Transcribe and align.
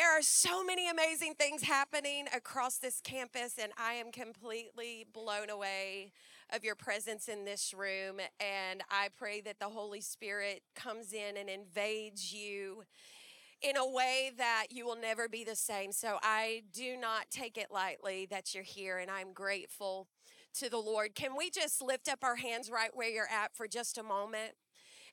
There 0.00 0.18
are 0.18 0.22
so 0.22 0.64
many 0.64 0.88
amazing 0.88 1.34
things 1.34 1.60
happening 1.60 2.24
across 2.34 2.78
this 2.78 3.02
campus, 3.02 3.56
and 3.62 3.70
I 3.76 3.92
am 3.92 4.10
completely 4.10 5.04
blown 5.12 5.50
away 5.50 6.12
of 6.54 6.64
your 6.64 6.74
presence 6.74 7.28
in 7.28 7.44
this 7.44 7.74
room. 7.74 8.16
And 8.40 8.82
I 8.90 9.08
pray 9.14 9.42
that 9.42 9.58
the 9.58 9.68
Holy 9.68 10.00
Spirit 10.00 10.62
comes 10.74 11.12
in 11.12 11.36
and 11.36 11.50
invades 11.50 12.32
you 12.32 12.84
in 13.60 13.76
a 13.76 13.86
way 13.86 14.32
that 14.38 14.68
you 14.70 14.86
will 14.86 14.96
never 14.96 15.28
be 15.28 15.44
the 15.44 15.54
same. 15.54 15.92
So 15.92 16.16
I 16.22 16.62
do 16.72 16.96
not 16.96 17.30
take 17.30 17.58
it 17.58 17.66
lightly 17.70 18.26
that 18.30 18.54
you're 18.54 18.64
here, 18.64 18.96
and 18.96 19.10
I'm 19.10 19.34
grateful 19.34 20.08
to 20.54 20.70
the 20.70 20.78
Lord. 20.78 21.14
Can 21.14 21.36
we 21.36 21.50
just 21.50 21.82
lift 21.82 22.08
up 22.08 22.24
our 22.24 22.36
hands 22.36 22.70
right 22.70 22.90
where 22.94 23.10
you're 23.10 23.28
at 23.30 23.54
for 23.54 23.68
just 23.68 23.98
a 23.98 24.02
moment? 24.02 24.54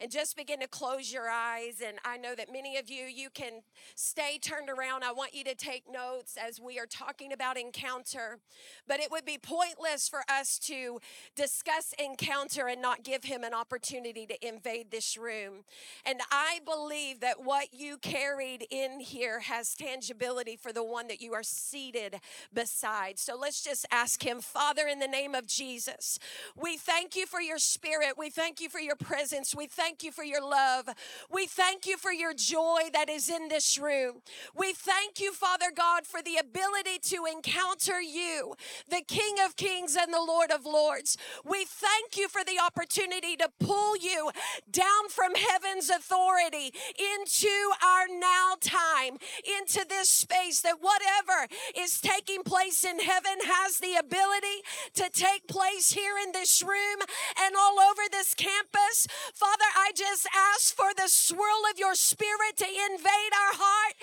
And 0.02 0.12
just 0.12 0.36
begin 0.36 0.60
to 0.60 0.68
close 0.68 1.12
your 1.12 1.30
eyes. 1.30 1.82
And 1.86 1.98
I 2.06 2.18
know 2.18 2.36
that 2.36 2.52
many 2.52 2.78
of 2.78 2.90
you, 2.90 3.06
you 3.06 3.30
can 3.30 3.62
stay 3.96 4.38
turned 4.38 4.70
around. 4.70 5.04
I 5.04 5.12
want 5.12 5.34
you 5.34 5.44
to 5.46 5.56
take 5.56 5.84
notes 5.92 6.38
as 6.42 6.60
we 6.60 6.80
are 6.80 6.86
talking 6.86 7.34
about 7.34 7.58
encounter. 7.58 8.40
But 8.88 9.00
it 9.00 9.12
would 9.12 9.26
be 9.26 9.38
pointless 9.38 10.08
for 10.08 10.22
us 10.30 10.60
to 10.60 11.00
discuss 11.36 11.94
encounter 11.98 12.68
and 12.68 12.82
not 12.82 13.04
give 13.04 13.24
him 13.24 13.44
an 13.44 13.54
opportunity 13.54 14.26
to 14.28 14.48
invade 14.48 14.92
this 14.92 15.18
room. 15.18 15.64
And 16.06 16.20
I 16.32 16.60
believe 16.66 17.20
that 17.22 17.44
what 17.44 17.74
you 17.74 17.98
carried 17.98 18.68
in 18.70 19.00
here 19.00 19.42
has 19.42 19.76
tangibility 19.76 20.56
for 20.56 20.72
the 20.72 20.84
one 20.84 21.08
that 21.08 21.22
you 21.22 21.34
are 21.34 21.44
seated 21.44 22.20
beside. 22.54 23.20
So 23.20 23.36
let's 23.36 23.64
just 23.64 23.86
ask 23.92 24.26
him, 24.26 24.42
Father, 24.42 24.88
in 24.88 25.00
the 25.00 25.08
name 25.08 25.36
of 25.36 25.48
Jesus, 25.48 26.20
we 26.56 26.78
thank 26.78 27.16
you 27.16 27.26
for 27.26 27.42
your 27.42 27.60
spirit. 27.60 28.18
We 28.18 28.30
thank 28.30 28.62
you 28.62 28.70
for 28.70 28.80
your 28.80 28.96
presence. 28.96 29.56
We 29.56 29.68
thank 29.68 29.87
thank 29.88 30.04
you 30.04 30.12
for 30.12 30.26
your 30.26 30.42
love. 30.42 30.90
We 31.32 31.46
thank 31.46 31.86
you 31.86 31.96
for 31.96 32.12
your 32.12 32.34
joy 32.34 32.90
that 32.92 33.10
is 33.10 33.30
in 33.30 33.48
this 33.48 33.78
room. 33.78 34.16
We 34.54 34.74
thank 34.74 35.22
you, 35.22 35.32
Father 35.32 35.72
God, 35.74 36.06
for 36.06 36.22
the 36.22 36.36
ability 36.36 37.00
to 37.04 37.24
encounter 37.26 38.02
you, 38.02 38.56
the 38.90 39.02
King 39.08 39.36
of 39.46 39.56
Kings 39.56 39.96
and 39.96 40.14
the 40.14 40.20
Lord 40.22 40.52
of 40.52 40.66
Lords. 40.66 41.18
We 41.46 41.64
thank 41.64 42.18
you 42.18 42.28
for 42.28 42.44
the 42.44 42.60
opportunity 42.62 43.38
to 43.38 43.50
pull 43.62 43.96
you 43.96 44.30
down 44.70 45.08
from 45.10 45.36
heaven's 45.36 45.90
authority 45.90 46.74
into 47.16 47.72
our 47.82 48.08
now 48.10 48.56
time, 48.60 49.16
into 49.58 49.86
this 49.88 50.10
space 50.10 50.60
that 50.64 50.82
whatever 50.82 51.48
is 51.78 52.02
taking 52.02 52.44
place 52.44 52.84
in 52.84 53.00
heaven 53.00 53.40
has 53.46 53.78
the 53.78 53.96
ability 53.96 54.68
to 54.96 55.10
take 55.14 55.48
place 55.48 55.94
here 55.94 56.16
in 56.22 56.34
this 56.34 56.62
room 56.62 57.00
and 57.40 57.56
all 57.58 57.80
over 57.80 58.02
this 58.12 58.34
campus. 58.34 59.08
Father, 59.34 59.64
I 59.78 59.92
just 59.96 60.28
ask 60.34 60.76
for 60.76 60.90
the 60.98 61.08
swirl 61.08 61.62
of 61.72 61.78
your 61.78 61.94
spirit 61.94 62.58
to 62.58 62.66
invade 62.66 63.34
our 63.38 63.54
heart, 63.54 63.94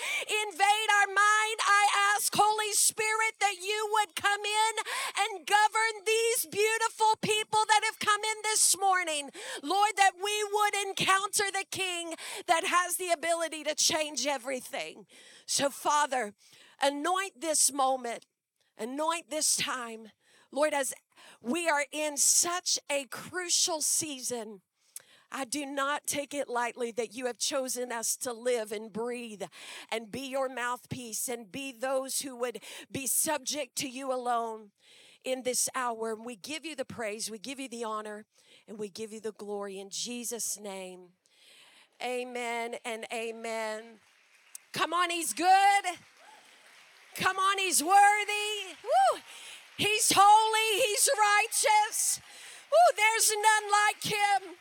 invade 0.47 0.91
our 1.03 1.09
mind. 1.11 1.59
I 1.67 2.15
ask, 2.15 2.33
Holy 2.33 2.71
Spirit, 2.73 3.35
that 3.41 3.57
you 3.61 3.91
would 3.91 4.15
come 4.15 4.41
in 4.41 4.73
and 5.19 5.47
govern 5.47 5.95
these 6.07 6.47
beautiful 6.47 7.19
people 7.21 7.59
that 7.67 7.83
have 7.83 7.99
come 7.99 8.21
in 8.23 8.39
this 8.45 8.77
morning. 8.79 9.31
Lord, 9.65 9.91
that 9.97 10.13
we 10.15 10.45
would 10.47 10.87
encounter 10.87 11.51
the 11.51 11.67
King 11.73 12.15
that 12.47 12.65
has 12.67 12.95
the 12.97 13.11
ability 13.11 13.65
to 13.65 13.75
change 13.75 14.29
everything. 14.29 15.07
So, 15.45 15.71
Father, 15.71 16.35
anoint 16.81 17.41
this 17.41 17.73
moment, 17.73 18.27
anoint 18.79 19.29
this 19.29 19.57
time. 19.57 20.13
Lord, 20.53 20.73
as 20.73 20.95
we 21.43 21.69
are 21.69 21.87
in 21.91 22.17
such 22.17 22.79
a 22.89 23.07
crucial 23.07 23.83
season 23.83 24.61
I 25.37 25.45
do 25.45 25.67
not 25.67 26.07
take 26.07 26.33
it 26.33 26.49
lightly 26.49 26.93
that 26.93 27.13
you 27.13 27.27
have 27.27 27.39
chosen 27.39 27.91
us 27.91 28.15
to 28.19 28.33
live 28.33 28.71
and 28.71 28.93
breathe 28.93 29.43
and 29.91 30.13
be 30.13 30.21
your 30.21 30.49
mouthpiece 30.49 31.29
and 31.29 31.51
be 31.51 31.73
those 31.73 32.21
who 32.21 32.37
would 32.37 32.61
be 32.93 33.09
subject 33.09 33.75
to 33.79 33.89
you 33.89 34.13
alone 34.13 34.71
in 35.25 35.43
this 35.43 35.69
hour. 35.75 36.13
And 36.13 36.25
we 36.25 36.37
give 36.37 36.65
you 36.65 36.77
the 36.77 36.85
praise, 36.85 37.33
we 37.33 37.41
give 37.41 37.59
you 37.59 37.69
the 37.69 37.83
honor, 37.83 38.27
and 38.69 38.79
we 38.79 38.89
give 38.89 39.13
you 39.13 39.19
the 39.19 39.33
glory 39.33 39.81
in 39.81 39.91
Jesus' 39.91 40.57
name. 40.61 41.09
Amen 42.01 42.77
and 42.85 43.05
amen. 43.13 43.83
Come 44.73 44.93
on, 44.93 45.11
he's 45.11 45.33
good. 45.33 45.85
Come 47.17 47.39
on, 47.39 47.59
he's 47.59 47.83
worthy. 47.83 48.77
Woo. 48.85 49.21
He's 49.77 50.13
holy, 50.15 50.81
he's 50.87 51.09
righteous. 51.19 52.21
There's 52.97 53.33
none 53.33 53.71
like 53.71 54.03
him. 54.05 54.57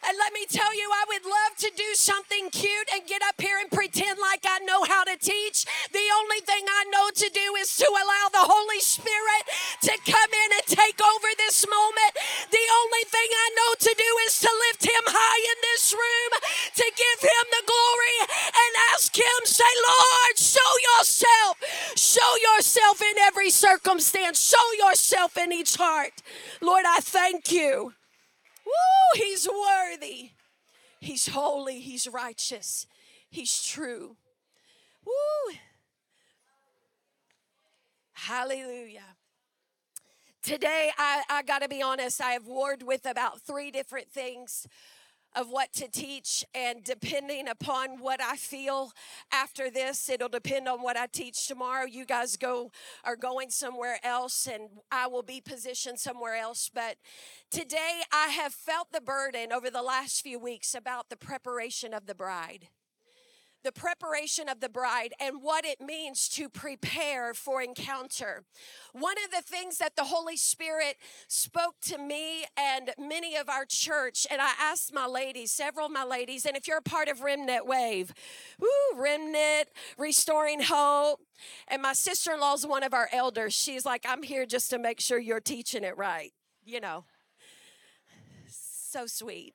And 0.00 0.16
let 0.16 0.32
me 0.32 0.48
tell 0.48 0.72
you, 0.72 0.88
I 0.88 1.04
would 1.12 1.26
love 1.28 1.54
to 1.60 1.70
do 1.76 1.92
something 1.92 2.48
cute 2.50 2.88
and 2.94 3.04
get 3.04 3.20
up 3.20 3.36
here 3.36 3.60
and 3.60 3.70
pretend 3.70 4.16
like 4.16 4.48
I 4.48 4.58
know 4.64 4.84
how 4.88 5.04
to 5.04 5.16
teach. 5.20 5.68
The 5.92 6.06
only 6.24 6.40
thing 6.40 6.64
I 6.64 6.82
know 6.88 7.12
to 7.12 7.28
do 7.28 7.46
is 7.60 7.68
to 7.76 7.84
allow 7.84 8.32
the 8.32 8.48
Holy 8.48 8.80
Spirit 8.80 9.44
to 9.84 9.94
come 10.08 10.32
in 10.32 10.50
and 10.56 10.66
take 10.72 10.96
over 11.04 11.30
this 11.36 11.68
moment. 11.68 12.12
The 12.48 12.66
only 12.80 13.04
thing 13.12 13.28
I 13.28 13.48
know 13.60 13.70
to 13.76 13.92
do 13.92 14.10
is 14.24 14.40
to 14.40 14.50
lift 14.72 14.88
him 14.88 15.04
high 15.04 15.42
in 15.52 15.58
this 15.68 15.92
room, 15.92 16.32
to 16.80 16.86
give 16.96 17.20
him 17.20 17.44
the 17.52 17.64
glory 17.68 18.18
and 18.56 18.72
ask 18.96 19.12
him, 19.12 19.40
say, 19.44 19.72
Lord, 19.84 20.34
show 20.40 20.72
yourself. 20.96 21.60
Show 21.94 22.32
yourself 22.56 23.02
in 23.04 23.18
every 23.20 23.50
circumstance. 23.50 24.40
Show 24.40 24.66
yourself 24.80 25.36
in 25.36 25.52
each 25.52 25.76
heart. 25.76 26.24
Lord, 26.60 26.84
I 26.88 27.00
thank 27.04 27.52
you. 27.52 27.92
Woo, 28.70 29.22
he's 29.22 29.48
worthy. 29.48 30.30
He's 31.00 31.28
holy. 31.28 31.80
He's 31.80 32.06
righteous. 32.06 32.86
He's 33.30 33.62
true. 33.62 34.16
Woo. 35.04 35.54
Hallelujah. 38.12 39.16
Today, 40.42 40.90
I, 40.96 41.22
I 41.28 41.42
got 41.42 41.62
to 41.62 41.68
be 41.68 41.82
honest, 41.82 42.20
I 42.20 42.32
have 42.32 42.46
warred 42.46 42.82
with 42.82 43.06
about 43.06 43.40
three 43.42 43.70
different 43.70 44.10
things 44.10 44.66
of 45.36 45.48
what 45.48 45.72
to 45.74 45.88
teach 45.88 46.44
and 46.54 46.82
depending 46.82 47.48
upon 47.48 47.98
what 48.00 48.20
I 48.20 48.36
feel 48.36 48.92
after 49.32 49.70
this 49.70 50.08
it'll 50.08 50.28
depend 50.28 50.68
on 50.68 50.82
what 50.82 50.96
I 50.96 51.06
teach 51.06 51.46
tomorrow. 51.46 51.84
You 51.84 52.04
guys 52.04 52.36
go 52.36 52.72
are 53.04 53.16
going 53.16 53.50
somewhere 53.50 53.98
else 54.02 54.46
and 54.46 54.68
I 54.90 55.06
will 55.06 55.22
be 55.22 55.40
positioned 55.40 55.98
somewhere 55.98 56.36
else. 56.36 56.70
But 56.72 56.96
today 57.50 58.02
I 58.12 58.28
have 58.28 58.52
felt 58.52 58.92
the 58.92 59.00
burden 59.00 59.52
over 59.52 59.70
the 59.70 59.82
last 59.82 60.22
few 60.22 60.38
weeks 60.38 60.74
about 60.74 61.10
the 61.10 61.16
preparation 61.16 61.94
of 61.94 62.06
the 62.06 62.14
bride 62.14 62.68
the 63.62 63.72
preparation 63.72 64.48
of 64.48 64.60
the 64.60 64.68
bride 64.68 65.12
and 65.20 65.42
what 65.42 65.64
it 65.64 65.80
means 65.80 66.28
to 66.30 66.48
prepare 66.48 67.34
for 67.34 67.62
encounter. 67.62 68.44
One 68.92 69.16
of 69.24 69.30
the 69.30 69.42
things 69.42 69.78
that 69.78 69.96
the 69.96 70.04
Holy 70.04 70.36
Spirit 70.36 70.96
spoke 71.28 71.74
to 71.82 71.98
me 71.98 72.44
and 72.56 72.90
many 72.98 73.36
of 73.36 73.48
our 73.48 73.64
church, 73.64 74.26
and 74.30 74.40
I 74.40 74.52
asked 74.58 74.94
my 74.94 75.06
ladies, 75.06 75.50
several 75.50 75.86
of 75.86 75.92
my 75.92 76.04
ladies, 76.04 76.46
and 76.46 76.56
if 76.56 76.66
you're 76.66 76.78
a 76.78 76.82
part 76.82 77.08
of 77.08 77.20
Remnant 77.20 77.66
Wave, 77.66 78.12
woo, 78.58 78.68
Remnant, 79.00 79.68
Restoring 79.98 80.62
Hope, 80.62 81.20
and 81.68 81.82
my 81.82 81.92
sister 81.92 82.32
in 82.32 82.40
law 82.40 82.54
is 82.54 82.66
one 82.66 82.82
of 82.82 82.94
our 82.94 83.08
elders. 83.12 83.54
She's 83.54 83.84
like, 83.84 84.04
I'm 84.08 84.22
here 84.22 84.46
just 84.46 84.70
to 84.70 84.78
make 84.78 85.00
sure 85.00 85.18
you're 85.18 85.40
teaching 85.40 85.84
it 85.84 85.96
right, 85.96 86.32
you 86.64 86.80
know. 86.80 87.04
So 88.48 89.06
sweet. 89.06 89.54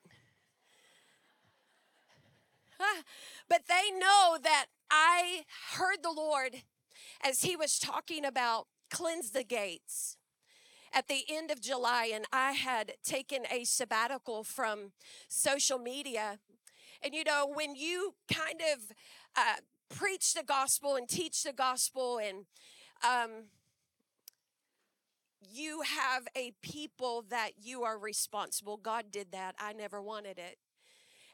But 3.50 3.64
they 3.68 3.92
know 3.98 4.38
that 4.42 4.68
I 4.90 5.44
heard 5.74 5.98
the 6.02 6.12
Lord 6.12 6.64
as 7.24 7.42
He 7.42 7.56
was 7.56 7.80
talking 7.80 8.26
about 8.26 8.68
cleanse 8.90 9.32
the 9.32 9.44
gates 9.44 10.18
at 10.94 11.08
the 11.08 11.24
end 11.30 11.52
of 11.52 11.62
July, 11.62 12.10
and 12.14 12.26
I 12.32 12.54
had 12.54 12.94
taken 13.04 13.44
a 13.52 13.66
sabbatical 13.66 14.44
from 14.44 14.94
social 15.28 15.78
media. 15.78 16.40
And 17.04 17.14
you 17.14 17.24
know, 17.24 17.52
when 17.54 17.76
you 17.76 18.16
kind 18.32 18.62
of 18.74 18.92
uh, 19.36 19.58
preach 19.90 20.34
the 20.34 20.44
gospel 20.44 20.96
and 20.96 21.08
teach 21.08 21.44
the 21.44 21.54
gospel, 21.54 22.18
and 22.18 22.46
um, 23.04 23.50
you 25.52 25.82
have 25.82 26.28
a 26.36 26.52
people 26.62 27.26
that 27.30 27.52
you 27.62 27.84
are 27.84 27.98
responsible. 27.98 28.78
God 28.78 29.06
did 29.12 29.32
that. 29.32 29.56
I 29.60 29.74
never 29.74 30.02
wanted 30.02 30.40
it. 30.40 30.58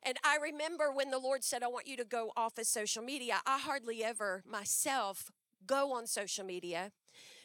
And 0.03 0.18
I 0.24 0.38
remember 0.38 0.92
when 0.92 1.12
the 1.12 1.19
Lord 1.19 1.44
said, 1.44 1.62
I 1.62 1.68
want 1.68 1.88
you 1.88 1.95
to 1.98 2.06
go 2.06 2.31
off 2.36 2.57
of 2.57 2.65
social 2.65 3.03
media, 3.03 3.42
I 3.45 3.59
hardly 3.59 4.03
ever 4.03 4.44
myself 4.50 5.31
go 5.68 5.94
on 5.94 6.07
social 6.07 6.44
media. 6.44 6.92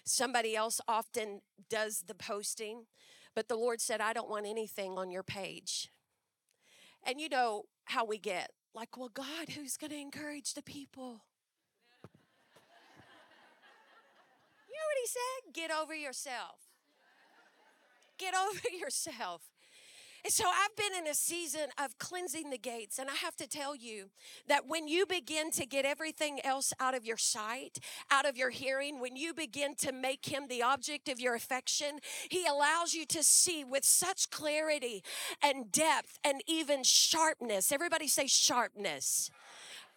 Somebody 0.04 0.56
else 0.56 0.80
often 0.88 1.42
does 1.68 2.04
the 2.06 2.14
posting, 2.14 2.86
but 3.34 3.48
the 3.48 3.56
Lord 3.56 3.80
said, 3.80 4.00
I 4.00 4.12
don't 4.12 4.30
want 4.30 4.46
anything 4.46 4.96
on 4.96 5.10
your 5.10 5.22
page. 5.22 5.90
And 7.04 7.20
you 7.20 7.28
know 7.28 7.64
how 7.86 8.04
we 8.04 8.18
get 8.18 8.50
like, 8.74 8.96
well, 8.96 9.10
God, 9.12 9.50
who's 9.54 9.76
going 9.76 9.90
to 9.90 9.98
encourage 9.98 10.54
the 10.54 10.62
people? 10.62 11.20
You 14.68 14.74
know 14.74 14.86
what 14.88 14.98
he 15.00 15.06
said? 15.06 15.54
Get 15.54 15.70
over 15.70 15.94
yourself. 15.94 16.60
Get 18.18 18.34
over 18.34 18.60
yourself. 18.78 19.42
So 20.28 20.44
I've 20.44 20.74
been 20.74 20.98
in 20.98 21.06
a 21.06 21.14
season 21.14 21.68
of 21.78 21.98
cleansing 21.98 22.50
the 22.50 22.58
gates, 22.58 22.98
and 22.98 23.08
I 23.08 23.14
have 23.14 23.36
to 23.36 23.48
tell 23.48 23.76
you 23.76 24.10
that 24.48 24.66
when 24.66 24.88
you 24.88 25.06
begin 25.06 25.52
to 25.52 25.64
get 25.64 25.84
everything 25.84 26.44
else 26.44 26.72
out 26.80 26.96
of 26.96 27.04
your 27.04 27.16
sight, 27.16 27.78
out 28.10 28.26
of 28.26 28.36
your 28.36 28.50
hearing, 28.50 28.98
when 28.98 29.14
you 29.14 29.32
begin 29.32 29.76
to 29.76 29.92
make 29.92 30.26
him 30.26 30.48
the 30.48 30.64
object 30.64 31.08
of 31.08 31.20
your 31.20 31.36
affection, 31.36 32.00
he 32.28 32.44
allows 32.44 32.92
you 32.92 33.06
to 33.06 33.22
see 33.22 33.62
with 33.62 33.84
such 33.84 34.28
clarity 34.30 35.04
and 35.42 35.70
depth 35.70 36.18
and 36.24 36.42
even 36.48 36.82
sharpness. 36.82 37.70
Everybody 37.70 38.08
say 38.08 38.26
sharpness 38.26 39.30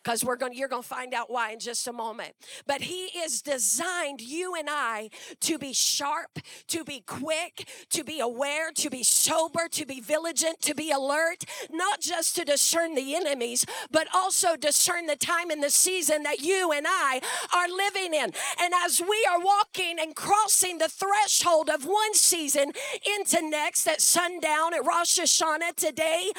because 0.04 0.24
we're 0.24 0.36
going 0.36 0.54
you're 0.54 0.68
going 0.68 0.84
to 0.84 0.88
find 0.88 1.14
out 1.14 1.30
why 1.30 1.52
in 1.52 1.60
just 1.60 1.88
a 1.88 1.94
moment. 1.94 2.34
But 2.66 2.82
he 2.82 3.06
is 3.18 3.42
designed 3.42 4.22
you 4.22 4.56
and 4.56 4.70
i 4.70 5.10
to 5.42 5.58
be 5.58 5.74
sharp 5.74 6.40
to 6.68 6.84
be 6.84 7.02
quick 7.06 7.68
to 7.90 8.04
be 8.04 8.20
aware 8.20 8.72
to 8.72 8.90
be 8.90 9.04
sober 9.04 9.68
to 9.70 9.86
be 9.86 10.00
vigilant 10.00 10.62
to 10.62 10.74
be 10.74 10.92
alert 10.92 11.46
not 11.72 12.02
just 12.02 12.36
to 12.36 12.44
discern 12.44 12.96
the 12.96 13.16
enemies 13.16 13.66
but 13.92 14.08
also 14.14 14.56
discern 14.56 15.06
the 15.06 15.16
time 15.16 15.50
and 15.50 15.64
the 15.64 15.70
season 15.70 16.24
that 16.24 16.42
you 16.42 16.72
and 16.72 16.86
i 16.88 17.22
are 17.56 17.68
living 17.70 18.14
in. 18.14 18.32
And 18.60 18.74
as 18.86 19.02
we 19.02 19.28
are 19.32 19.40
walking 19.40 19.98
and 20.00 20.16
crossing 20.16 20.78
the 20.78 20.90
threshold 20.90 21.70
of 21.70 21.86
one 21.86 22.14
season 22.14 22.72
into 23.18 23.48
next 23.50 23.88
at 23.88 24.02
sundown 24.02 24.74
at 24.74 24.86
rosh 24.86 25.20
hashanah 25.20 25.76
today 25.76 26.32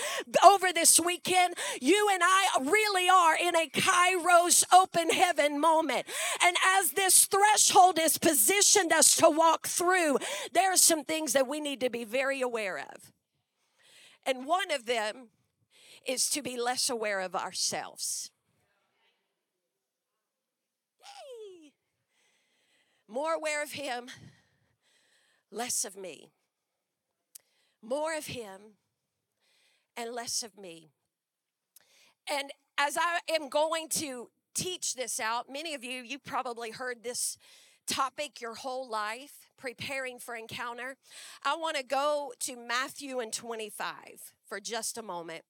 over 0.44 0.72
this 0.72 1.00
weekend 1.00 1.54
you 1.80 2.08
and 2.12 2.22
i 2.24 2.46
really 2.60 3.08
are 3.08 3.36
in 3.36 3.49
a 3.54 3.68
kairos 3.68 4.64
open 4.72 5.10
heaven 5.10 5.60
moment. 5.60 6.06
And 6.42 6.56
as 6.78 6.92
this 6.92 7.26
threshold 7.26 7.98
is 7.98 8.18
positioned 8.18 8.92
us 8.92 9.16
to 9.16 9.30
walk 9.30 9.66
through, 9.66 10.18
there 10.52 10.72
are 10.72 10.76
some 10.76 11.04
things 11.04 11.32
that 11.32 11.46
we 11.46 11.60
need 11.60 11.80
to 11.80 11.90
be 11.90 12.04
very 12.04 12.40
aware 12.40 12.78
of. 12.78 13.12
And 14.24 14.46
one 14.46 14.70
of 14.70 14.86
them 14.86 15.28
is 16.06 16.28
to 16.30 16.42
be 16.42 16.60
less 16.60 16.90
aware 16.90 17.20
of 17.20 17.34
ourselves. 17.34 18.30
Yay. 21.00 21.72
More 23.08 23.34
aware 23.34 23.62
of 23.62 23.72
Him, 23.72 24.08
less 25.50 25.84
of 25.84 25.96
me. 25.96 26.30
More 27.82 28.16
of 28.16 28.26
Him 28.26 28.76
and 29.96 30.12
less 30.14 30.42
of 30.42 30.58
me. 30.58 30.90
And 32.30 32.52
as 32.80 32.96
I 32.96 33.18
am 33.34 33.50
going 33.50 33.90
to 33.90 34.30
teach 34.54 34.94
this 34.94 35.20
out, 35.20 35.52
many 35.52 35.74
of 35.74 35.84
you, 35.84 36.02
you 36.02 36.18
probably 36.18 36.70
heard 36.70 37.04
this 37.04 37.36
topic 37.86 38.40
your 38.40 38.54
whole 38.54 38.88
life, 38.88 39.50
preparing 39.58 40.18
for 40.18 40.34
encounter. 40.34 40.96
I 41.44 41.56
want 41.56 41.76
to 41.76 41.82
go 41.82 42.32
to 42.40 42.56
Matthew 42.56 43.18
and 43.20 43.34
25 43.34 44.32
for 44.46 44.60
just 44.60 44.96
a 44.96 45.02
moment. 45.02 45.44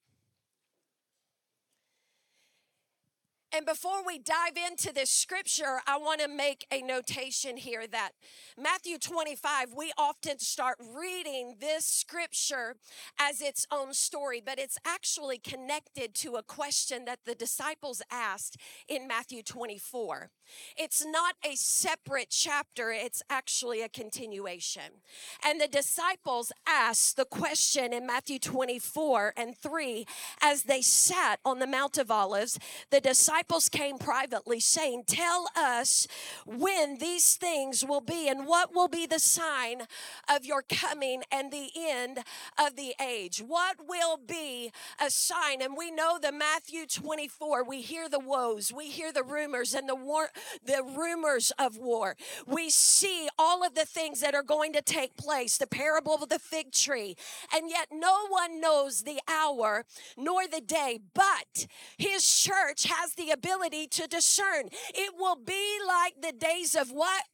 And 3.53 3.67
before 3.67 4.07
we 4.07 4.19
dive 4.19 4.57
into 4.57 4.93
this 4.93 5.11
scripture, 5.11 5.81
I 5.85 5.99
want 5.99 6.21
to 6.21 6.29
make 6.29 6.67
a 6.71 6.83
notation 6.83 7.57
here 7.57 7.85
that 7.89 8.13
Matthew 8.57 8.97
25, 8.97 9.75
we 9.77 9.93
often 9.99 10.39
start 10.39 10.77
reading 10.79 11.57
this 11.61 11.85
scripture 11.85 12.77
as 13.19 13.41
its 13.41 13.67
own 13.73 13.93
story, 13.93 14.41
but 14.45 14.61
it's 14.61 14.79
actually 14.87 15.39
connected 15.39 16.15
to 16.17 16.37
a 16.37 16.45
question 16.45 17.07
that 17.07 17.19
the 17.27 17.35
disciples 17.35 18.03
asked 18.09 18.57
in 18.87 19.09
Matthew 19.09 19.43
24. 19.43 20.31
It's 20.77 21.05
not 21.05 21.35
a 21.45 21.57
separate 21.57 22.31
chapter, 22.31 22.93
it's 22.93 23.23
actually 23.29 23.83
a 23.83 23.89
continuation. 23.89 25.03
And 25.45 25.61
the 25.61 25.69
disciples 25.69 26.53
asked 26.69 27.17
the 27.17 27.25
question 27.25 27.93
in 27.93 28.07
Matthew 28.07 28.39
24 28.39 29.35
and 29.37 29.59
3 29.59 30.07
as 30.41 30.65
they 30.65 30.83
sat 30.83 31.41
on 31.45 31.59
the 31.59 31.67
Mount 31.67 31.99
of 31.99 32.13
Olives. 32.13 32.57
The 32.91 33.01
disciples 33.01 33.40
came 33.71 33.99
privately 33.99 34.61
saying, 34.61 35.05
Tell 35.07 35.49
us 35.57 36.07
when 36.47 36.99
these 36.99 37.35
things 37.37 37.85
will 37.85 38.01
be 38.01 38.29
and 38.29 38.47
what 38.47 38.75
will 38.75 38.89
be 38.89 39.07
the 39.07 39.19
sign 39.19 39.83
of 40.29 40.45
your 40.45 40.63
coming 40.63 41.23
and 41.31 41.51
the 41.51 41.71
end 41.77 42.21
of 42.59 42.77
the 42.77 42.95
age. 43.01 43.43
What 43.47 43.77
will 43.89 44.17
be 44.17 44.73
a 45.05 45.11
sign? 45.11 45.63
And 45.63 45.77
we 45.77 45.91
know 45.91 46.19
the 46.21 46.33
Matthew 46.33 46.87
24, 46.87 47.65
we 47.65 47.81
hear 47.81 48.09
the 48.09 48.21
woes, 48.21 48.73
we 48.73 48.91
hear 48.91 49.13
the 49.13 49.23
rumors 49.23 49.75
and 49.75 49.89
the 49.89 49.95
war 49.95 50.29
the 50.65 50.83
rumors 50.83 51.53
of 51.59 51.77
war. 51.77 52.17
We 52.47 52.71
see 52.71 53.29
all 53.39 53.65
of 53.65 53.75
the 53.75 53.85
things 53.85 54.21
that 54.21 54.35
are 54.35 54.43
going 54.43 54.73
to 54.75 54.83
take 54.83 55.17
place, 55.17 55.59
the 55.59 55.67
parable 55.67 56.15
of 56.15 56.29
the 56.29 56.39
fig 56.39 56.73
tree, 56.73 57.17
and 57.55 57.71
yet 57.71 57.89
no 57.93 58.27
one 58.29 58.61
knows 58.61 59.03
the 59.03 59.21
hour 59.29 59.85
nor 60.17 60.47
the 60.47 60.61
day, 60.61 61.01
but 61.15 61.67
his 61.97 62.27
church 62.41 62.85
has 62.85 63.15
the 63.15 63.30
ability 63.31 63.87
to 63.89 64.07
discern. 64.07 64.69
It 64.95 65.15
will 65.19 65.37
be 65.37 65.79
like 65.87 66.21
the 66.21 66.33
days 66.33 66.75
of 66.75 66.91
what? 66.91 67.25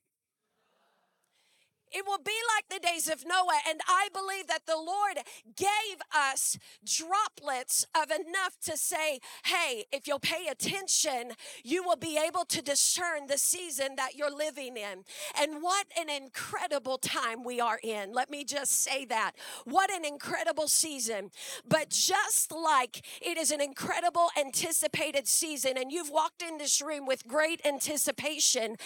It 1.97 2.05
will 2.07 2.19
be 2.19 2.39
like 2.55 2.69
the 2.69 2.87
days 2.87 3.09
of 3.09 3.25
Noah. 3.27 3.61
And 3.67 3.81
I 3.89 4.09
believe 4.13 4.49
that 4.49 4.67
the 4.67 4.77
Lord 4.77 5.17
gave 5.57 5.99
us 6.15 6.59
droplets 6.85 7.87
of 7.95 8.11
enough 8.11 8.59
to 8.65 8.77
say, 8.77 9.21
hey, 9.47 9.87
if 9.91 10.07
you'll 10.07 10.19
pay 10.19 10.49
attention, 10.51 11.33
you 11.65 11.83
will 11.83 11.97
be 11.97 12.19
able 12.19 12.45
to 12.45 12.61
discern 12.61 13.29
the 13.29 13.39
season 13.39 13.97
that 13.97 14.15
you're 14.15 14.35
living 14.35 14.77
in. 14.77 15.05
And 15.41 15.63
what 15.63 15.87
an 15.99 16.11
incredible 16.11 16.99
time 16.99 17.45
we 17.45 17.61
are 17.61 17.81
in. 17.83 18.13
Let 18.13 18.31
me 18.31 18.45
just 18.45 18.73
say 18.73 19.07
that. 19.07 19.33
What 19.65 19.91
an 19.91 20.05
incredible 20.05 20.69
season. 20.69 21.31
But 21.67 21.89
just 21.89 22.53
like 22.53 23.07
it 23.23 23.39
is 23.39 23.51
an 23.51 23.63
incredible 23.63 24.29
anticipated 24.39 25.27
season, 25.27 25.79
and 25.79 25.91
you've 25.91 26.11
walked 26.11 26.43
in 26.43 26.59
this 26.59 26.83
room 26.83 27.07
with 27.07 27.27
great 27.27 27.65
anticipation, 27.65 28.77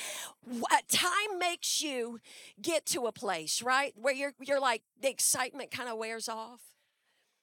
time 0.88 1.38
makes 1.40 1.82
you 1.82 2.20
get 2.62 2.86
to 2.86 2.99
a 3.06 3.12
place, 3.12 3.62
right? 3.62 3.92
Where 3.96 4.14
you're 4.14 4.32
you're 4.40 4.60
like 4.60 4.82
the 5.00 5.10
excitement 5.10 5.70
kind 5.70 5.88
of 5.88 5.98
wears 5.98 6.28
off. 6.28 6.60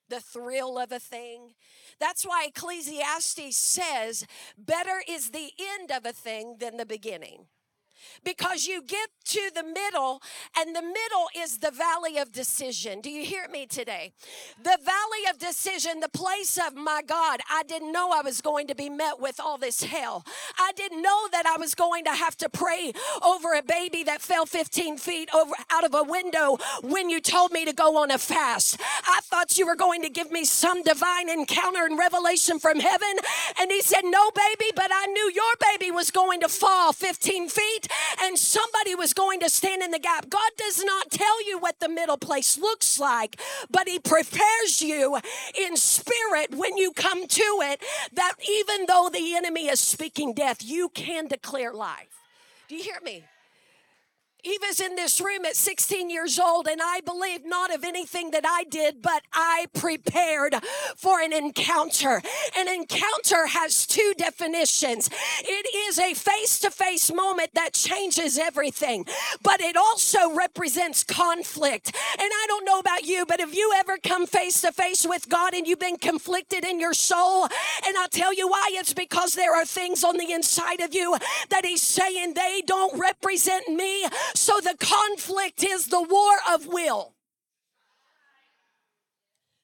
The 0.09 0.19
thrill 0.21 0.79
of 0.79 0.93
a 0.93 0.99
thing. 0.99 1.53
That's 1.99 2.25
why 2.25 2.45
Ecclesiastes 2.47 3.57
says, 3.57 4.25
better 4.57 5.01
is 5.05 5.31
the 5.31 5.51
end 5.59 5.91
of 5.91 6.05
a 6.05 6.13
thing 6.13 6.55
than 6.59 6.77
the 6.77 6.85
beginning 6.85 7.47
because 8.23 8.67
you 8.67 8.81
get 8.81 9.09
to 9.25 9.51
the 9.53 9.63
middle, 9.63 10.21
and 10.57 10.75
the 10.75 10.81
middle 10.81 11.27
is 11.37 11.59
the 11.59 11.71
valley 11.71 12.17
of 12.17 12.31
decision. 12.31 13.01
Do 13.01 13.09
you 13.09 13.25
hear 13.25 13.47
me 13.49 13.65
today? 13.65 14.13
The 14.57 14.77
valley 14.83 15.29
of 15.29 15.37
decision, 15.37 15.99
the 15.99 16.09
place 16.09 16.57
of 16.57 16.75
my 16.75 17.01
God, 17.05 17.41
I 17.49 17.63
didn't 17.63 17.91
know 17.91 18.11
I 18.11 18.21
was 18.21 18.41
going 18.41 18.67
to 18.67 18.75
be 18.75 18.89
met 18.89 19.19
with 19.19 19.39
all 19.39 19.57
this 19.57 19.83
hell. 19.83 20.25
I 20.57 20.71
didn't 20.75 21.01
know 21.01 21.27
that 21.31 21.45
I 21.45 21.57
was 21.57 21.75
going 21.75 22.05
to 22.05 22.11
have 22.11 22.37
to 22.37 22.49
pray 22.49 22.93
over 23.21 23.53
a 23.53 23.61
baby 23.61 24.03
that 24.03 24.21
fell 24.21 24.45
15 24.45 24.97
feet 24.97 25.29
over 25.33 25.53
out 25.71 25.83
of 25.83 25.93
a 25.93 26.03
window 26.03 26.57
when 26.83 27.09
you 27.09 27.19
told 27.19 27.51
me 27.51 27.65
to 27.65 27.73
go 27.73 27.97
on 27.97 28.11
a 28.11 28.17
fast. 28.17 28.79
I 29.05 29.19
thought 29.23 29.57
you 29.57 29.65
were 29.65 29.75
going 29.75 30.01
to 30.03 30.09
give 30.09 30.31
me 30.31 30.45
some 30.45 30.83
divine 30.83 31.29
encounter 31.29 31.85
and 31.85 31.97
revelation 31.97 32.59
from 32.59 32.79
heaven. 32.79 33.15
And 33.59 33.71
he 33.71 33.81
said, 33.81 34.01
No, 34.03 34.31
baby, 34.31 34.71
but 34.75 34.89
I 34.93 35.07
knew 35.07 35.31
your 35.33 35.53
baby 35.71 35.91
was 35.91 36.11
going 36.11 36.41
to 36.41 36.49
fall 36.49 36.93
15 36.93 37.49
feet 37.49 37.86
and 38.21 38.37
somebody 38.37 38.95
was 38.95 39.13
going 39.13 39.39
to 39.41 39.49
stand 39.49 39.81
in 39.81 39.91
the 39.91 39.99
gap. 39.99 40.29
God 40.29 40.51
does 40.57 40.83
not 40.83 41.11
tell 41.11 41.45
you 41.45 41.59
what 41.59 41.79
the 41.79 41.89
middle 41.89 42.17
place 42.17 42.57
looks 42.57 42.99
like, 42.99 43.39
but 43.69 43.87
He 43.87 43.99
prepares 43.99 44.81
you 44.81 45.19
in 45.59 45.75
spirit 45.77 46.55
when 46.55 46.77
you 46.77 46.91
come 46.91 47.27
to 47.27 47.59
it 47.63 47.81
that 48.13 48.33
even 48.47 48.85
though 48.87 49.09
the 49.11 49.35
enemy 49.35 49.67
is 49.67 49.79
speaking 49.79 50.33
death, 50.33 50.63
you 50.63 50.89
can 50.89 51.27
declare 51.27 51.73
life. 51.73 52.23
Do 52.67 52.75
you 52.75 52.83
hear 52.83 52.99
me? 53.03 53.23
He 54.47 54.57
was 54.65 54.79
in 54.79 54.95
this 54.95 55.19
room 55.19 55.43
at 55.43 55.57
16 55.57 56.09
years 56.09 56.39
old, 56.39 56.67
and 56.67 56.79
I 56.81 57.01
believe 57.01 57.45
not 57.45 57.75
of 57.75 57.83
anything 57.83 58.31
that 58.31 58.45
I 58.47 58.63
did, 58.63 59.01
but 59.01 59.23
I 59.33 59.65
prepared 59.73 60.55
for 60.95 61.19
an 61.19 61.33
encounter. 61.33 62.21
An 62.57 62.69
encounter 62.69 63.47
has 63.47 63.85
two 63.85 64.13
definitions 64.17 65.09
it 65.39 65.67
is 65.89 65.99
a 65.99 66.13
face 66.13 66.59
to 66.59 66.71
face 66.71 67.11
moment 67.11 67.55
that 67.55 67.73
changes 67.73 68.37
everything, 68.37 69.05
but 69.43 69.59
it 69.59 69.75
also 69.75 70.33
represents 70.33 71.03
conflict. 71.03 71.93
And 72.13 72.31
I 72.31 72.45
don't 72.47 72.63
know 72.63 72.79
about 72.79 73.03
you, 73.03 73.25
but 73.25 73.41
have 73.41 73.53
you 73.53 73.73
ever 73.75 73.97
come 73.97 74.25
face 74.25 74.61
to 74.61 74.71
face 74.71 75.05
with 75.05 75.27
God 75.27 75.55
and 75.55 75.67
you've 75.67 75.79
been 75.79 75.97
conflicted 75.97 76.63
in 76.63 76.79
your 76.79 76.93
soul? 76.93 77.43
And 77.85 77.97
I'll 77.97 78.07
tell 78.07 78.33
you 78.33 78.47
why 78.47 78.69
it's 78.71 78.93
because 78.93 79.33
there 79.33 79.53
are 79.53 79.65
things 79.65 80.05
on 80.05 80.15
the 80.15 80.31
inside 80.31 80.79
of 80.79 80.95
you 80.95 81.17
that 81.49 81.65
He's 81.65 81.81
saying 81.81 82.33
they 82.33 82.61
don't 82.65 82.97
represent 82.97 83.67
me. 83.67 84.05
So 84.37 84.59
the 84.61 84.77
conflict 84.79 85.63
is 85.63 85.87
the 85.87 86.01
war 86.01 86.35
of 86.53 86.67
will. 86.67 87.15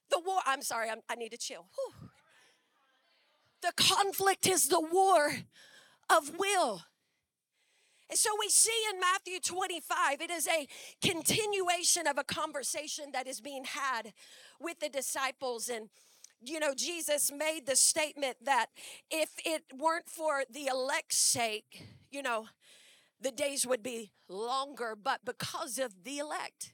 The 0.09 0.19
war, 0.19 0.39
I'm 0.47 0.63
sorry, 0.63 0.89
I'm, 0.89 0.99
i 1.07 1.13
need 1.15 1.29
to 1.29 1.37
chill. 1.37 1.67
Whew. 1.75 2.09
The 3.61 3.71
conflict 3.77 4.47
is 4.47 4.69
the 4.69 4.81
war 4.81 5.31
of 6.09 6.37
will. 6.39 6.81
And 8.09 8.17
so 8.17 8.31
we 8.39 8.49
see 8.49 8.73
in 8.91 8.99
Matthew 8.99 9.39
25, 9.39 10.21
it 10.21 10.31
is 10.31 10.47
a 10.47 10.67
continuation 11.05 12.07
of 12.07 12.17
a 12.17 12.23
conversation 12.23 13.05
that 13.13 13.27
is 13.27 13.41
being 13.41 13.65
had 13.65 14.11
with 14.59 14.79
the 14.79 14.89
disciples. 14.89 15.69
And, 15.69 15.89
you 16.43 16.59
know, 16.59 16.73
Jesus 16.75 17.31
made 17.31 17.67
the 17.67 17.75
statement 17.75 18.37
that 18.41 18.67
if 19.11 19.29
it 19.45 19.65
weren't 19.77 20.09
for 20.09 20.43
the 20.51 20.65
elect's 20.65 21.17
sake, 21.17 21.85
you 22.11 22.23
know, 22.23 22.47
the 23.23 23.31
days 23.31 23.65
would 23.65 23.81
be 23.81 24.11
longer, 24.27 24.95
but 25.01 25.21
because 25.25 25.79
of 25.79 26.03
the 26.03 26.19
elect, 26.19 26.73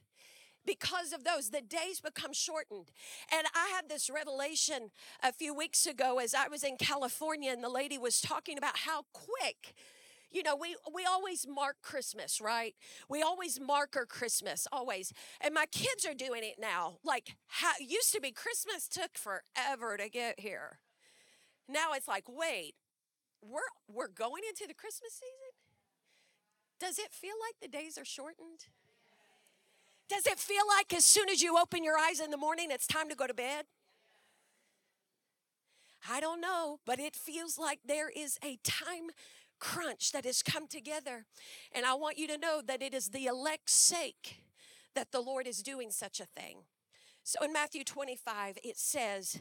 because 0.66 1.12
of 1.12 1.24
those, 1.24 1.50
the 1.50 1.62
days 1.62 2.00
become 2.00 2.32
shortened. 2.32 2.90
And 3.32 3.46
I 3.54 3.72
had 3.74 3.88
this 3.88 4.10
revelation 4.10 4.90
a 5.22 5.32
few 5.32 5.54
weeks 5.54 5.86
ago 5.86 6.18
as 6.18 6.34
I 6.34 6.48
was 6.48 6.62
in 6.62 6.76
California, 6.76 7.52
and 7.52 7.62
the 7.64 7.68
lady 7.70 7.98
was 7.98 8.20
talking 8.20 8.58
about 8.58 8.78
how 8.78 9.04
quick 9.12 9.74
you 10.32 10.44
know 10.44 10.54
we 10.54 10.76
we 10.94 11.04
always 11.04 11.44
mark 11.48 11.76
christmas 11.82 12.40
right? 12.40 12.74
We 13.08 13.20
always 13.20 13.58
mark 13.60 13.96
our 13.96 14.06
christmas 14.06 14.66
always. 14.70 15.12
And 15.40 15.54
my 15.54 15.66
kids 15.66 16.04
are 16.06 16.14
doing 16.14 16.42
it 16.44 16.56
now. 16.60 16.98
Like 17.04 17.36
how 17.48 17.72
used 17.80 18.12
to 18.14 18.20
be 18.20 18.30
christmas 18.30 18.86
took 18.86 19.18
forever 19.18 19.96
to 19.96 20.08
get 20.08 20.38
here. 20.38 20.78
Now 21.68 21.92
it's 21.94 22.06
like 22.06 22.24
wait 22.28 22.74
we're 23.42 23.60
we're 23.88 24.08
going 24.08 24.42
into 24.48 24.66
the 24.68 24.74
christmas 24.74 25.14
season 25.14 25.49
does 26.80 26.98
it 26.98 27.12
feel 27.12 27.34
like 27.46 27.54
the 27.60 27.68
days 27.68 27.96
are 27.98 28.04
shortened 28.04 28.66
does 30.08 30.26
it 30.26 30.38
feel 30.38 30.64
like 30.76 30.92
as 30.92 31.04
soon 31.04 31.28
as 31.28 31.40
you 31.40 31.56
open 31.56 31.84
your 31.84 31.98
eyes 31.98 32.20
in 32.20 32.30
the 32.30 32.36
morning 32.36 32.68
it's 32.70 32.86
time 32.86 33.08
to 33.08 33.14
go 33.14 33.26
to 33.26 33.34
bed 33.34 33.66
I 36.08 36.20
don't 36.20 36.40
know, 36.40 36.80
but 36.86 36.98
it 36.98 37.14
feels 37.14 37.58
like 37.58 37.80
there 37.84 38.08
is 38.08 38.38
a 38.42 38.58
time 38.62 39.10
crunch 39.58 40.12
that 40.12 40.24
has 40.24 40.42
come 40.42 40.66
together. 40.66 41.26
And 41.72 41.84
I 41.84 41.94
want 41.94 42.18
you 42.18 42.26
to 42.28 42.38
know 42.38 42.62
that 42.66 42.82
it 42.82 42.94
is 42.94 43.08
the 43.08 43.26
elect's 43.26 43.74
sake 43.74 44.42
that 44.94 45.12
the 45.12 45.20
Lord 45.20 45.46
is 45.46 45.62
doing 45.62 45.90
such 45.90 46.20
a 46.20 46.24
thing. 46.24 46.62
So 47.22 47.44
in 47.44 47.52
Matthew 47.52 47.84
25, 47.84 48.58
it 48.64 48.78
says, 48.78 49.38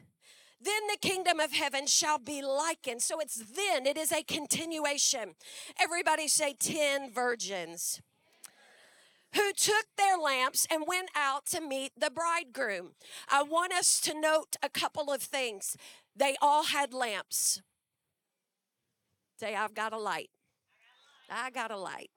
then 0.61 0.81
the 0.91 0.97
kingdom 0.97 1.39
of 1.39 1.53
heaven 1.53 1.87
shall 1.87 2.17
be 2.17 2.41
likened. 2.41 3.01
So 3.01 3.19
it's 3.19 3.35
then, 3.35 3.85
it 3.85 3.97
is 3.97 4.11
a 4.11 4.23
continuation. 4.23 5.35
Everybody 5.79 6.27
say 6.27 6.53
10 6.53 7.11
virgins 7.11 8.01
who 9.35 9.53
took 9.53 9.85
their 9.97 10.17
lamps 10.17 10.67
and 10.71 10.83
went 10.87 11.09
out 11.15 11.45
to 11.47 11.61
meet 11.61 11.91
the 11.97 12.09
bridegroom. 12.09 12.91
I 13.29 13.43
want 13.43 13.73
us 13.73 14.01
to 14.01 14.19
note 14.19 14.55
a 14.61 14.69
couple 14.69 15.11
of 15.11 15.21
things. 15.21 15.77
They 16.15 16.35
all 16.41 16.65
had 16.65 16.93
lamps. 16.93 17.61
Say, 19.39 19.55
I've 19.55 19.73
got 19.73 19.93
a 19.93 19.97
light. 19.97 20.31
I 21.29 21.51
got 21.51 21.71
a 21.71 21.77
light. 21.77 22.09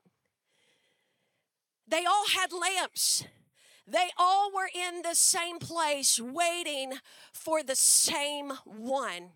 They 1.87 2.05
all 2.07 2.25
had 2.35 2.51
lamps. 2.53 3.25
They 3.87 4.09
all 4.17 4.51
were 4.53 4.71
in 4.73 5.03
the 5.03 5.15
same 5.15 5.59
place 5.59 6.21
waiting 6.21 6.95
for 7.33 7.63
the 7.63 7.75
same 7.75 8.53
one. 8.65 9.33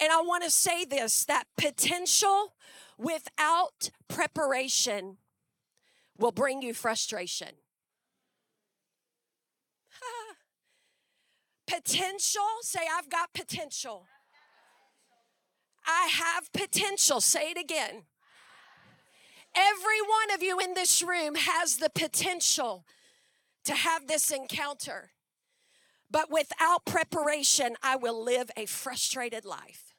And 0.00 0.12
I 0.12 0.20
want 0.22 0.44
to 0.44 0.50
say 0.50 0.84
this 0.84 1.24
that 1.24 1.44
potential 1.56 2.54
without 2.98 3.90
preparation 4.08 5.18
will 6.18 6.32
bring 6.32 6.62
you 6.62 6.74
frustration. 6.74 7.48
potential, 11.66 12.42
say, 12.62 12.80
I've 12.96 13.10
got 13.10 13.32
potential. 13.34 14.06
I 15.86 16.08
have 16.12 16.52
potential. 16.52 17.20
Say 17.20 17.50
it 17.50 17.58
again. 17.58 18.04
Every 19.54 20.00
one 20.02 20.34
of 20.34 20.42
you 20.42 20.58
in 20.58 20.74
this 20.74 21.02
room 21.02 21.34
has 21.34 21.78
the 21.78 21.88
potential 21.88 22.84
to 23.66 23.74
have 23.74 24.06
this 24.06 24.30
encounter. 24.30 25.10
But 26.10 26.30
without 26.30 26.84
preparation, 26.84 27.76
I 27.82 27.96
will 27.96 28.22
live 28.22 28.50
a 28.56 28.66
frustrated 28.66 29.44
life. 29.44 29.92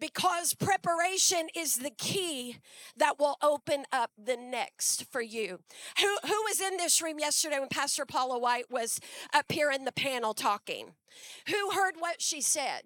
Because 0.00 0.54
preparation 0.54 1.48
is 1.56 1.76
the 1.76 1.90
key 1.90 2.58
that 2.96 3.18
will 3.18 3.36
open 3.42 3.84
up 3.92 4.12
the 4.16 4.36
next 4.36 5.04
for 5.10 5.20
you. 5.20 5.58
Who, 6.00 6.16
who 6.22 6.42
was 6.44 6.60
in 6.60 6.76
this 6.76 7.02
room 7.02 7.18
yesterday 7.18 7.58
when 7.58 7.68
Pastor 7.68 8.06
Paula 8.06 8.38
White 8.38 8.70
was 8.70 9.00
up 9.34 9.50
here 9.50 9.72
in 9.72 9.84
the 9.84 9.92
panel 9.92 10.34
talking? 10.34 10.94
Who 11.48 11.70
heard 11.72 11.94
what 11.98 12.22
she 12.22 12.40
said? 12.40 12.82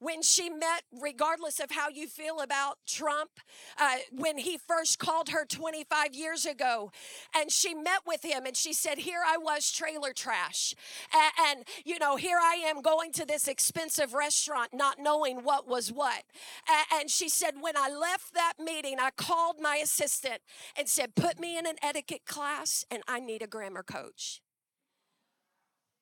When 0.00 0.22
she 0.22 0.48
met, 0.48 0.82
regardless 1.00 1.60
of 1.60 1.70
how 1.70 1.88
you 1.88 2.06
feel 2.06 2.40
about 2.40 2.78
Trump, 2.86 3.30
uh, 3.78 3.96
when 4.12 4.38
he 4.38 4.58
first 4.58 4.98
called 4.98 5.30
her 5.30 5.44
25 5.44 6.14
years 6.14 6.46
ago, 6.46 6.90
and 7.34 7.50
she 7.50 7.74
met 7.74 8.00
with 8.06 8.24
him 8.24 8.46
and 8.46 8.56
she 8.56 8.72
said, 8.72 8.98
Here 8.98 9.22
I 9.26 9.36
was, 9.38 9.70
trailer 9.72 10.12
trash. 10.12 10.74
And, 11.12 11.32
and, 11.48 11.68
you 11.84 11.98
know, 11.98 12.16
here 12.16 12.38
I 12.40 12.54
am 12.66 12.82
going 12.82 13.12
to 13.12 13.26
this 13.26 13.48
expensive 13.48 14.14
restaurant, 14.14 14.70
not 14.72 14.98
knowing 14.98 15.38
what 15.44 15.68
was 15.68 15.92
what. 15.92 16.24
And, 16.68 17.00
and 17.00 17.10
she 17.10 17.28
said, 17.28 17.54
When 17.60 17.76
I 17.76 17.88
left 17.88 18.34
that 18.34 18.54
meeting, 18.58 18.96
I 19.00 19.10
called 19.10 19.56
my 19.60 19.76
assistant 19.76 20.42
and 20.76 20.88
said, 20.88 21.14
Put 21.14 21.40
me 21.40 21.58
in 21.58 21.66
an 21.66 21.76
etiquette 21.82 22.26
class, 22.26 22.84
and 22.90 23.02
I 23.08 23.20
need 23.20 23.42
a 23.42 23.46
grammar 23.46 23.82
coach. 23.82 24.40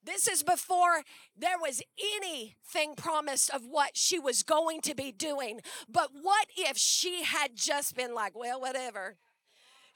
This 0.07 0.29
is 0.29 0.45
before 0.45 1.03
there 1.37 1.59
was 1.61 1.83
anything 2.17 2.95
promised 2.95 3.51
of 3.51 3.67
what 3.67 3.97
she 3.97 4.21
was 4.21 4.45
going 4.45 4.81
to 4.83 4.95
be 4.95 5.11
doing. 5.11 5.61
But 5.89 6.11
what 6.23 6.47
if 6.57 6.79
she 6.79 7.25
had 7.25 7.57
just 7.57 7.97
been 7.97 8.15
like, 8.15 8.39
well, 8.39 8.61
whatever? 8.61 9.17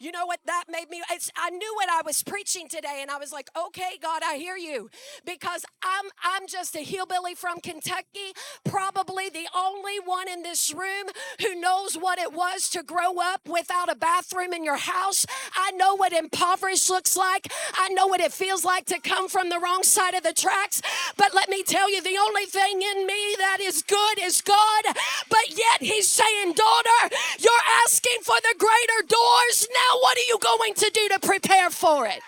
You 0.01 0.13
know 0.13 0.25
what 0.25 0.41
that 0.47 0.65
made 0.71 0.89
me? 0.89 1.03
I 1.37 1.51
knew 1.51 1.75
what 1.75 1.91
I 1.91 2.01
was 2.03 2.23
preaching 2.23 2.69
today, 2.69 3.01
and 3.03 3.11
I 3.11 3.19
was 3.19 3.33
like, 3.33 3.51
"Okay, 3.55 3.99
God, 4.01 4.23
I 4.25 4.37
hear 4.37 4.57
you," 4.57 4.89
because 5.27 5.67
I'm 5.83 6.11
I'm 6.25 6.47
just 6.47 6.75
a 6.75 6.81
hillbilly 6.81 7.35
from 7.35 7.61
Kentucky, 7.61 8.33
probably 8.65 9.29
the 9.29 9.47
only 9.55 10.01
one 10.03 10.27
in 10.27 10.43
this 10.43 10.73
room 10.73 11.09
who 11.43 11.55
knows 11.55 11.97
what 11.99 12.19
it 12.19 12.33
was 12.33 12.71
to 12.71 12.83
grow 12.83 13.19
up 13.21 13.43
without 13.47 13.91
a 13.93 13.95
bathroom 13.95 14.55
in 14.55 14.65
your 14.65 14.79
house. 14.79 15.27
I 15.55 15.71
know 15.73 15.95
what 15.97 16.15
impoverished 16.15 16.89
looks 16.89 17.15
like. 17.15 17.53
I 17.75 17.91
know 17.91 18.07
what 18.07 18.23
it 18.23 18.33
feels 18.33 18.65
like 18.65 18.87
to 18.87 19.01
come 19.01 19.29
from 19.29 19.51
the 19.51 19.61
wrong 19.61 19.83
side 19.83 20.15
of 20.15 20.23
the 20.23 20.33
tracks. 20.33 20.81
But 21.19 21.35
let 21.35 21.51
me 21.51 21.63
tell 21.63 21.91
you, 21.91 22.01
the 22.03 22.17
only 22.17 22.47
thing 22.47 22.81
in 22.81 23.07
me 23.07 23.35
that 23.37 23.59
is 23.61 23.83
good 23.83 24.19
is 24.19 24.41
God. 24.41 24.85
But 25.29 25.51
yet 25.51 25.83
He's 25.83 26.09
saying, 26.09 26.55
"Daughter, 26.55 27.15
you're 27.39 27.67
asking 27.85 28.23
for 28.23 28.37
the 28.41 28.55
greater 28.57 29.03
doors 29.07 29.69
now." 29.71 29.90
Now, 29.91 29.99
what 29.99 30.17
are 30.17 30.29
you 30.29 30.39
going 30.39 30.75
to 30.75 30.91
do 30.93 31.09
to 31.09 31.19
prepare 31.19 31.69
for 31.69 32.07
it? 32.07 32.21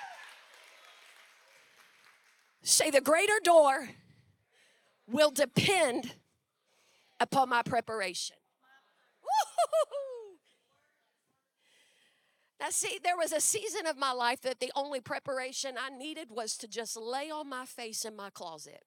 Say, 2.63 2.91
the 2.91 3.01
greater 3.01 3.39
door 3.45 3.91
will 5.07 5.31
depend 5.31 6.15
upon 7.21 7.51
my 7.51 7.63
preparation. 7.63 8.37
Now, 12.61 12.71
see, 12.71 12.99
there 13.03 13.17
was 13.17 13.33
a 13.33 13.41
season 13.41 13.87
of 13.87 13.97
my 13.97 14.13
life 14.13 14.41
that 14.43 14.59
the 14.61 14.73
only 14.75 15.01
preparation 15.01 15.77
I 15.79 15.91
needed 15.91 16.29
was 16.31 16.57
to 16.59 16.69
just 16.69 16.97
lay 16.97 17.31
on 17.31 17.49
my 17.49 17.67
face 17.67 18.05
in 18.05 18.17
my 18.17 18.31
closet 18.31 18.85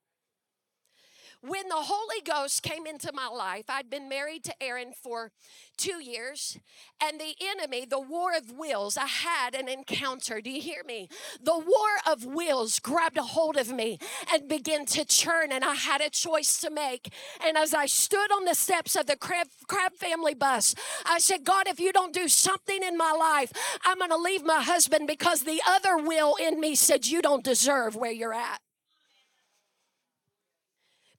when 1.41 1.67
the 1.67 1.75
Holy 1.75 2.21
Ghost 2.23 2.63
came 2.63 2.85
into 2.85 3.11
my 3.13 3.27
life, 3.27 3.65
I'd 3.69 3.89
been 3.89 4.09
married 4.09 4.43
to 4.45 4.63
Aaron 4.63 4.93
for 4.93 5.31
two 5.77 6.01
years, 6.03 6.57
and 7.03 7.19
the 7.19 7.35
enemy, 7.41 7.85
the 7.85 7.99
war 7.99 8.31
of 8.35 8.51
wills, 8.51 8.97
I 8.97 9.07
had 9.07 9.55
an 9.55 9.67
encounter. 9.67 10.41
Do 10.41 10.49
you 10.49 10.61
hear 10.61 10.83
me? 10.85 11.09
The 11.41 11.57
war 11.57 11.89
of 12.07 12.25
wills 12.25 12.79
grabbed 12.79 13.17
a 13.17 13.23
hold 13.23 13.57
of 13.57 13.71
me 13.71 13.99
and 14.33 14.47
began 14.47 14.85
to 14.87 15.05
churn, 15.05 15.51
and 15.51 15.63
I 15.63 15.73
had 15.73 16.01
a 16.01 16.09
choice 16.09 16.59
to 16.61 16.69
make. 16.69 17.13
And 17.45 17.57
as 17.57 17.73
I 17.73 17.85
stood 17.85 18.31
on 18.31 18.45
the 18.45 18.55
steps 18.55 18.95
of 18.95 19.07
the 19.07 19.17
Crabb, 19.17 19.47
Crabb 19.67 19.93
family 19.93 20.33
bus, 20.33 20.75
I 21.05 21.19
said, 21.19 21.43
God, 21.43 21.67
if 21.67 21.79
you 21.79 21.91
don't 21.91 22.13
do 22.13 22.27
something 22.27 22.81
in 22.83 22.97
my 22.97 23.11
life, 23.11 23.51
I'm 23.83 23.97
going 23.97 24.09
to 24.09 24.17
leave 24.17 24.43
my 24.43 24.61
husband 24.61 25.07
because 25.07 25.41
the 25.41 25.61
other 25.67 25.97
will 25.97 26.35
in 26.35 26.59
me 26.59 26.75
said, 26.75 27.05
You 27.05 27.21
don't 27.21 27.43
deserve 27.43 27.95
where 27.95 28.11
you're 28.11 28.33
at. 28.33 28.61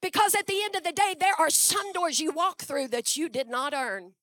Because 0.01 0.35
at 0.35 0.47
the 0.47 0.61
end 0.63 0.75
of 0.75 0.83
the 0.83 0.91
day, 0.91 1.15
there 1.19 1.39
are 1.39 1.49
some 1.49 1.91
doors 1.91 2.19
you 2.19 2.31
walk 2.31 2.61
through 2.61 2.89
that 2.89 3.17
you 3.17 3.29
did 3.29 3.47
not 3.47 3.73
earn, 3.73 4.13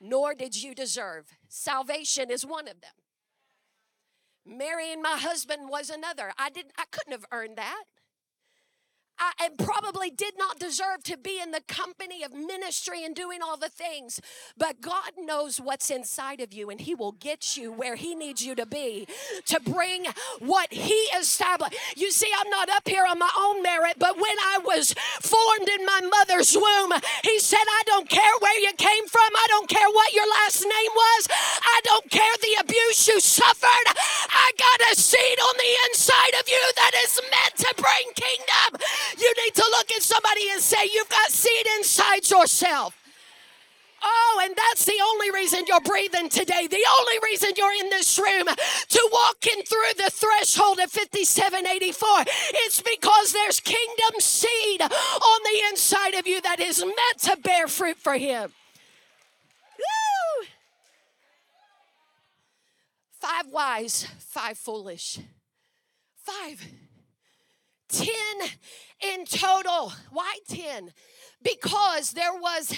nor 0.00 0.34
did 0.34 0.62
you 0.62 0.74
deserve. 0.74 1.30
Salvation 1.48 2.30
is 2.30 2.44
one 2.44 2.68
of 2.68 2.80
them. 2.80 2.90
Marrying 4.44 5.00
my 5.00 5.16
husband 5.18 5.68
was 5.68 5.88
another. 5.88 6.32
I 6.36 6.50
didn't 6.50 6.72
I 6.76 6.84
couldn't 6.90 7.12
have 7.12 7.26
earned 7.30 7.56
that. 7.56 7.84
I, 9.18 9.32
and 9.44 9.58
probably 9.58 10.10
did 10.10 10.34
not 10.38 10.58
deserve 10.58 11.02
to 11.04 11.16
be 11.16 11.40
in 11.40 11.50
the 11.50 11.60
company 11.60 12.22
of 12.22 12.32
ministry 12.32 13.04
and 13.04 13.14
doing 13.14 13.40
all 13.42 13.56
the 13.56 13.68
things. 13.68 14.20
But 14.56 14.80
God 14.80 15.12
knows 15.18 15.58
what's 15.58 15.90
inside 15.90 16.40
of 16.40 16.52
you, 16.52 16.70
and 16.70 16.80
He 16.80 16.94
will 16.94 17.12
get 17.12 17.56
you 17.56 17.72
where 17.72 17.96
He 17.96 18.14
needs 18.14 18.44
you 18.44 18.54
to 18.54 18.66
be 18.66 19.06
to 19.46 19.60
bring 19.60 20.06
what 20.38 20.72
He 20.72 21.08
established. 21.18 21.76
You 21.96 22.10
see, 22.10 22.30
I'm 22.38 22.50
not 22.50 22.68
up 22.68 22.88
here 22.88 23.04
on 23.08 23.18
my 23.18 23.30
own 23.38 23.62
merit, 23.62 23.96
but 23.98 24.16
when 24.16 24.36
I 24.44 24.58
was 24.64 24.94
formed 25.20 25.68
in 25.68 25.86
my 25.86 26.00
mother's 26.00 26.56
womb, 26.56 26.92
He 27.22 27.38
said, 27.38 27.62
I 27.62 27.82
don't 27.86 28.08
care 28.08 28.36
where 28.40 28.60
you 28.60 28.72
came 28.76 29.06
from, 29.08 29.30
I 29.36 29.46
don't 29.48 29.68
care 29.68 29.88
what 29.88 30.12
your 30.14 30.28
last 30.42 30.62
name 30.62 30.92
was, 30.94 31.28
I 31.62 31.80
don't 31.84 32.10
care 32.10 32.34
the 32.40 32.62
abuse 32.62 33.08
you 33.08 33.20
suffered. 33.20 33.86
I 34.30 34.50
got 34.58 34.92
a 34.92 34.96
seed 34.96 35.38
on 35.38 35.54
the 35.56 35.72
inside 35.88 36.34
of 36.40 36.48
you 36.48 36.62
that 36.76 36.92
is 37.04 37.20
meant 37.30 37.56
to 37.58 37.74
bring 37.76 38.12
kingdom. 38.14 38.80
You 39.18 39.32
need 39.44 39.54
to 39.54 39.64
look 39.78 39.90
at 39.92 40.02
somebody 40.02 40.50
and 40.52 40.60
say, 40.60 40.88
You've 40.92 41.08
got 41.08 41.30
seed 41.30 41.66
inside 41.78 42.28
yourself. 42.28 42.96
Oh, 44.04 44.42
and 44.44 44.54
that's 44.56 44.84
the 44.84 44.98
only 45.00 45.30
reason 45.30 45.64
you're 45.68 45.80
breathing 45.80 46.28
today. 46.28 46.66
The 46.66 46.84
only 46.98 47.18
reason 47.22 47.50
you're 47.56 47.72
in 47.80 47.90
this 47.90 48.18
room 48.18 48.46
to 48.46 49.08
walking 49.12 49.62
through 49.62 49.94
the 49.96 50.10
threshold 50.10 50.80
of 50.80 50.90
5784. 50.90 52.08
It's 52.64 52.82
because 52.82 53.32
there's 53.32 53.60
kingdom 53.60 54.18
seed 54.18 54.82
on 54.82 55.40
the 55.44 55.62
inside 55.70 56.14
of 56.14 56.26
you 56.26 56.40
that 56.40 56.58
is 56.58 56.80
meant 56.80 57.18
to 57.20 57.36
bear 57.36 57.68
fruit 57.68 57.96
for 57.96 58.14
Him. 58.14 58.52
Woo! 59.78 60.46
Five 63.20 63.46
wise, 63.52 64.08
five 64.18 64.58
foolish. 64.58 65.20
Five. 66.24 66.66
Ten 67.92 68.48
in 69.00 69.24
total. 69.26 69.92
Why 70.10 70.38
10? 70.48 70.92
Because 71.42 72.12
there 72.12 72.34
was 72.34 72.76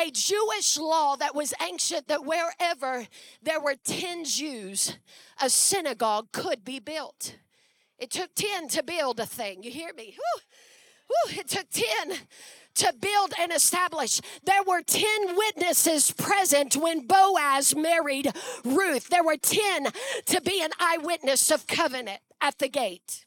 a 0.00 0.10
Jewish 0.10 0.78
law 0.78 1.16
that 1.16 1.34
was 1.34 1.52
ancient 1.66 2.08
that 2.08 2.24
wherever 2.24 3.06
there 3.42 3.60
were 3.60 3.74
10 3.74 4.24
Jews, 4.24 4.96
a 5.42 5.50
synagogue 5.50 6.30
could 6.32 6.64
be 6.64 6.78
built. 6.78 7.36
It 7.98 8.10
took 8.10 8.34
10 8.36 8.68
to 8.68 8.82
build 8.82 9.18
a 9.18 9.26
thing. 9.26 9.62
You 9.62 9.70
hear 9.70 9.92
me? 9.92 10.14
Whew. 10.16 10.42
Whew. 11.08 11.40
It 11.40 11.48
took 11.48 11.68
10 11.70 12.18
to 12.76 12.94
build 13.00 13.32
and 13.40 13.52
establish. 13.52 14.20
There 14.44 14.62
were 14.62 14.82
10 14.82 15.36
witnesses 15.36 16.12
present 16.12 16.76
when 16.76 17.06
Boaz 17.06 17.74
married 17.74 18.30
Ruth. 18.64 19.08
There 19.08 19.24
were 19.24 19.36
10 19.36 19.88
to 20.26 20.40
be 20.40 20.62
an 20.62 20.70
eyewitness 20.78 21.50
of 21.50 21.66
covenant 21.66 22.20
at 22.40 22.58
the 22.58 22.68
gate. 22.68 23.24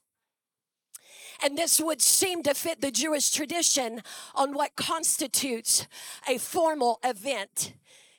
And 1.43 1.57
this 1.57 1.79
would 1.79 2.01
seem 2.01 2.43
to 2.43 2.53
fit 2.53 2.81
the 2.81 2.91
Jewish 2.91 3.31
tradition 3.31 4.03
on 4.35 4.53
what 4.53 4.75
constitutes 4.75 5.87
a 6.29 6.37
formal 6.37 6.99
event. 7.03 7.73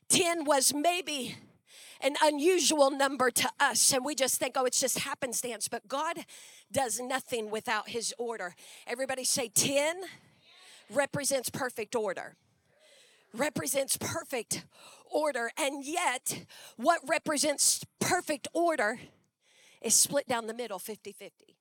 10 0.09 0.45
was 0.45 0.75
maybe 0.75 1.37
an 2.01 2.17
unusual 2.21 2.91
number 2.91 3.31
to 3.31 3.49
us, 3.61 3.93
and 3.93 4.05
we 4.05 4.15
just 4.15 4.41
think, 4.41 4.57
oh, 4.57 4.65
it's 4.65 4.81
just 4.81 4.99
happenstance. 4.99 5.69
But 5.69 5.87
God 5.87 6.27
does 6.71 7.01
nothing 7.01 7.51
without 7.51 7.91
His 7.91 8.13
order. 8.19 8.55
Everybody 8.87 9.25
say 9.25 9.49
10 9.49 10.03
represents 10.91 11.49
perfect 11.49 11.95
order. 11.95 12.35
Represents 13.35 13.97
perfect 13.97 14.65
order. 15.11 15.51
And 15.57 15.85
yet, 15.85 16.45
what 16.77 17.01
represents 17.07 17.85
perfect 18.01 18.49
order 18.53 18.99
is 19.81 19.95
split 19.95 20.29
down 20.29 20.49
the 20.49 20.55
middle 20.55 20.79
50 20.79 21.13
50. 21.13 21.57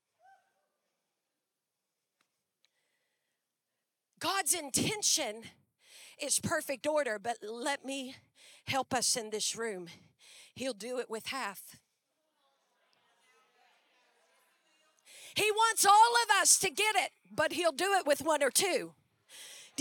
God's 4.21 4.53
intention 4.53 5.41
is 6.21 6.39
perfect 6.39 6.85
order, 6.85 7.17
but 7.17 7.37
let 7.41 7.83
me 7.83 8.15
help 8.65 8.93
us 8.93 9.17
in 9.17 9.31
this 9.31 9.55
room. 9.55 9.87
He'll 10.53 10.73
do 10.73 10.99
it 10.99 11.09
with 11.09 11.27
half. 11.27 11.75
He 15.35 15.49
wants 15.51 15.85
all 15.85 16.13
of 16.23 16.41
us 16.41 16.59
to 16.59 16.69
get 16.69 16.95
it, 16.95 17.11
but 17.33 17.53
He'll 17.53 17.71
do 17.71 17.93
it 17.93 18.05
with 18.05 18.21
one 18.21 18.43
or 18.43 18.51
two. 18.51 18.93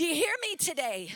Do 0.01 0.07
you 0.07 0.15
hear 0.15 0.33
me 0.41 0.55
today? 0.55 1.13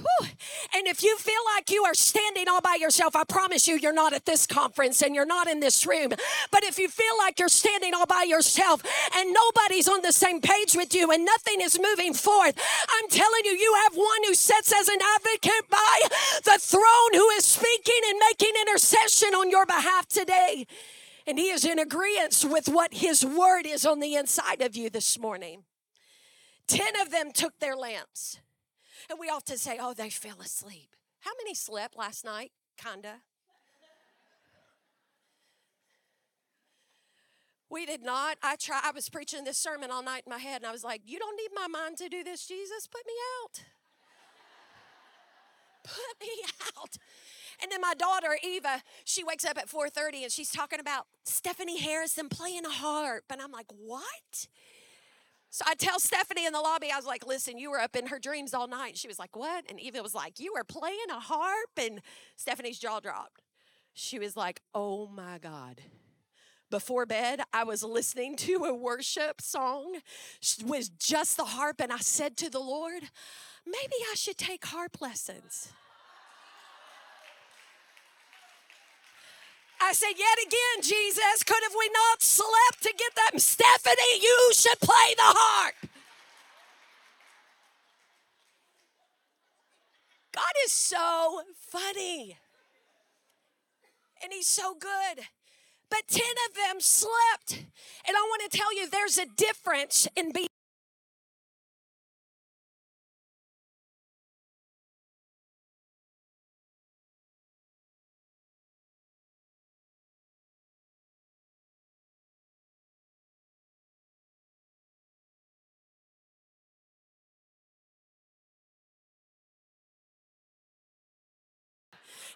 And 0.76 0.86
if 0.86 1.02
you 1.02 1.18
feel 1.18 1.42
like 1.56 1.72
you 1.72 1.86
are 1.86 1.96
standing 1.96 2.48
all 2.48 2.62
by 2.62 2.78
yourself, 2.80 3.16
I 3.16 3.24
promise 3.24 3.68
you, 3.68 3.78
you're 3.78 3.92
not 3.92 4.14
at 4.14 4.26
this 4.26 4.46
conference 4.46 5.02
and 5.02 5.16
you're 5.16 5.26
not 5.26 5.48
in 5.48 5.60
this 5.60 5.88
room. 5.88 6.10
But 6.52 6.64
if 6.64 6.78
you 6.78 6.88
feel 6.88 7.18
like 7.18 7.40
you're 7.40 7.50
standing 7.50 7.96
all 7.96 8.06
by 8.06 8.28
yourself 8.28 8.84
and 9.16 9.34
nobody's 9.34 9.88
on 9.88 10.04
the 10.04 10.12
same 10.12 10.40
page 10.40 10.76
with 10.76 10.94
you 10.94 11.10
and 11.10 11.26
nothing 11.26 11.62
is 11.62 11.80
moving 11.82 12.14
forth, 12.14 12.62
I'm 12.88 13.10
telling 13.10 13.46
you, 13.46 13.54
you 13.54 13.76
have 13.86 13.96
one 13.96 14.24
who 14.28 14.36
sits 14.36 14.72
as 14.72 14.88
an 14.88 15.00
advocate 15.16 15.68
by 15.72 16.02
the 16.44 16.60
throne 16.60 17.14
who 17.14 17.28
is 17.32 17.44
speaking 17.44 18.02
and 18.08 18.20
making 18.30 18.54
intercession 18.68 19.30
on 19.30 19.50
your 19.50 19.66
behalf 19.66 20.08
today. 20.10 20.68
And 21.26 21.40
he 21.40 21.50
is 21.50 21.66
in 21.66 21.80
agreement 21.80 22.46
with 22.48 22.68
what 22.68 22.94
his 22.94 23.26
word 23.26 23.66
is 23.66 23.84
on 23.84 24.00
the 24.00 24.14
inside 24.14 24.62
of 24.62 24.76
you 24.76 24.92
this 24.92 25.18
morning. 25.18 25.64
Ten 26.68 26.96
of 27.02 27.10
them 27.10 27.32
took 27.32 27.58
their 27.58 27.76
lamps. 27.76 28.42
And 29.10 29.20
we 29.20 29.30
often 29.30 29.58
say, 29.58 29.78
oh, 29.80 29.94
they 29.94 30.10
fell 30.10 30.40
asleep. 30.42 30.96
How 31.22 31.32
many 31.38 31.54
slept 31.54 31.98
last 31.98 32.26
night? 32.26 32.52
Kinda. 32.78 33.22
We 37.70 37.86
did 37.86 38.04
not. 38.04 38.38
I 38.44 38.56
try. 38.56 38.80
I 38.84 38.92
was 38.92 39.10
preaching 39.10 39.44
this 39.44 39.58
sermon 39.58 39.92
all 39.92 40.04
night 40.04 40.24
in 40.26 40.30
my 40.30 40.38
head, 40.38 40.58
and 40.58 40.66
I 40.66 40.72
was 40.72 40.84
like, 40.84 41.02
"You 41.04 41.20
don't 41.20 41.36
need 41.36 41.50
my 41.54 41.68
mind 41.68 41.98
to 41.98 42.08
do 42.10 42.24
this, 42.24 42.48
Jesus. 42.48 42.88
Put 42.88 43.06
me 43.06 43.14
out. 43.44 43.64
Put 45.84 46.22
me 46.22 46.30
out." 46.78 46.98
And 47.62 47.72
then 47.72 47.82
my 47.82 47.94
daughter 47.94 48.38
Eva, 48.44 48.84
she 49.04 49.24
wakes 49.24 49.46
up 49.46 49.58
at 49.58 49.68
4:30 49.68 50.24
and 50.24 50.32
she's 50.32 50.52
talking 50.52 50.80
about 50.80 51.08
Stephanie 51.24 51.80
Harrison 51.80 52.30
playing 52.30 52.66
a 52.66 52.70
harp, 52.70 53.26
and 53.30 53.42
I'm 53.42 53.52
like, 53.52 53.68
"What?" 53.76 54.48
So 55.56 55.64
I 55.66 55.74
tell 55.74 56.02
Stephanie 56.02 56.46
in 56.46 56.52
the 56.52 56.60
lobby, 56.60 56.92
I 56.92 56.98
was 56.98 57.06
like, 57.06 57.26
listen, 57.26 57.58
you 57.58 57.72
were 57.72 57.80
up 57.80 57.96
in 57.96 58.08
her 58.08 58.20
dreams 58.20 58.54
all 58.54 58.68
night. 58.68 58.98
She 58.98 59.08
was 59.08 59.18
like, 59.18 59.38
what? 59.38 59.64
And 59.70 59.80
Eva 59.80 60.04
was 60.04 60.14
like, 60.14 60.38
you 60.38 60.52
were 60.54 60.66
playing 60.66 61.10
a 61.10 61.18
harp? 61.22 61.70
And 61.78 62.02
Stephanie's 62.36 62.78
jaw 62.78 63.00
dropped. 63.00 63.42
She 63.94 64.20
was 64.20 64.36
like, 64.36 64.60
oh 64.74 65.08
my 65.08 65.38
God. 65.38 65.80
Before 66.70 67.06
bed, 67.06 67.40
I 67.54 67.64
was 67.64 67.86
listening 67.86 68.36
to 68.36 68.66
a 68.66 68.74
worship 68.74 69.40
song 69.40 70.00
with 70.66 71.00
just 71.00 71.38
the 71.38 71.46
harp, 71.46 71.80
and 71.80 71.94
I 71.94 72.00
said 72.00 72.36
to 72.36 72.50
the 72.50 72.60
Lord, 72.60 73.04
maybe 73.66 73.96
I 74.12 74.16
should 74.16 74.38
take 74.38 74.66
harp 74.66 75.00
lessons. 75.00 75.72
I 79.86 79.94
said, 79.94 80.14
Yet 80.18 80.38
again, 80.48 80.82
Jesus, 80.82 81.44
could 81.46 81.62
have 81.62 81.76
we 81.78 81.90
not 81.94 82.22
slept 82.22 82.82
to 82.82 82.94
get 82.98 83.14
that? 83.16 83.40
Stephanie, 83.40 84.20
you 84.20 84.52
should 84.54 84.80
play 84.80 85.14
the 85.16 85.24
harp. 85.24 85.76
God 90.34 90.54
is 90.66 90.72
so 90.72 91.42
funny. 91.70 92.36
And 94.24 94.34
He's 94.34 94.48
so 94.48 94.74
good. 94.74 95.26
But 95.92 96.08
10 96.10 96.22
of 96.50 96.56
them 96.56 96.82
slept. 96.82 97.66
And 98.08 98.18
I 98.18 98.22
want 98.22 98.52
to 98.52 98.58
tell 98.58 98.76
you 98.76 98.90
there's 98.90 99.20
a 99.20 99.28
difference 99.38 100.08
in 100.16 100.32
being. 100.32 100.48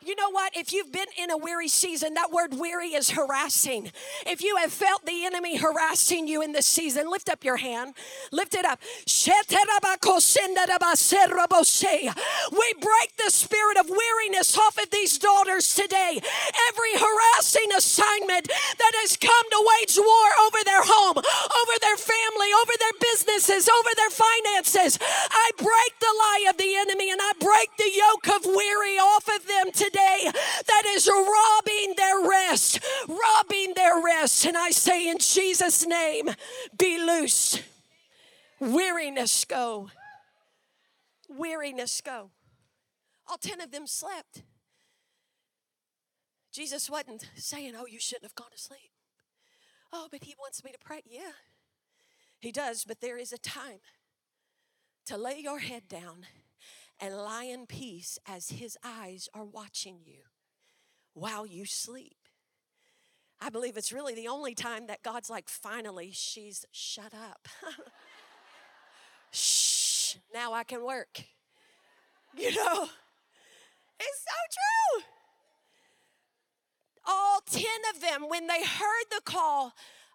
You 0.06 0.16
know 0.16 0.32
what? 0.32 0.56
If 0.56 0.72
you've 0.72 0.94
been 0.94 1.12
in 1.22 1.30
a 1.30 1.36
weary 1.38 1.68
season, 1.68 2.14
that 2.14 2.32
word 2.32 2.54
weary 2.54 2.96
is 2.96 3.10
harassing. 3.10 3.92
If 4.26 4.42
you 4.42 4.56
have 4.56 4.72
felt 4.72 5.06
the 5.06 5.26
enemy 5.26 5.58
harassing 5.58 6.26
you 6.26 6.42
in 6.42 6.54
this 6.54 6.66
season, 6.66 7.12
lift 7.12 7.28
up 7.28 7.44
your 7.44 7.58
hand. 7.58 7.96
Lift 8.32 8.56
it 8.56 8.64
up. 8.64 8.80
We 12.52 12.74
break 12.80 13.10
the 13.18 13.30
spirit 13.30 13.78
of 13.78 13.90
weariness 13.90 14.58
off 14.58 14.78
of 14.82 14.90
these 14.90 15.18
daughters 15.18 15.76
today. 15.76 16.22
Every 16.72 16.94
harassing 16.96 17.68
assignment 17.76 18.48
that 18.48 18.94
has 19.04 19.18
come 19.18 19.48
to 19.52 19.68
wage 19.68 20.00
war 20.00 20.28
over 20.48 20.64
their 20.64 20.84
home, 20.84 21.18
over 21.20 21.76
their 21.84 22.00
family, 22.00 22.50
over 22.56 22.76
their 22.80 22.96
businesses, 23.04 23.68
over 23.68 23.92
their 24.00 24.16
finances, 24.16 24.98
I 25.04 25.52
break 25.60 26.00
the 26.00 26.16
lie 26.16 26.48
of 26.48 26.56
the 26.56 26.72
enemy 26.88 27.12
and 27.12 27.20
I 27.20 27.34
break 27.36 27.76
the 27.76 27.92
yoke 27.92 28.32
of 28.40 28.48
weary 28.48 28.96
off 28.96 29.28
of 29.28 29.44
them 29.44 29.76
today 29.76 29.89
today 29.90 30.32
that 30.68 30.84
is 30.88 31.08
robbing 31.08 31.94
their 31.98 32.28
rest, 32.28 32.80
robbing 33.08 33.74
their 33.76 34.02
rest. 34.04 34.46
And 34.46 34.58
I 34.58 34.72
say 34.72 35.10
in 35.10 35.18
Jesus' 35.18 35.86
name, 35.86 36.30
be 36.78 36.98
loose. 36.98 37.62
Weariness 38.60 39.46
go. 39.46 39.90
Weariness 41.30 42.02
go. 42.02 42.32
All 43.28 43.38
10 43.38 43.62
of 43.62 43.72
them 43.72 43.88
slept. 43.88 44.44
Jesus 46.52 46.90
wasn't 46.90 47.30
saying, 47.36 47.74
Oh, 47.78 47.86
you 47.86 48.00
shouldn't 48.00 48.26
have 48.26 48.36
gone 48.36 48.52
to 48.52 48.58
sleep. 48.58 48.92
Oh, 49.94 50.08
but 50.12 50.24
he 50.24 50.36
wants 50.40 50.64
me 50.64 50.72
to 50.72 50.78
pray. 50.84 51.02
Yeah, 51.06 51.32
he 52.40 52.52
does, 52.52 52.84
but 52.84 53.02
there 53.02 53.18
is 53.18 53.32
a 53.32 53.38
time 53.38 53.80
to 55.06 55.18
lay 55.18 55.40
your 55.40 55.60
head 55.60 55.88
down 55.88 56.26
and 57.00 57.16
lie 57.16 57.46
in 57.46 57.66
peace 57.66 58.20
as 58.28 58.50
his 58.50 58.78
eyes 58.84 59.30
are 59.34 59.46
watching 59.46 60.00
you 60.06 60.22
while 61.14 61.46
you 61.46 61.66
sleep. 61.66 62.18
I 63.42 63.50
believe 63.50 63.78
it's 63.78 63.94
really 63.94 64.14
the 64.14 64.28
only 64.28 64.54
time 64.54 64.88
that 64.88 65.02
God's 65.02 65.30
like, 65.30 65.48
finally, 65.48 66.12
she's 66.12 66.66
shut 66.72 67.14
up. 67.14 67.48
Shh, 69.32 70.16
now 70.34 70.54
I 70.54 70.64
can 70.64 70.84
work. 70.84 71.22
You 72.38 72.54
know, 72.54 72.90
it's 74.00 74.24
so 74.24 74.36
true. 74.52 75.04
All 77.08 77.42
10 77.50 77.64
of 77.96 78.02
them, 78.02 78.30
when 78.30 78.48
they 78.48 78.64
heard 78.64 79.06
the 79.10 79.22
call 79.24 79.74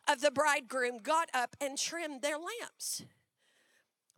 of 0.08 0.20
the 0.20 0.30
bridegroom, 0.30 0.98
got 1.02 1.28
up 1.32 1.56
and 1.60 1.78
trimmed 1.78 2.22
their 2.22 2.36
lamps. 2.36 3.02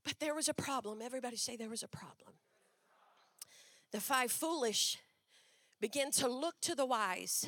But 0.05 0.18
there 0.20 0.35
was 0.35 0.48
a 0.48 0.55
problem. 0.55 1.00
Everybody 1.00 1.37
say 1.37 1.57
there 1.57 1.70
was 1.70 1.83
a 1.83 1.88
problem. 1.88 2.36
The 3.92 4.01
five 4.01 4.31
foolish 4.31 4.99
begin 5.81 6.11
to 6.12 6.29
look 6.29 6.55
to 6.62 6.75
the 6.75 6.87
wise 6.87 7.46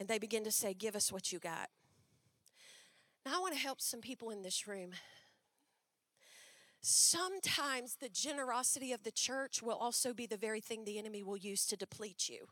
and 0.00 0.08
they 0.08 0.18
begin 0.18 0.44
to 0.44 0.50
say, 0.50 0.74
Give 0.74 0.96
us 0.96 1.12
what 1.12 1.32
you 1.32 1.38
got. 1.38 1.68
Now, 3.24 3.36
I 3.36 3.40
want 3.40 3.54
to 3.54 3.60
help 3.60 3.80
some 3.80 4.00
people 4.00 4.30
in 4.30 4.42
this 4.42 4.66
room. 4.66 4.90
Sometimes 6.80 7.96
the 7.96 8.10
generosity 8.10 8.92
of 8.92 9.04
the 9.04 9.10
church 9.10 9.62
will 9.62 9.76
also 9.76 10.12
be 10.12 10.26
the 10.26 10.36
very 10.36 10.60
thing 10.60 10.84
the 10.84 10.98
enemy 10.98 11.22
will 11.22 11.36
use 11.36 11.64
to 11.66 11.76
deplete 11.76 12.28
you 12.28 12.48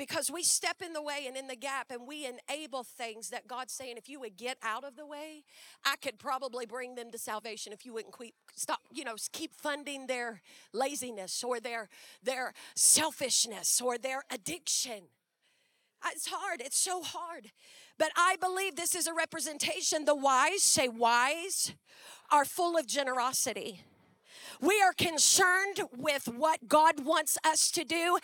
because 0.00 0.30
we 0.30 0.42
step 0.42 0.80
in 0.82 0.94
the 0.94 1.02
way 1.02 1.24
and 1.26 1.36
in 1.36 1.46
the 1.46 1.54
gap 1.54 1.90
and 1.90 2.08
we 2.08 2.26
enable 2.26 2.82
things 2.82 3.28
that 3.28 3.46
God's 3.46 3.74
saying, 3.74 3.98
if 3.98 4.08
you 4.08 4.18
would 4.18 4.38
get 4.38 4.56
out 4.62 4.82
of 4.82 4.96
the 4.96 5.04
way, 5.04 5.44
I 5.84 5.96
could 5.96 6.18
probably 6.18 6.64
bring 6.64 6.94
them 6.94 7.10
to 7.10 7.18
salvation 7.18 7.74
if 7.74 7.84
you 7.84 7.92
wouldn't 7.92 8.16
keep, 8.18 8.34
stop, 8.56 8.80
you 8.90 9.04
know, 9.04 9.16
keep 9.32 9.52
funding 9.54 10.06
their 10.06 10.40
laziness 10.72 11.44
or 11.44 11.60
their, 11.60 11.90
their 12.22 12.54
selfishness 12.74 13.78
or 13.78 13.98
their 13.98 14.22
addiction. 14.32 15.02
It's 16.06 16.28
hard. 16.28 16.62
It's 16.62 16.78
so 16.78 17.02
hard. 17.02 17.50
But 17.98 18.08
I 18.16 18.36
believe 18.40 18.76
this 18.76 18.94
is 18.94 19.06
a 19.06 19.12
representation. 19.12 20.06
The 20.06 20.14
wise, 20.14 20.62
say 20.62 20.88
wise, 20.88 21.74
are 22.32 22.46
full 22.46 22.78
of 22.78 22.86
generosity. 22.86 23.82
We 24.60 24.82
are 24.82 24.92
concerned 24.92 25.80
with 25.96 26.26
what 26.26 26.68
God 26.68 27.04
wants 27.04 27.38
us 27.44 27.70
to 27.72 27.84
do 27.84 28.18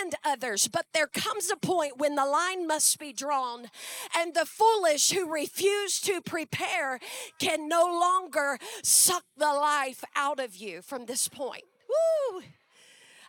and 0.00 0.14
others, 0.24 0.66
but 0.68 0.86
there 0.92 1.06
comes 1.06 1.50
a 1.50 1.56
point 1.56 1.98
when 1.98 2.16
the 2.16 2.26
line 2.26 2.66
must 2.66 2.98
be 2.98 3.12
drawn, 3.12 3.70
and 4.16 4.34
the 4.34 4.44
foolish 4.46 5.10
who 5.10 5.32
refuse 5.32 6.00
to 6.00 6.20
prepare 6.20 6.98
can 7.38 7.68
no 7.68 7.84
longer 7.84 8.58
suck 8.82 9.24
the 9.36 9.46
life 9.46 10.02
out 10.16 10.40
of 10.40 10.56
you 10.56 10.82
from 10.82 11.06
this 11.06 11.28
point. 11.28 11.64
Woo! 11.88 12.42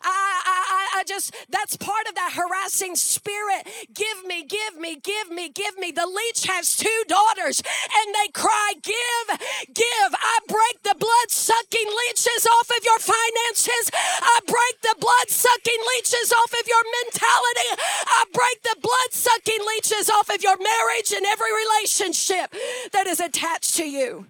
I, 0.02 0.42
I, 0.46 1.00
I 1.00 1.04
just, 1.04 1.36
that's 1.50 1.78
part 1.78 2.08
of 2.08 2.16
that 2.16 2.34
harassing 2.34 2.96
spirit. 2.96 3.68
Give 3.94 4.26
me, 4.26 4.46
give 4.46 4.78
me, 4.80 4.96
give 4.96 5.30
me, 5.30 5.50
give 5.50 5.78
me. 5.78 5.92
The 5.92 6.08
leech 6.08 6.46
has 6.48 6.76
two 6.76 7.04
daughters 7.08 7.62
and 7.62 8.16
they 8.16 8.32
cry, 8.32 8.74
Give, 8.82 9.40
give. 9.74 10.12
I 10.14 10.40
break 10.48 10.84
the 10.84 10.96
blood 10.98 11.30
sucking 11.30 11.90
leeches 12.08 12.48
off 12.48 12.70
of 12.70 12.84
your 12.84 13.00
finances. 13.00 13.92
I 13.94 14.40
break 14.46 14.82
the 14.82 14.96
blood 15.00 15.30
sucking 15.30 15.82
leeches 15.96 16.32
off 16.32 16.54
of 16.54 16.66
your 16.68 16.84
mentality. 17.04 17.70
I 18.08 18.26
break 18.34 18.64
the 18.64 18.78
blood 18.82 19.12
sucking 19.12 19.66
leeches 19.76 20.10
off 20.10 20.30
of 20.30 20.42
your 20.42 20.58
marriage 20.58 21.12
and 21.16 21.26
every 21.26 21.52
relationship 21.52 22.54
that 22.94 23.08
is 23.08 23.20
attached 23.20 23.76
to 23.76 23.90
you. 23.90 24.28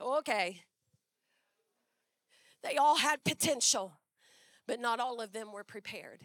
Okay. 0.00 0.62
They 2.62 2.76
all 2.76 2.96
had 2.96 3.24
potential, 3.24 3.92
but 4.66 4.80
not 4.80 5.00
all 5.00 5.20
of 5.20 5.32
them 5.32 5.52
were 5.52 5.64
prepared. 5.64 6.20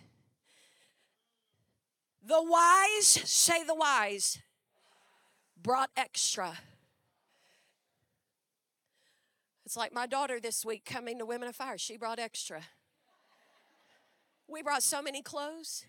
The 2.25 2.41
wise, 2.41 3.07
say 3.07 3.63
the 3.63 3.75
wise, 3.75 4.39
brought 5.61 5.89
extra. 5.95 6.57
It's 9.65 9.77
like 9.77 9.93
my 9.93 10.05
daughter 10.05 10.39
this 10.39 10.65
week 10.65 10.85
coming 10.85 11.19
to 11.19 11.25
Women 11.25 11.47
of 11.47 11.55
Fire. 11.55 11.77
She 11.77 11.97
brought 11.97 12.19
extra. 12.19 12.61
We 14.47 14.61
brought 14.61 14.83
so 14.83 15.01
many 15.01 15.21
clothes. 15.21 15.85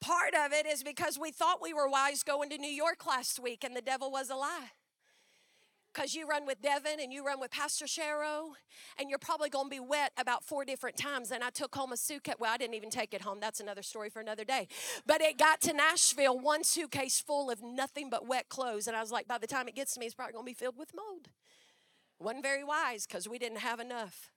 Part 0.00 0.34
of 0.34 0.52
it 0.52 0.64
is 0.64 0.82
because 0.82 1.18
we 1.18 1.30
thought 1.30 1.60
we 1.60 1.74
were 1.74 1.88
wise 1.88 2.22
going 2.22 2.48
to 2.50 2.58
New 2.58 2.70
York 2.70 3.06
last 3.06 3.38
week, 3.38 3.64
and 3.64 3.76
the 3.76 3.82
devil 3.82 4.10
was 4.10 4.30
a 4.30 4.34
lie 4.34 4.70
because 5.92 6.14
you 6.14 6.26
run 6.26 6.46
with 6.46 6.62
Devin 6.62 7.00
and 7.00 7.12
you 7.12 7.24
run 7.24 7.40
with 7.40 7.50
Pastor 7.50 7.86
Shero, 7.86 8.50
and 8.98 9.10
you're 9.10 9.18
probably 9.18 9.48
going 9.48 9.66
to 9.66 9.70
be 9.70 9.80
wet 9.80 10.12
about 10.16 10.44
four 10.44 10.64
different 10.64 10.96
times. 10.96 11.30
And 11.30 11.42
I 11.42 11.50
took 11.50 11.74
home 11.74 11.92
a 11.92 11.96
suitcase. 11.96 12.36
Well, 12.38 12.52
I 12.52 12.56
didn't 12.56 12.74
even 12.74 12.90
take 12.90 13.14
it 13.14 13.22
home. 13.22 13.38
That's 13.40 13.60
another 13.60 13.82
story 13.82 14.10
for 14.10 14.20
another 14.20 14.44
day. 14.44 14.68
But 15.06 15.20
it 15.20 15.38
got 15.38 15.60
to 15.62 15.72
Nashville, 15.72 16.38
one 16.38 16.64
suitcase 16.64 17.20
full 17.20 17.50
of 17.50 17.62
nothing 17.62 18.10
but 18.10 18.26
wet 18.26 18.48
clothes. 18.48 18.86
And 18.86 18.96
I 18.96 19.00
was 19.00 19.10
like, 19.10 19.26
by 19.26 19.38
the 19.38 19.46
time 19.46 19.68
it 19.68 19.74
gets 19.74 19.94
to 19.94 20.00
me, 20.00 20.06
it's 20.06 20.14
probably 20.14 20.32
going 20.32 20.44
to 20.44 20.50
be 20.50 20.54
filled 20.54 20.78
with 20.78 20.92
mold. 20.94 21.28
Wasn't 22.18 22.42
very 22.42 22.62
wise 22.62 23.06
because 23.06 23.28
we 23.28 23.38
didn't 23.38 23.58
have 23.58 23.80
enough. 23.80 24.30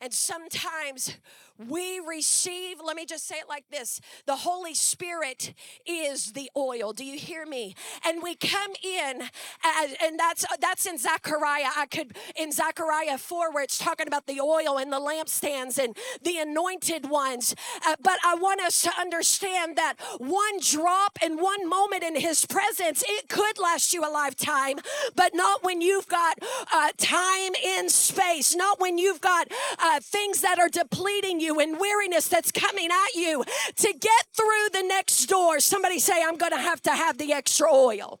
And 0.00 0.12
sometimes 0.12 1.16
we 1.58 2.00
receive, 2.00 2.78
let 2.84 2.96
me 2.96 3.06
just 3.06 3.26
say 3.26 3.36
it 3.36 3.48
like 3.48 3.64
this 3.70 4.00
the 4.26 4.36
Holy 4.36 4.74
Spirit 4.74 5.54
is 5.86 6.32
the 6.32 6.50
oil. 6.56 6.92
Do 6.92 7.04
you 7.04 7.18
hear 7.18 7.46
me? 7.46 7.74
And 8.04 8.22
we 8.22 8.34
come 8.34 8.72
in, 8.82 9.22
as, 9.64 9.94
and 10.02 10.18
that's 10.18 10.44
that's 10.60 10.86
in 10.86 10.98
Zechariah. 10.98 11.70
I 11.76 11.86
could, 11.86 12.16
in 12.36 12.52
Zechariah 12.52 13.18
4, 13.18 13.52
where 13.52 13.64
it's 13.64 13.78
talking 13.78 14.06
about 14.06 14.26
the 14.26 14.40
oil 14.40 14.78
and 14.78 14.92
the 14.92 15.00
lampstands 15.00 15.78
and 15.78 15.96
the 16.22 16.38
anointed 16.38 17.08
ones. 17.08 17.54
Uh, 17.86 17.96
but 18.02 18.18
I 18.24 18.34
want 18.34 18.60
us 18.60 18.82
to 18.82 18.90
understand 18.98 19.76
that 19.76 19.94
one 20.18 20.58
drop 20.60 21.18
and 21.22 21.40
one 21.40 21.68
moment 21.68 22.02
in 22.02 22.16
His 22.16 22.44
presence, 22.46 23.02
it 23.06 23.28
could 23.28 23.58
last 23.58 23.94
you 23.94 24.04
a 24.04 24.10
lifetime, 24.10 24.76
but 25.14 25.34
not 25.34 25.64
when 25.64 25.80
you've 25.80 26.08
got 26.08 26.38
uh, 26.72 26.90
time 26.98 27.54
in 27.54 27.88
space, 27.88 28.54
not 28.54 28.80
when 28.80 28.98
you've 28.98 29.20
got 29.20 29.48
uh, 29.86 30.00
things 30.00 30.40
that 30.40 30.58
are 30.58 30.68
depleting 30.68 31.40
you 31.40 31.60
and 31.60 31.78
weariness 31.78 32.28
that's 32.28 32.50
coming 32.50 32.88
at 32.90 33.14
you 33.14 33.44
to 33.76 33.92
get 33.92 34.24
through 34.36 34.68
the 34.72 34.82
next 34.86 35.26
door. 35.26 35.60
Somebody 35.60 35.98
say, 35.98 36.22
I'm 36.22 36.36
going 36.36 36.52
to 36.52 36.58
have 36.58 36.82
to 36.82 36.90
have 36.90 37.18
the 37.18 37.32
extra 37.32 37.72
oil. 37.72 38.20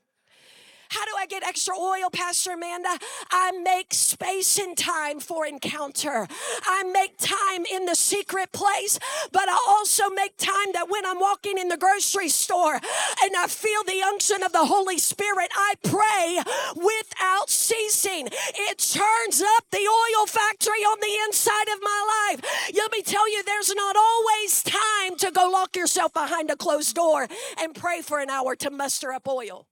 How 0.90 1.04
do 1.04 1.12
I 1.18 1.26
get 1.26 1.42
extra 1.42 1.74
oil, 1.76 2.10
Pastor 2.10 2.52
Amanda? 2.52 2.98
I 3.30 3.52
make 3.52 3.92
space 3.92 4.58
and 4.58 4.76
time 4.76 5.20
for 5.20 5.46
encounter. 5.46 6.26
I 6.64 6.82
make 6.84 7.18
time 7.18 7.64
in 7.72 7.86
the 7.86 7.94
secret 7.94 8.52
place, 8.52 8.98
but 9.32 9.48
I 9.48 9.58
also 9.68 10.08
make 10.10 10.36
time 10.36 10.72
that 10.74 10.88
when 10.88 11.04
I'm 11.06 11.20
walking 11.20 11.58
in 11.58 11.68
the 11.68 11.76
grocery 11.76 12.28
store 12.28 12.74
and 12.74 13.36
I 13.36 13.46
feel 13.48 13.82
the 13.84 14.02
unction 14.02 14.42
of 14.42 14.52
the 14.52 14.64
Holy 14.66 14.98
Spirit, 14.98 15.50
I 15.54 15.74
pray 15.82 16.42
without 16.74 17.50
ceasing. 17.50 18.28
It 18.28 18.78
turns 18.78 19.42
up 19.42 19.64
the 19.70 19.86
oil 19.88 20.26
factory 20.26 20.82
on 20.84 20.98
the 21.00 21.18
inside 21.26 21.68
of 21.74 21.80
my 21.82 22.30
life. 22.30 22.72
Let 22.74 22.92
me 22.92 23.02
tell 23.02 23.30
you, 23.30 23.42
there's 23.44 23.74
not 23.74 23.96
always 23.96 24.62
time 24.62 25.16
to 25.18 25.30
go 25.30 25.50
lock 25.50 25.76
yourself 25.76 26.12
behind 26.12 26.50
a 26.50 26.56
closed 26.56 26.94
door 26.94 27.26
and 27.58 27.74
pray 27.74 28.02
for 28.02 28.20
an 28.20 28.30
hour 28.30 28.54
to 28.56 28.70
muster 28.70 29.12
up 29.12 29.26
oil. 29.28 29.66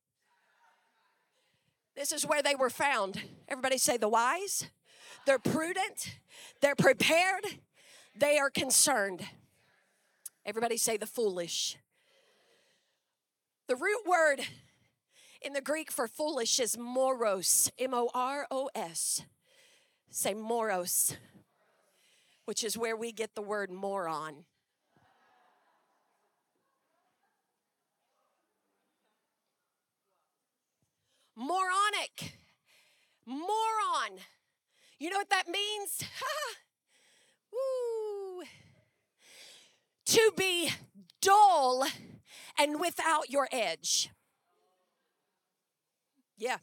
This 1.97 2.13
is 2.13 2.27
where 2.27 2.43
they 2.43 2.55
were 2.55 2.71
found. 2.71 3.23
Everybody 3.49 3.79
say 3.79 3.97
the 3.97 4.09
wise. 4.09 4.69
They're 5.27 5.39
prudent. 5.39 6.19
They're 6.61 6.75
prepared. 6.75 7.45
They 8.17 8.39
are 8.39 8.51
concerned. 8.51 9.25
Everybody 10.45 10.77
say 10.77 10.97
the 10.97 11.07
foolish. 11.07 11.77
The 13.67 13.77
root 13.77 14.03
word 14.07 14.41
in 15.41 15.53
the 15.53 15.61
Greek 15.61 15.91
for 15.91 16.09
foolish 16.09 16.61
is 16.61 16.77
moros, 16.77 17.71
M 17.79 17.95
O 17.95 18.11
R 18.13 18.47
O 18.51 18.69
S. 18.75 19.23
Say 20.11 20.35
moros, 20.35 21.17
which 22.45 22.63
is 22.63 22.77
where 22.77 22.97
we 22.97 23.13
get 23.13 23.35
the 23.35 23.43
word 23.43 23.71
moron. 23.71 24.45
moronic, 31.37 32.39
moron. 33.27 34.21
You 34.99 35.11
know 35.11 35.19
what 35.19 35.31
that 35.31 35.49
means? 35.49 36.03
Woo. 37.53 38.45
To 40.07 40.33
be 40.37 40.71
dull 41.21 41.87
and 42.59 42.81
without 42.81 43.31
your 43.31 43.49
edge. 43.51 44.11
Yeah, 46.37 46.59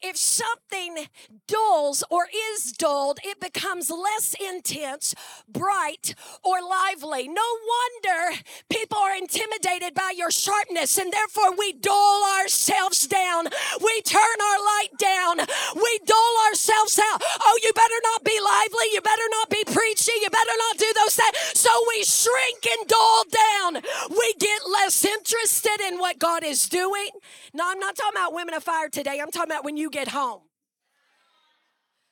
if 0.00 0.16
something 0.16 1.08
dulls 1.48 2.04
or 2.08 2.28
is 2.52 2.72
dulled, 2.72 3.18
it 3.24 3.40
becomes 3.40 3.90
less 3.90 4.34
intense, 4.38 5.14
bright, 5.48 6.14
or 6.44 6.62
lively. 6.62 7.26
No 7.26 7.42
wonder 7.42 8.38
people 8.70 8.98
are 8.98 9.16
intimidated 9.16 9.94
by 9.94 10.12
your 10.16 10.30
sharpness, 10.30 10.98
and 10.98 11.12
therefore 11.12 11.56
we 11.56 11.72
dull 11.72 12.22
ourselves 12.38 13.08
down. 13.08 13.48
We 13.82 14.02
turn 14.02 14.22
our 14.22 14.60
light 14.62 14.94
down. 14.98 15.38
We 15.74 16.00
dull 16.06 16.34
ourselves 16.48 16.98
out. 16.98 17.20
Oh, 17.42 17.58
you 17.62 17.72
better 17.72 18.00
not 18.14 18.22
be 18.22 18.38
lively. 18.38 18.86
You 18.92 19.00
better 19.00 19.28
not 19.30 19.50
be 19.50 19.64
preachy. 19.64 20.12
You 20.22 20.30
better 20.30 20.56
not 20.58 20.78
do 20.78 20.92
those 21.02 21.16
things. 21.16 21.58
So 21.58 21.70
we 21.88 22.04
shrink 22.04 22.66
and 22.78 22.88
dull 22.88 23.24
down. 23.26 23.82
We 24.10 24.34
get 24.38 24.62
less 24.70 25.04
interested 25.04 25.80
in 25.88 25.98
what 25.98 26.18
God 26.18 26.44
is 26.44 26.68
doing. 26.68 27.08
No, 27.52 27.64
I'm 27.66 27.80
not 27.80 27.96
talking 27.96 28.16
about 28.16 28.32
women 28.34 28.54
of 28.54 28.62
fire 28.62 28.88
today. 28.88 29.18
I'm 29.20 29.30
talking 29.30 29.47
about 29.50 29.64
when 29.64 29.76
you 29.76 29.90
get 29.90 30.08
home. 30.08 30.42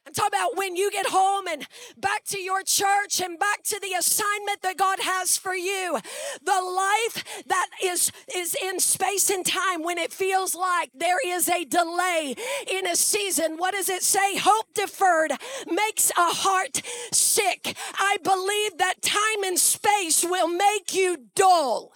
I'm 0.06 0.12
talking 0.12 0.38
about 0.38 0.56
when 0.56 0.76
you 0.76 0.90
get 0.92 1.06
home 1.06 1.48
and 1.48 1.66
back 1.96 2.24
to 2.26 2.38
your 2.38 2.62
church 2.62 3.20
and 3.20 3.38
back 3.40 3.64
to 3.64 3.80
the 3.80 3.92
assignment 3.98 4.62
that 4.62 4.76
God 4.76 5.00
has 5.00 5.36
for 5.36 5.54
you. 5.54 5.98
The 6.44 6.52
life 6.52 7.44
that 7.46 7.66
is, 7.82 8.12
is 8.32 8.56
in 8.62 8.78
space 8.78 9.30
and 9.30 9.44
time 9.44 9.82
when 9.82 9.98
it 9.98 10.12
feels 10.12 10.54
like 10.54 10.90
there 10.94 11.18
is 11.26 11.48
a 11.48 11.64
delay 11.64 12.36
in 12.70 12.86
a 12.86 12.94
season. 12.94 13.56
What 13.56 13.74
does 13.74 13.88
it 13.88 14.04
say? 14.04 14.36
Hope 14.36 14.66
deferred 14.74 15.32
makes 15.66 16.10
a 16.10 16.30
heart 16.32 16.82
sick. 17.12 17.76
I 17.98 18.18
believe 18.22 18.78
that 18.78 19.02
time 19.02 19.42
and 19.44 19.58
space 19.58 20.24
will 20.24 20.48
make 20.48 20.94
you 20.94 21.16
dull 21.34 21.92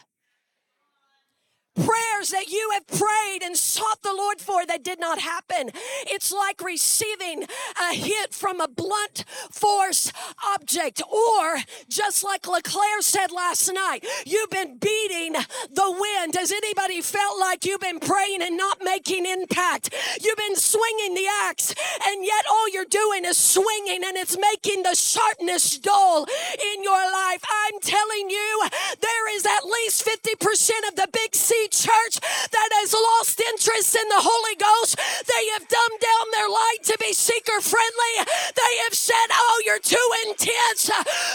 prayers 1.85 2.31
that 2.31 2.49
you 2.49 2.71
have 2.75 2.87
prayed 2.87 3.43
and 3.43 3.57
sought 3.57 4.03
the 4.03 4.15
Lord 4.15 4.41
for 4.41 4.67
that 4.67 4.83
did 4.83 5.01
not 5.01 5.19
happen. 5.19 5.71
It's 6.07 6.33
like 6.33 6.61
receiving 6.63 7.45
a 7.81 7.95
hit 7.95 8.35
from 8.35 8.61
a 8.61 8.69
blunt 8.69 9.25
force 9.51 10.13
object, 10.55 11.03
or 11.11 11.59
just 11.89 12.25
like 12.25 12.47
LeClaire 12.47 13.01
said 13.01 13.31
last 13.31 13.73
night, 13.73 14.05
you've 14.27 14.51
been 14.51 14.79
beating 14.79 15.33
the 15.33 15.91
wind. 15.91 16.35
Has 16.35 16.53
anybody 16.53 17.01
felt 17.01 17.39
like 17.39 17.65
you've 17.65 17.81
been 17.81 18.01
praying 18.01 18.43
and 18.43 18.57
not 18.57 18.79
making 18.83 19.27
impact? 19.27 19.95
You've 20.21 20.37
been 20.37 20.57
swinging 20.57 21.15
the 21.15 21.27
axe, 21.45 21.75
and 22.07 22.25
yet 22.25 22.45
all 22.51 22.69
you're 22.69 22.85
doing 22.85 23.25
is 23.25 23.37
swinging, 23.37 24.03
and 24.05 24.17
it's 24.17 24.37
making 24.39 24.83
the 24.83 24.95
sharpness 24.95 25.79
dull 25.79 26.27
in 26.75 26.83
your 26.83 27.11
life. 27.13 27.43
I'm 27.49 27.81
telling 27.81 28.31
you, 28.31 28.69
there 29.01 29.37
is 29.37 29.47
at 29.47 29.65
least 29.65 30.07
50% 30.07 30.89
of 30.89 30.97
the 30.97 31.09
big 31.13 31.35
C 31.35 31.69
church 31.71 32.21
that 32.21 32.71
has 32.83 32.93
lost 32.93 33.41
interest 33.41 33.95
in 33.95 34.09
the 34.09 34.21
Holy 34.21 34.57
Ghost. 34.57 34.97
They 35.27 35.45
have 35.55 35.67
dumbed 35.69 36.01
down 36.01 36.27
their 36.33 36.49
light 36.49 36.83
to 36.85 36.97
be 37.01 37.13
seeker 37.13 37.61
friendly. 37.61 38.15
They 38.55 38.75
have 38.85 38.95
said, 38.95 39.29
Oh, 39.31 39.63
you're 39.65 39.79
too 39.79 40.09
intense. 40.29 40.91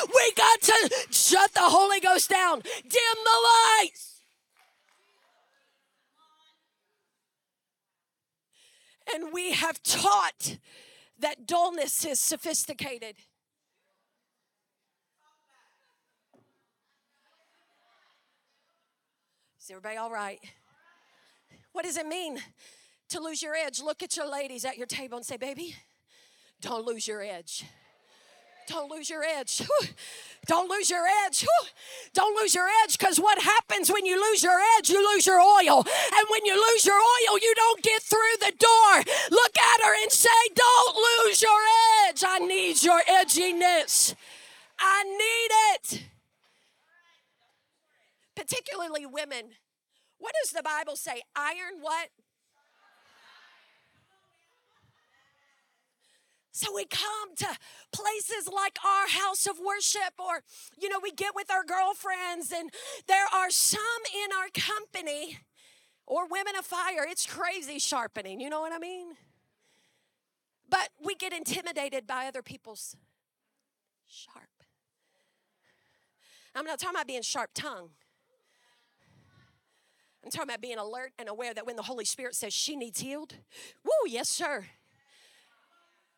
We 0.08 0.34
got 0.36 0.62
to 0.62 0.90
shut 1.12 1.54
the 1.54 1.68
Holy 1.72 2.00
Ghost 2.00 2.30
down, 2.30 2.62
dim 2.62 3.18
the 3.24 3.40
lights. 3.82 4.22
And 9.14 9.32
we 9.32 9.54
have 9.54 9.82
taught 9.84 10.58
that 11.20 11.48
dullness 11.48 12.06
is 12.06 12.20
sophisticated. 12.20 13.16
Is 19.66 19.72
everybody 19.72 19.98
all 19.98 20.12
right? 20.12 20.40
What 21.72 21.86
does 21.86 21.98
it 21.98 22.06
mean 22.06 22.38
to 23.10 23.20
lose 23.20 23.42
your 23.42 23.56
edge? 23.56 23.82
Look 23.82 24.04
at 24.04 24.16
your 24.16 24.32
ladies 24.32 24.64
at 24.64 24.78
your 24.78 24.86
table 24.86 25.18
and 25.18 25.26
say, 25.26 25.38
baby, 25.38 25.76
don't 26.62 26.86
lose 26.86 27.08
your 27.08 27.24
edge. 27.24 27.66
Don't 28.68 28.92
lose 28.92 29.10
your 29.10 29.24
edge. 29.24 29.64
Don't 30.46 30.70
lose 30.70 30.92
your 30.92 31.08
edge. 31.26 31.48
Don't 32.14 32.40
lose 32.40 32.54
your 32.54 32.68
edge 32.84 32.96
because 33.00 33.20
what 33.20 33.42
happens 33.42 33.92
when 33.92 34.06
you 34.06 34.22
lose 34.22 34.44
your 34.44 34.60
edge, 34.78 34.92
you 34.92 35.04
lose 35.16 35.26
your 35.26 35.40
oil. 35.40 35.80
And 35.80 36.28
when 36.30 36.46
you 36.46 36.54
lose 36.54 36.86
your 36.86 37.00
oil, 37.00 37.40
you 37.42 37.54
don't 37.56 37.82
get 37.82 38.04
through 38.04 38.38
the 38.42 38.54
door. 38.60 39.14
Look 39.32 39.58
at 39.58 39.84
her 39.84 40.04
and 40.04 40.12
say, 40.12 40.30
Don't 40.54 40.96
lose 40.96 41.42
your 41.42 41.62
edge. 42.08 42.24
I 42.24 42.38
need 42.38 42.84
your 42.84 43.02
edginess. 43.10 44.14
I 44.78 45.04
need 45.06 45.96
it 45.98 46.04
particularly 48.36 49.06
women. 49.06 49.52
What 50.18 50.34
does 50.42 50.52
the 50.52 50.64
Bible 50.64 50.96
say? 50.96 51.22
Iron 51.36 51.82
what? 51.82 52.10
So 56.52 56.74
we 56.74 56.86
come 56.86 57.36
to 57.36 57.48
places 57.92 58.48
like 58.48 58.78
our 58.86 59.10
house 59.10 59.46
of 59.46 59.60
worship, 59.60 60.14
or, 60.18 60.42
you 60.80 60.88
know, 60.88 61.00
we 61.04 61.12
get 61.12 61.36
with 61.36 61.52
our 61.52 61.66
girlfriends, 61.66 62.54
and 62.54 62.70
there 63.08 63.26
are 63.34 63.50
some 63.50 63.82
in 64.14 64.32
our 64.32 64.48
company 64.54 65.40
or 66.08 66.30
women 66.30 66.56
of 66.56 66.66
fire. 66.66 67.06
It's 67.10 67.26
crazy 67.26 67.78
sharpening, 67.78 68.40
you 68.40 68.50
know 68.50 68.62
what 68.62 68.72
I 68.72 68.78
mean? 68.78 69.18
But 70.70 70.92
we 71.04 71.14
get 71.14 71.34
intimidated 71.34 72.08
by 72.08 72.26
other 72.26 72.42
people's 72.42 72.96
sharp. 74.08 74.64
I'm 76.56 76.66
not 76.66 76.80
talking 76.80 76.96
about 76.96 77.08
being 77.08 77.22
sharp 77.22 77.50
tongue. 77.54 77.90
I'm 80.26 80.32
talking 80.32 80.50
about 80.50 80.62
being 80.62 80.80
alert 80.80 81.14
and 81.20 81.30
aware 81.30 81.54
that 81.54 81.66
when 81.66 81.76
the 81.76 81.84
Holy 81.84 82.04
Spirit 82.04 82.36
says 82.36 82.52
she 82.52 82.76
needs 82.76 83.00
healed, 83.00 83.36
woo, 83.84 84.10
yes, 84.10 84.28
sir 84.28 84.66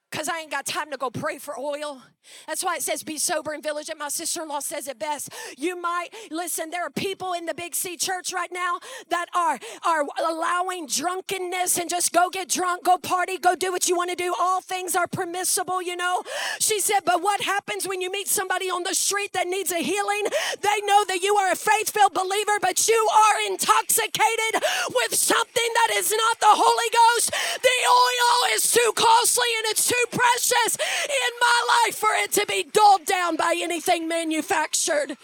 because 0.10 0.30
I 0.30 0.39
ain't 0.39 0.52
got 0.52 0.65
time 0.65 0.91
to 0.91 0.98
go 0.98 1.10
pray 1.10 1.38
for 1.38 1.58
oil. 1.60 2.02
That's 2.48 2.63
why 2.63 2.76
it 2.78 2.84
says 2.84 3.04
be 3.04 3.18
sober 3.18 3.54
and 3.54 3.63
vigilant. 3.63 4.00
My 4.00 4.10
sister 4.10 4.42
in 4.42 4.50
law 4.50 4.60
says 4.60 4.88
it 4.88 5.00
best. 5.00 5.30
You 5.58 5.80
might 5.80 6.10
listen, 6.32 6.70
there 6.70 6.86
are 6.86 6.90
people 6.90 7.34
in 7.34 7.46
the 7.46 7.54
Big 7.54 7.76
C 7.76 7.98
church 7.98 8.34
right 8.34 8.52
now 8.52 8.80
that 9.10 9.28
are, 9.36 9.60
are 9.86 10.06
allowing 10.20 10.88
drunkenness 10.88 11.78
and 11.78 11.90
just 11.90 12.13
go 12.13 12.30
get 12.30 12.50
drunk, 12.50 12.84
go 12.84 12.98
party, 12.98 13.38
go 13.38 13.56
do 13.56 13.72
what 13.72 13.88
you 13.88 13.96
want 13.96 14.10
to 14.10 14.16
do. 14.16 14.34
All 14.40 14.62
things 14.62 14.96
are 14.96 15.08
permissible, 15.08 15.82
you 15.82 15.96
know. 15.96 16.24
She 16.60 16.80
said, 16.80 17.02
but 17.06 17.22
what 17.22 17.42
happens 17.42 17.88
when 17.88 18.02
you 18.02 18.12
meet 18.12 18.28
somebody 18.28 18.70
on 18.70 18.84
the 18.84 18.96
street 18.96 19.34
that 19.34 19.48
needs 19.48 19.72
a 19.72 19.80
healing? 19.80 20.24
They 20.62 20.80
know 20.86 21.06
that 21.08 21.20
you 21.22 21.36
are 21.36 21.52
a 21.52 21.56
faith 21.56 21.92
filled 21.92 22.13
believer, 22.13 22.58
but 22.62 22.88
you 22.88 23.08
are 23.12 23.52
intoxicated 23.52 24.62
with 24.94 25.16
something 25.16 25.70
that 25.76 25.96
is 25.96 26.12
not 26.12 26.40
the 26.40 26.56
Holy 26.56 26.90
Ghost. 26.92 27.32
The 27.62 27.78
oil 27.88 28.56
is 28.56 28.72
too 28.72 28.92
costly 28.96 29.50
and 29.58 29.66
it's 29.72 29.88
too 29.88 30.06
precious 30.12 30.78
in 31.06 31.32
my 31.40 31.60
life 31.86 31.96
for 31.96 32.10
it 32.17 32.32
to 32.34 32.45
be 32.47 32.63
dulled 32.71 33.06
down 33.06 33.36
by 33.36 33.56
anything 33.58 34.08
manufactured. 34.08 35.17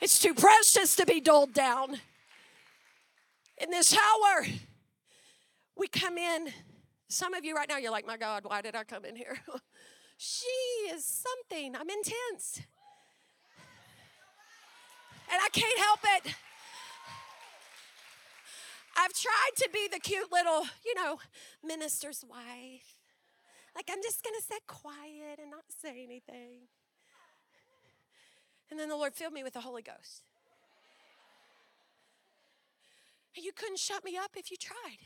It's 0.00 0.18
too 0.18 0.34
precious 0.34 0.96
to 0.96 1.06
be 1.06 1.20
dulled 1.20 1.52
down. 1.52 2.00
In 3.58 3.70
this 3.70 3.96
hour, 3.96 4.46
we 5.76 5.88
come 5.88 6.18
in. 6.18 6.48
Some 7.08 7.34
of 7.34 7.44
you 7.44 7.54
right 7.54 7.68
now, 7.68 7.78
you're 7.78 7.92
like, 7.92 8.06
my 8.06 8.16
God, 8.16 8.44
why 8.44 8.60
did 8.60 8.74
I 8.74 8.84
come 8.84 9.04
in 9.04 9.16
here? 9.16 9.38
she 10.16 10.46
is 10.90 11.04
something. 11.04 11.74
I'm 11.74 11.88
intense. 11.88 12.60
And 15.32 15.40
I 15.42 15.48
can't 15.52 15.78
help 15.78 16.00
it. 16.16 16.34
I've 18.98 19.12
tried 19.12 19.50
to 19.56 19.68
be 19.72 19.88
the 19.92 20.00
cute 20.00 20.32
little, 20.32 20.66
you 20.84 20.94
know, 20.94 21.18
minister's 21.62 22.24
wife. 22.28 22.95
Like, 23.76 23.90
I'm 23.92 24.02
just 24.02 24.24
going 24.24 24.34
to 24.34 24.42
sit 24.42 24.66
quiet 24.66 25.38
and 25.38 25.50
not 25.50 25.64
say 25.68 26.02
anything. 26.02 26.64
And 28.70 28.80
then 28.80 28.88
the 28.88 28.96
Lord 28.96 29.14
filled 29.14 29.34
me 29.34 29.44
with 29.44 29.52
the 29.52 29.60
Holy 29.60 29.82
Ghost. 29.82 30.22
And 33.36 33.44
you 33.44 33.52
couldn't 33.52 33.78
shut 33.78 34.02
me 34.02 34.16
up 34.16 34.30
if 34.34 34.50
you 34.50 34.56
tried. 34.56 34.96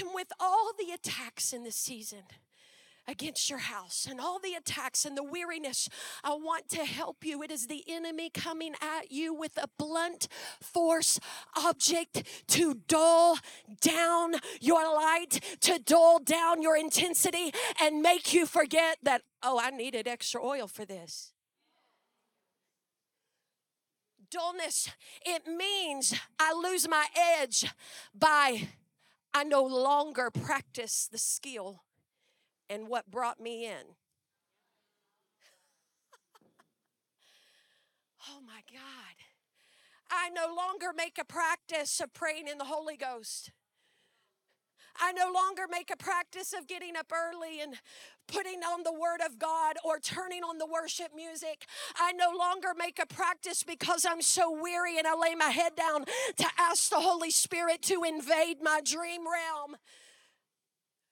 And 0.00 0.08
with 0.14 0.32
all 0.40 0.72
the 0.78 0.92
attacks 0.94 1.52
in 1.52 1.62
this 1.62 1.76
season, 1.76 2.22
against 3.08 3.48
your 3.48 3.58
house 3.58 4.06
and 4.08 4.20
all 4.20 4.38
the 4.38 4.54
attacks 4.54 5.04
and 5.04 5.16
the 5.16 5.24
weariness. 5.24 5.88
I 6.22 6.34
want 6.34 6.68
to 6.70 6.84
help 6.84 7.24
you. 7.24 7.42
It 7.42 7.50
is 7.50 7.66
the 7.66 7.82
enemy 7.88 8.30
coming 8.30 8.74
at 8.82 9.10
you 9.10 9.32
with 9.32 9.56
a 9.56 9.68
blunt 9.78 10.28
force 10.60 11.18
object 11.56 12.22
to 12.48 12.74
dull 12.86 13.38
down 13.80 14.34
your 14.60 14.84
light, 14.94 15.40
to 15.62 15.78
dull 15.78 16.18
down 16.18 16.60
your 16.60 16.76
intensity, 16.76 17.52
and 17.80 18.02
make 18.02 18.34
you 18.34 18.44
forget 18.44 18.98
that, 19.02 19.22
oh, 19.42 19.58
I 19.58 19.70
needed 19.70 20.06
extra 20.06 20.44
oil 20.44 20.66
for 20.66 20.84
this. 20.84 21.32
Dullness, 24.30 24.90
it 25.24 25.46
means 25.46 26.14
I 26.38 26.52
lose 26.52 26.86
my 26.86 27.06
edge 27.40 27.64
by 28.14 28.68
I 29.32 29.44
no 29.44 29.64
longer 29.64 30.30
practice 30.30 31.08
the 31.10 31.16
skill 31.16 31.82
and 32.70 32.88
what 32.88 33.10
brought 33.10 33.40
me 33.40 33.66
in. 33.66 33.96
oh 38.28 38.40
my 38.46 38.60
God. 38.72 39.16
I 40.10 40.30
no 40.30 40.54
longer 40.54 40.92
make 40.96 41.18
a 41.20 41.24
practice 41.24 42.00
of 42.00 42.14
praying 42.14 42.48
in 42.48 42.58
the 42.58 42.64
Holy 42.64 42.96
Ghost. 42.96 43.50
I 45.00 45.12
no 45.12 45.30
longer 45.32 45.62
make 45.70 45.90
a 45.92 45.96
practice 45.96 46.52
of 46.52 46.66
getting 46.66 46.96
up 46.96 47.12
early 47.12 47.60
and 47.60 47.74
putting 48.26 48.62
on 48.62 48.82
the 48.82 48.92
Word 48.92 49.20
of 49.24 49.38
God 49.38 49.76
or 49.84 50.00
turning 50.00 50.42
on 50.42 50.58
the 50.58 50.66
worship 50.66 51.14
music. 51.14 51.66
I 51.96 52.12
no 52.12 52.32
longer 52.36 52.68
make 52.76 52.98
a 52.98 53.06
practice 53.06 53.62
because 53.62 54.04
I'm 54.04 54.22
so 54.22 54.50
weary 54.50 54.98
and 54.98 55.06
I 55.06 55.14
lay 55.14 55.34
my 55.34 55.50
head 55.50 55.76
down 55.76 56.04
to 56.36 56.46
ask 56.58 56.90
the 56.90 57.00
Holy 57.00 57.30
Spirit 57.30 57.82
to 57.82 58.02
invade 58.02 58.58
my 58.60 58.80
dream 58.84 59.22
realm. 59.22 59.76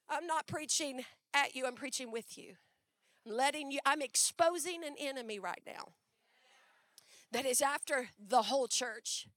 I'm 0.09 0.27
not 0.27 0.47
preaching 0.47 1.05
at 1.37 1.55
you, 1.55 1.67
I'm 1.67 1.75
preaching 1.75 2.11
with 2.11 2.39
you. 2.39 2.55
I'm 3.27 3.37
letting 3.37 3.71
you, 3.71 3.81
I'm 3.85 4.03
exposing 4.03 4.83
an 4.85 4.95
enemy 4.99 5.39
right 5.39 5.63
now 5.67 5.89
that 7.33 7.45
is 7.45 7.61
after 7.61 8.09
the 8.19 8.43
whole 8.43 8.67
church. 8.67 9.29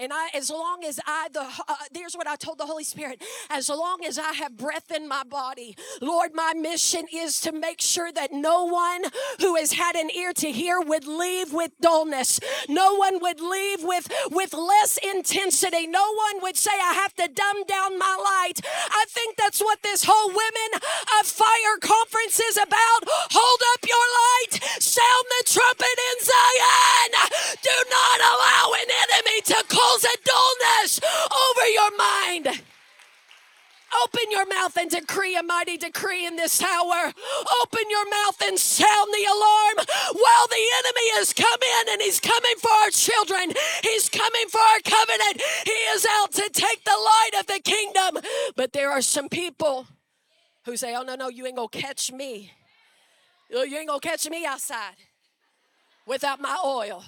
And 0.00 0.14
I, 0.14 0.30
as 0.34 0.48
long 0.48 0.82
as 0.82 0.98
I, 1.06 1.28
the 1.30 1.42
uh, 1.42 1.74
here's 1.92 2.14
what 2.14 2.26
I 2.26 2.34
told 2.36 2.56
the 2.56 2.64
Holy 2.64 2.84
Spirit: 2.84 3.22
as 3.50 3.68
long 3.68 3.98
as 4.06 4.18
I 4.18 4.32
have 4.32 4.56
breath 4.56 4.90
in 4.90 5.06
my 5.06 5.24
body, 5.24 5.76
Lord, 6.00 6.30
my 6.34 6.54
mission 6.54 7.04
is 7.12 7.38
to 7.42 7.52
make 7.52 7.82
sure 7.82 8.10
that 8.10 8.32
no 8.32 8.64
one 8.64 9.02
who 9.40 9.56
has 9.56 9.72
had 9.72 9.96
an 9.96 10.10
ear 10.10 10.32
to 10.32 10.50
hear 10.50 10.80
would 10.80 11.06
leave 11.06 11.52
with 11.52 11.72
dullness. 11.82 12.40
No 12.66 12.94
one 12.94 13.20
would 13.20 13.42
leave 13.42 13.84
with 13.84 14.10
with 14.30 14.54
less 14.54 14.98
intensity. 15.04 15.86
No 15.86 16.14
one 16.14 16.42
would 16.44 16.56
say, 16.56 16.72
"I 16.72 16.94
have 16.94 17.14
to 17.16 17.28
dumb 17.28 17.64
down 17.68 17.98
my 17.98 18.16
light." 18.16 18.64
I 18.64 19.04
think 19.06 19.36
that's 19.36 19.60
what 19.60 19.82
this 19.82 20.04
whole 20.04 20.28
Women 20.28 20.80
of 21.20 21.26
Fire 21.26 21.76
conference 21.82 22.40
is 22.40 22.56
about. 22.56 23.00
Hold 23.36 23.60
up 23.76 23.84
your 23.84 24.06
light, 24.24 24.64
sound 24.80 25.24
the 25.28 25.44
trumpet 25.44 25.96
in 26.08 26.16
Zion. 26.24 27.10
Do 27.60 27.76
not 27.90 28.18
allow 28.32 28.72
an 28.80 28.88
enemy 28.88 29.40
to 29.52 29.64
call 29.68 29.89
a 29.98 30.16
dullness 30.24 31.00
over 31.02 31.66
your 31.68 31.96
mind. 31.96 32.62
Open 34.04 34.30
your 34.30 34.46
mouth 34.46 34.76
and 34.76 34.88
decree 34.90 35.36
a 35.36 35.42
mighty 35.42 35.76
decree 35.76 36.24
in 36.24 36.36
this 36.36 36.62
hour. 36.62 37.12
Open 37.62 37.84
your 37.90 38.08
mouth 38.08 38.40
and 38.42 38.58
sound 38.58 39.12
the 39.12 39.24
alarm 39.24 39.86
while 40.12 40.46
the 40.48 40.64
enemy 40.78 41.06
has 41.18 41.32
come 41.32 41.60
in 41.80 41.92
and 41.92 42.02
he's 42.02 42.20
coming 42.20 42.54
for 42.58 42.70
our 42.70 42.90
children. 42.90 43.52
He's 43.82 44.08
coming 44.08 44.46
for 44.48 44.60
our 44.60 44.80
covenant. 44.84 45.42
He 45.64 45.72
is 45.94 46.06
out 46.08 46.32
to 46.32 46.48
take 46.52 46.84
the 46.84 46.90
light 46.90 47.40
of 47.40 47.46
the 47.46 47.60
kingdom. 47.64 48.22
But 48.54 48.72
there 48.72 48.90
are 48.90 49.02
some 49.02 49.28
people 49.28 49.88
who 50.66 50.76
say, 50.76 50.94
Oh, 50.94 51.02
no, 51.02 51.16
no, 51.16 51.28
you 51.28 51.46
ain't 51.46 51.56
gonna 51.56 51.68
catch 51.68 52.12
me. 52.12 52.52
You 53.50 53.64
ain't 53.64 53.88
gonna 53.88 53.98
catch 53.98 54.28
me 54.30 54.46
outside 54.46 54.94
without 56.06 56.40
my 56.40 56.56
oil. 56.64 57.02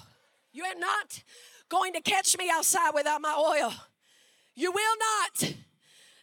You 0.51 0.65
ain't 0.65 0.79
not 0.79 1.23
going 1.73 1.93
to 1.93 2.01
catch 2.01 2.37
me 2.37 2.51
outside 2.51 2.91
without 2.93 3.19
my 3.19 3.33
oil. 3.33 3.73
You 4.53 4.71
will 4.71 4.95
not. 4.99 5.55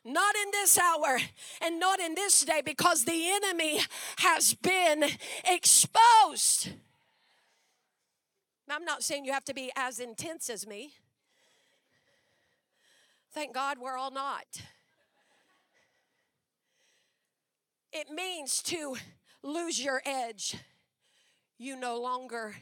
Not 0.04 0.34
in 0.36 0.50
this 0.52 0.78
hour 0.78 1.18
and 1.60 1.80
not 1.80 1.98
in 1.98 2.14
this 2.14 2.42
day 2.42 2.62
because 2.64 3.04
the 3.04 3.30
enemy 3.30 3.80
has 4.18 4.54
been 4.54 5.04
exposed. 5.44 6.70
I'm 8.68 8.84
not 8.84 9.02
saying 9.02 9.24
you 9.24 9.32
have 9.32 9.44
to 9.46 9.54
be 9.54 9.72
as 9.74 9.98
intense 9.98 10.48
as 10.48 10.66
me. 10.68 10.92
Thank 13.32 13.52
God 13.52 13.78
we're 13.78 13.96
all 13.96 14.12
not. 14.12 14.62
It 17.92 18.08
means 18.08 18.62
to 18.62 18.94
lose 19.42 19.84
your 19.84 20.00
edge. 20.06 20.56
You 21.58 21.74
no 21.74 22.00
longer 22.00 22.54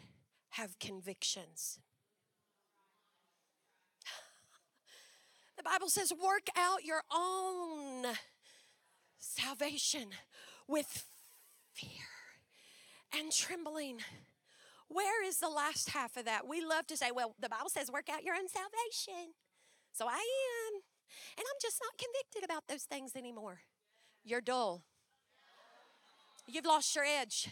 have 0.51 0.79
convictions. 0.79 1.81
The 5.59 5.64
Bible 5.64 5.88
says, 5.88 6.12
work 6.12 6.47
out 6.57 6.85
your 6.85 7.03
own 7.12 8.07
salvation 9.18 10.11
with 10.68 11.05
fear 11.75 12.07
and 13.12 13.33
trembling. 13.33 13.99
Where 14.87 15.25
is 15.27 15.38
the 15.40 15.49
last 15.49 15.90
half 15.90 16.16
of 16.16 16.27
that? 16.27 16.47
We 16.47 16.64
love 16.64 16.87
to 16.87 16.97
say, 16.97 17.11
well, 17.12 17.35
the 17.40 17.49
Bible 17.49 17.71
says, 17.71 17.90
work 17.90 18.09
out 18.09 18.23
your 18.23 18.37
own 18.37 18.49
salvation. 18.49 19.35
So 19.92 20.07
I 20.07 20.12
am. 20.12 20.81
And 21.37 21.44
I'm 21.44 21.59
just 21.61 21.81
not 21.83 21.99
convicted 21.99 22.44
about 22.44 22.68
those 22.68 22.85
things 22.85 23.16
anymore. 23.16 23.62
You're 24.25 24.40
dull. 24.40 24.85
You've 26.47 26.66
lost 26.66 26.94
your 26.94 27.05
edge. 27.05 27.49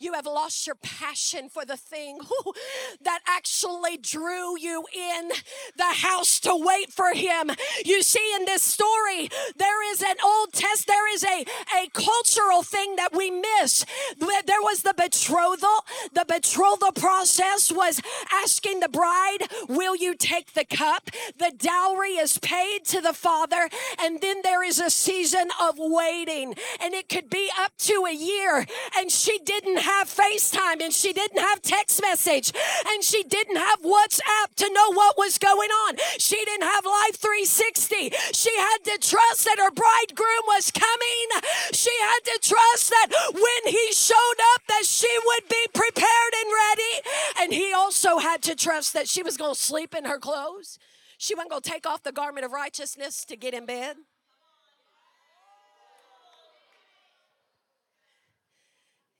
You 0.00 0.14
have 0.14 0.24
lost 0.24 0.66
your 0.66 0.76
passion 0.76 1.50
for 1.50 1.66
the 1.66 1.76
thing 1.76 2.18
that 3.02 3.20
actually 3.28 3.98
drew 3.98 4.58
you 4.58 4.86
in 4.96 5.28
the 5.76 5.92
house 5.92 6.40
to 6.40 6.56
wait 6.56 6.90
for 6.90 7.12
him. 7.12 7.50
You 7.84 8.02
see, 8.02 8.34
in 8.34 8.46
this 8.46 8.62
story, 8.62 9.28
there 9.56 9.92
is 9.92 10.02
an 10.02 10.16
Old 10.24 10.54
Test, 10.54 10.86
there 10.86 11.12
is 11.12 11.22
a, 11.22 11.44
a 11.76 11.90
cultural 11.92 12.62
thing 12.62 12.96
that 12.96 13.14
we 13.14 13.30
miss. 13.30 13.84
There 14.18 14.62
was 14.62 14.80
the 14.82 14.94
betrothal. 14.96 15.84
The 16.14 16.24
betrothal 16.26 16.92
process 16.92 17.70
was 17.70 18.00
asking 18.32 18.80
the 18.80 18.88
bride, 18.88 19.48
Will 19.68 19.96
you 19.96 20.14
take 20.14 20.54
the 20.54 20.64
cup? 20.64 21.10
The 21.38 21.52
dowry 21.54 22.12
is 22.12 22.38
paid 22.38 22.86
to 22.86 23.02
the 23.02 23.12
father, 23.12 23.68
and 24.00 24.22
then 24.22 24.40
there 24.42 24.64
is 24.64 24.80
a 24.80 24.88
season 24.88 25.48
of 25.60 25.74
waiting, 25.76 26.54
and 26.80 26.94
it 26.94 27.10
could 27.10 27.28
be 27.28 27.50
up 27.58 27.76
to 27.80 28.06
a 28.08 28.14
year. 28.14 28.64
And 28.96 29.10
she 29.10 29.38
didn't 29.38 29.89
have 29.98 30.08
FaceTime 30.08 30.82
and 30.82 30.92
she 30.92 31.12
didn't 31.12 31.40
have 31.40 31.62
text 31.62 32.00
message 32.02 32.52
and 32.88 33.02
she 33.02 33.22
didn't 33.24 33.56
have 33.56 33.80
WhatsApp 33.82 34.54
to 34.56 34.72
know 34.72 34.92
what 34.92 35.18
was 35.18 35.38
going 35.38 35.70
on. 35.70 35.96
She 36.18 36.36
didn't 36.44 36.66
have 36.66 36.84
Life 36.84 37.16
360. 37.16 38.10
She 38.32 38.54
had 38.56 38.78
to 38.84 38.98
trust 38.98 39.44
that 39.44 39.58
her 39.58 39.70
bridegroom 39.70 40.44
was 40.46 40.70
coming. 40.70 41.26
She 41.72 41.92
had 42.00 42.20
to 42.24 42.38
trust 42.42 42.90
that 42.90 43.08
when 43.34 43.72
he 43.72 43.92
showed 43.92 44.40
up 44.54 44.62
that 44.68 44.84
she 44.84 45.10
would 45.26 45.48
be 45.48 45.66
prepared 45.74 46.32
and 46.40 46.52
ready. 46.52 47.08
And 47.40 47.52
he 47.52 47.72
also 47.72 48.18
had 48.18 48.42
to 48.42 48.54
trust 48.54 48.92
that 48.94 49.08
she 49.08 49.22
was 49.22 49.36
going 49.36 49.54
to 49.54 49.60
sleep 49.60 49.94
in 49.94 50.04
her 50.04 50.18
clothes. 50.18 50.78
She 51.18 51.34
wasn't 51.34 51.50
going 51.50 51.62
to 51.62 51.70
take 51.70 51.86
off 51.86 52.02
the 52.02 52.12
garment 52.12 52.46
of 52.46 52.52
righteousness 52.52 53.24
to 53.26 53.36
get 53.36 53.52
in 53.52 53.66
bed. 53.66 53.96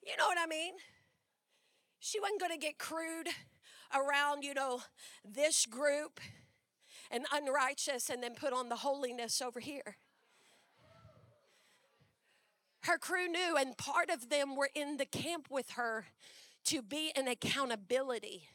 You 0.05 0.17
know 0.17 0.27
what 0.27 0.39
I 0.41 0.47
mean? 0.47 0.75
She 1.99 2.19
wasn't 2.19 2.41
going 2.41 2.53
to 2.53 2.59
get 2.59 2.79
crude 2.79 3.29
around, 3.95 4.43
you 4.43 4.55
know, 4.55 4.81
this 5.25 5.67
group 5.67 6.21
and 7.11 7.27
unrighteous 7.33 8.09
and 8.09 8.23
then 8.23 8.35
put 8.35 8.53
on 8.53 8.69
the 8.69 8.77
holiness 8.77 9.43
over 9.43 9.61
here. 9.61 9.97
Her 12.85 12.97
crew 12.97 13.29
knew, 13.29 13.57
and 13.59 13.77
part 13.77 14.09
of 14.09 14.31
them 14.31 14.57
were 14.57 14.71
in 14.75 14.97
the 14.97 15.05
camp 15.05 15.49
with 15.51 15.73
her 15.73 16.07
to 16.65 16.81
be 16.81 17.13
an 17.15 17.29
accountability 17.29 18.49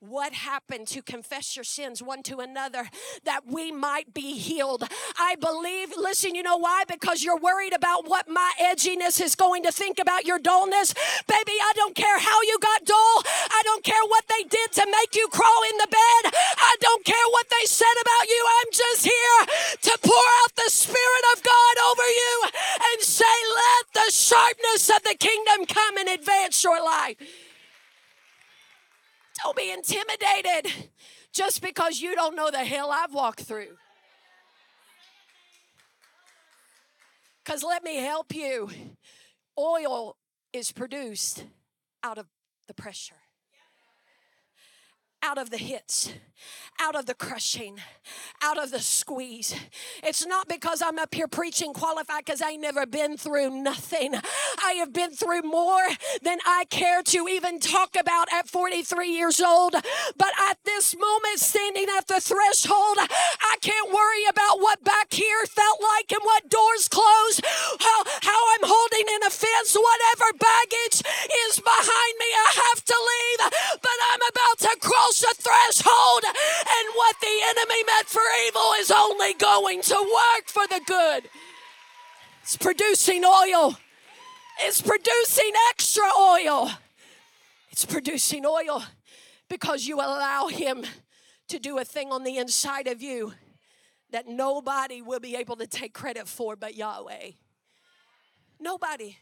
what 0.00 0.32
happened 0.32 0.86
to 0.86 1.02
confess 1.02 1.56
your 1.56 1.64
sins 1.64 2.02
one 2.02 2.22
to 2.22 2.38
another 2.38 2.88
that 3.24 3.46
we 3.46 3.72
might 3.72 4.14
be 4.14 4.38
healed. 4.38 4.84
I 5.18 5.34
believe, 5.36 5.92
listen, 5.96 6.34
you 6.34 6.42
know 6.42 6.56
why? 6.56 6.84
Because 6.86 7.24
you're 7.24 7.38
worried 7.38 7.72
about 7.72 8.08
what 8.08 8.28
my 8.28 8.52
edginess 8.62 9.20
is 9.20 9.34
going 9.34 9.64
to 9.64 9.72
think 9.72 9.98
about 9.98 10.24
your 10.24 10.38
dullness. 10.38 10.94
Baby, 11.26 11.58
I 11.60 11.72
don't 11.74 11.96
care 11.96 12.18
how 12.18 12.40
you 12.42 12.58
got 12.60 12.84
dull. 12.84 13.22
I 13.26 13.60
don't 13.64 13.82
care 13.82 14.04
what 14.06 14.24
they 14.28 14.44
did 14.48 14.72
to 14.72 14.86
make 14.86 15.16
you 15.16 15.26
crawl 15.28 15.62
in 15.70 15.78
the 15.78 15.88
bed. 15.90 16.32
I 16.58 16.76
don't 16.80 17.04
care 17.04 17.26
what 17.30 17.46
they 17.50 17.66
said 17.66 17.86
about 18.00 18.28
you. 18.28 18.46
I'm 18.62 18.72
just 18.72 19.04
here 19.04 19.40
to 19.82 19.98
pour 20.02 20.26
out 20.42 20.54
the 20.56 20.70
Spirit 20.70 21.24
of 21.34 21.42
God 21.42 21.74
over 21.90 22.08
you 22.08 22.42
and 22.92 23.02
say, 23.02 23.24
let 23.24 24.04
the 24.06 24.12
sharpness 24.12 24.90
of 24.90 25.02
the 25.02 25.16
kingdom 25.18 25.66
come 25.66 25.96
and 25.98 26.08
advance 26.08 26.62
your 26.62 26.82
life. 26.82 27.16
Don't 29.42 29.56
be 29.56 29.70
intimidated 29.70 30.90
just 31.32 31.62
because 31.62 32.00
you 32.00 32.14
don't 32.14 32.34
know 32.34 32.50
the 32.50 32.64
hell 32.64 32.90
I've 32.90 33.14
walked 33.14 33.42
through. 33.42 33.76
Because 37.44 37.62
let 37.62 37.82
me 37.82 37.96
help 37.96 38.34
you. 38.34 38.68
Oil 39.58 40.16
is 40.52 40.72
produced 40.72 41.44
out 42.02 42.18
of 42.18 42.26
the 42.66 42.74
pressure 42.74 43.16
out 45.22 45.38
of 45.38 45.50
the 45.50 45.56
hits, 45.56 46.12
out 46.80 46.94
of 46.94 47.06
the 47.06 47.14
crushing, 47.14 47.78
out 48.40 48.56
of 48.56 48.70
the 48.70 48.78
squeeze. 48.78 49.54
It's 50.02 50.24
not 50.24 50.48
because 50.48 50.80
I'm 50.80 50.98
up 50.98 51.14
here 51.14 51.26
preaching 51.26 51.72
qualified 51.72 52.24
because 52.24 52.40
I 52.40 52.54
never 52.56 52.86
been 52.86 53.16
through 53.16 53.50
nothing. 53.50 54.14
I 54.62 54.72
have 54.78 54.92
been 54.92 55.10
through 55.10 55.42
more 55.42 55.86
than 56.22 56.38
I 56.46 56.66
care 56.70 57.02
to 57.02 57.28
even 57.28 57.58
talk 57.58 57.96
about 57.98 58.28
at 58.32 58.48
43 58.48 59.08
years 59.10 59.40
old. 59.40 59.72
But 59.72 60.32
at 60.50 60.58
this 60.64 60.94
moment, 60.96 61.40
standing 61.40 61.86
at 61.96 62.06
the 62.06 62.20
threshold, 62.20 62.98
I 62.98 63.56
can't 63.60 63.92
worry 63.92 64.24
about 64.30 64.60
what 64.60 64.84
back 64.84 65.12
here 65.12 65.44
felt 65.46 65.80
like 65.82 66.12
and 66.12 66.22
what 66.22 66.48
doors 66.48 66.88
closed, 66.88 67.44
how, 67.44 68.04
how 68.22 68.40
I'm 68.54 68.64
holding 68.64 69.06
an 69.18 69.26
offense, 69.26 69.74
whatever 69.74 70.38
baggage 70.38 71.02
is 71.48 71.58
behind 71.58 72.14
me, 72.18 72.30
I 72.30 72.50
have 72.70 72.84
to 72.84 72.96
leave 72.96 73.52
but 73.80 73.98
I'm 74.10 74.20
about 74.20 74.58
to 74.70 74.76
cross 74.80 75.22
a 75.22 75.34
threshold, 75.34 76.24
and 76.24 76.94
what 76.94 77.16
the 77.20 77.40
enemy 77.48 77.84
meant 77.84 78.08
for 78.08 78.22
evil 78.46 78.72
is 78.78 78.90
only 78.90 79.34
going 79.34 79.82
to 79.82 79.94
work 79.94 80.46
for 80.46 80.66
the 80.66 80.80
good. 80.86 81.30
It's 82.42 82.56
producing 82.56 83.24
oil, 83.24 83.76
it's 84.60 84.80
producing 84.82 85.52
extra 85.70 86.04
oil, 86.18 86.70
it's 87.70 87.84
producing 87.84 88.46
oil 88.46 88.84
because 89.48 89.86
you 89.86 89.96
allow 89.96 90.48
Him 90.48 90.84
to 91.48 91.58
do 91.58 91.78
a 91.78 91.84
thing 91.84 92.10
on 92.12 92.24
the 92.24 92.36
inside 92.36 92.86
of 92.86 93.02
you 93.02 93.32
that 94.10 94.26
nobody 94.26 95.02
will 95.02 95.20
be 95.20 95.36
able 95.36 95.56
to 95.56 95.66
take 95.66 95.92
credit 95.92 96.28
for 96.28 96.56
but 96.56 96.74
Yahweh. 96.74 97.32
Nobody. 98.60 99.18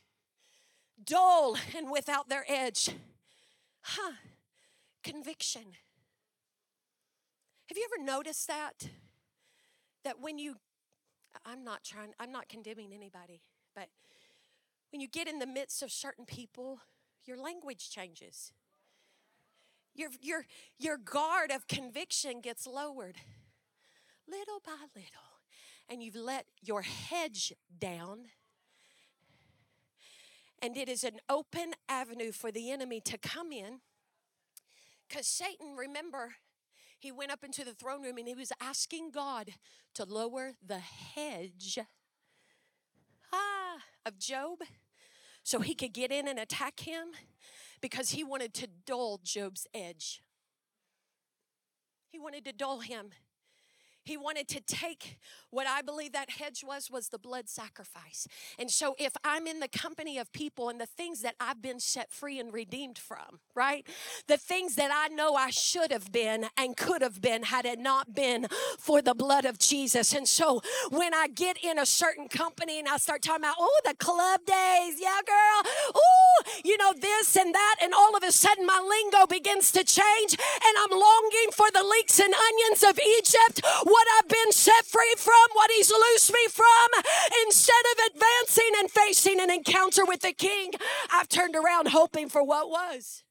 Dull 1.05 1.57
and 1.77 1.91
without 1.91 2.29
their 2.29 2.45
edge. 2.49 2.91
Huh. 3.83 4.13
Conviction. 5.07 5.63
Have 7.69 7.79
you 7.79 7.87
ever 7.95 8.05
noticed 8.05 8.49
that? 8.49 8.89
That 10.03 10.17
when 10.21 10.37
you, 10.37 10.57
I'm 11.45 11.63
not 11.63 11.85
trying, 11.85 12.13
I'm 12.19 12.33
not 12.33 12.49
condemning 12.49 12.93
anybody, 12.93 13.41
but 13.73 13.87
when 14.91 15.01
you 15.01 15.07
get 15.07 15.29
in 15.29 15.39
the 15.39 15.47
midst 15.47 15.81
of 15.85 15.93
certain 15.93 16.25
people, 16.25 16.81
your 17.25 17.37
language 17.37 17.89
changes. 17.89 18.51
Your, 19.95 20.11
your, 20.21 20.45
your 20.77 20.97
guard 20.97 21.53
of 21.53 21.69
conviction 21.69 22.41
gets 22.41 22.67
lowered 22.67 23.19
little 24.29 24.61
by 24.65 24.87
little, 24.93 25.39
and 25.89 26.03
you've 26.03 26.17
let 26.17 26.47
your 26.61 26.83
hedge 26.83 27.53
down. 27.79 28.25
And 30.61 30.77
it 30.77 30.89
is 30.89 31.05
an 31.05 31.21
open 31.29 31.75
avenue 31.89 32.33
for 32.33 32.51
the 32.51 32.73
enemy 32.73 33.01
to 33.03 33.17
come 33.19 33.53
in. 33.53 33.83
Because 35.09 35.27
Satan, 35.27 35.77
remember, 35.77 36.35
he 36.99 37.13
went 37.13 37.31
up 37.31 37.45
into 37.45 37.65
the 37.65 37.75
throne 37.75 38.03
room 38.03 38.19
and 38.19 38.27
he 38.27 38.35
was 38.35 38.53
asking 38.61 39.11
God 39.11 39.51
to 39.95 40.05
lower 40.05 40.53
the 40.65 40.79
hedge 40.79 41.79
ah, 43.33 43.79
of 44.05 44.19
Job 44.19 44.59
so 45.43 45.61
he 45.61 45.75
could 45.75 45.93
get 45.93 46.11
in 46.11 46.27
and 46.27 46.39
attack 46.39 46.81
him 46.81 47.09
because 47.81 48.11
he 48.11 48.25
wanted 48.25 48.55
to 48.55 48.67
dull 48.85 49.21
Job's 49.23 49.67
edge. 49.73 50.23
He 52.11 52.19
wanted 52.19 52.45
to 52.47 52.53
dull 52.53 52.81
him. 52.81 53.11
He 54.07 54.17
wanted 54.17 54.47
to 54.49 54.61
take 54.61 55.19
what 55.51 55.67
I 55.67 55.83
believe 55.83 56.13
that 56.13 56.31
hedge 56.31 56.63
was 56.65 56.91
was 56.91 57.09
the 57.09 57.19
blood 57.19 57.49
sacrifice. 57.49 58.29
And 58.57 58.71
so 58.71 58.95
if 59.01 59.13
I'm 59.25 59.49
in 59.49 59.59
the 59.59 59.69
company 59.69 60.17
of 60.17 60.33
people 60.33 60.69
and 60.69 60.81
the 60.81 60.87
things 60.87 61.23
that 61.23 61.35
I've 61.41 61.61
been 61.61 61.81
set 61.81 62.13
free 62.13 62.39
and 62.39 62.53
redeemed 62.53 62.99
from, 62.99 63.41
right? 63.55 63.85
The 64.29 64.37
things 64.37 64.77
that 64.77 64.93
I 64.95 65.13
know 65.13 65.35
I 65.35 65.51
should 65.51 65.91
have 65.91 66.13
been 66.13 66.47
and 66.57 66.77
could 66.77 67.03
have 67.03 67.21
been 67.21 67.43
had 67.43 67.67
it 67.67 67.81
not 67.81 68.15
been 68.15 68.47
for 68.79 69.03
the 69.03 69.15
blood 69.15 69.45
of 69.45 69.59
Jesus. 69.59 70.15
And 70.15 70.29
so 70.29 70.63
when 70.91 71.13
I 71.13 71.27
get 71.27 71.57
in 71.65 71.77
a 71.77 71.87
certain 71.87 72.29
company 72.29 72.79
and 72.79 72.87
I 72.87 72.99
start 72.99 73.23
talking 73.23 73.43
about, 73.43 73.57
oh, 73.59 73.81
the 73.85 73.95
club 73.95 74.41
days, 74.47 75.01
yeah, 75.01 75.21
girl, 75.27 75.73
oh, 75.97 76.43
you 76.65 76.77
know, 76.79 76.93
this 76.93 77.35
and 77.35 77.53
that, 77.53 77.77
and 77.83 77.93
all 77.93 78.17
of 78.17 78.23
a 78.23 78.31
sudden 78.31 78.67
my 78.67 78.79
lingo 78.79 79.27
begins 79.27 79.73
to 79.73 79.83
change 79.83 80.37
and 80.37 80.77
I'm 80.79 80.97
longing 80.97 81.51
for 81.53 81.67
the 81.73 81.83
leeks 81.83 82.21
and 82.21 82.33
onions 82.33 82.83
of 82.83 83.01
Egypt 83.19 83.63
what 83.97 84.07
I've 84.19 84.29
been 84.29 84.53
set 84.53 84.85
free 84.85 85.15
from, 85.17 85.33
what 85.55 85.71
He's 85.71 85.91
loosed 85.91 86.31
me 86.31 86.49
from. 86.51 87.03
Instead 87.47 87.85
of 87.93 88.15
advancing 88.15 88.71
and 88.77 88.91
facing 88.91 89.41
an 89.41 89.51
encounter 89.51 90.05
with 90.05 90.21
the 90.21 90.35
King, 90.35 90.73
I've 91.11 91.31
turned 91.31 91.57
around 91.57 91.89
hoping 91.89 92.29
for 92.29 92.43
what 92.43 92.69
was. 92.69 93.25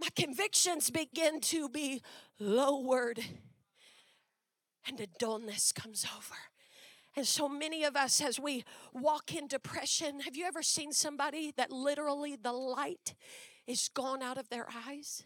My 0.00 0.08
convictions 0.16 0.88
begin 0.88 1.42
to 1.42 1.68
be 1.68 2.00
lowered, 2.40 3.20
and 4.88 4.98
a 5.00 5.06
dullness 5.18 5.70
comes 5.72 6.06
over. 6.16 6.36
And 7.14 7.26
so 7.26 7.50
many 7.50 7.84
of 7.84 7.94
us, 7.94 8.22
as 8.22 8.40
we 8.40 8.64
walk 8.94 9.34
in 9.34 9.48
depression, 9.48 10.20
have 10.20 10.34
you 10.34 10.46
ever 10.46 10.62
seen 10.62 10.94
somebody 10.94 11.52
that 11.58 11.70
literally 11.70 12.36
the 12.36 12.52
light 12.52 13.14
is 13.66 13.90
gone 13.92 14.22
out 14.22 14.38
of 14.38 14.48
their 14.48 14.66
eyes? 14.88 15.24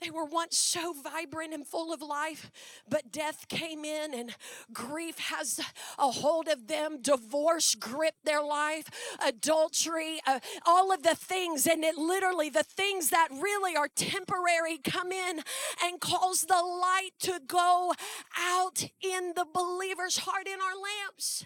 They 0.00 0.10
were 0.10 0.24
once 0.24 0.56
so 0.56 0.94
vibrant 0.94 1.52
and 1.52 1.66
full 1.66 1.92
of 1.92 2.00
life, 2.00 2.50
but 2.88 3.12
death 3.12 3.48
came 3.48 3.84
in 3.84 4.14
and 4.14 4.34
grief 4.72 5.18
has 5.18 5.60
a 5.98 6.10
hold 6.10 6.48
of 6.48 6.68
them. 6.68 7.02
Divorce 7.02 7.74
gripped 7.74 8.24
their 8.24 8.42
life, 8.42 8.88
adultery, 9.24 10.20
uh, 10.26 10.40
all 10.64 10.90
of 10.90 11.02
the 11.02 11.14
things. 11.14 11.66
And 11.66 11.84
it 11.84 11.98
literally, 11.98 12.48
the 12.48 12.62
things 12.62 13.10
that 13.10 13.28
really 13.30 13.76
are 13.76 13.88
temporary 13.88 14.78
come 14.78 15.12
in 15.12 15.42
and 15.84 16.00
cause 16.00 16.42
the 16.42 16.62
light 16.62 17.10
to 17.20 17.40
go 17.46 17.92
out 18.38 18.84
in 19.02 19.34
the 19.36 19.46
believer's 19.52 20.18
heart 20.18 20.46
in 20.46 20.60
our 20.60 20.76
lamps. 20.76 21.44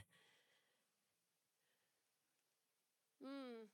Mm. 3.21 3.67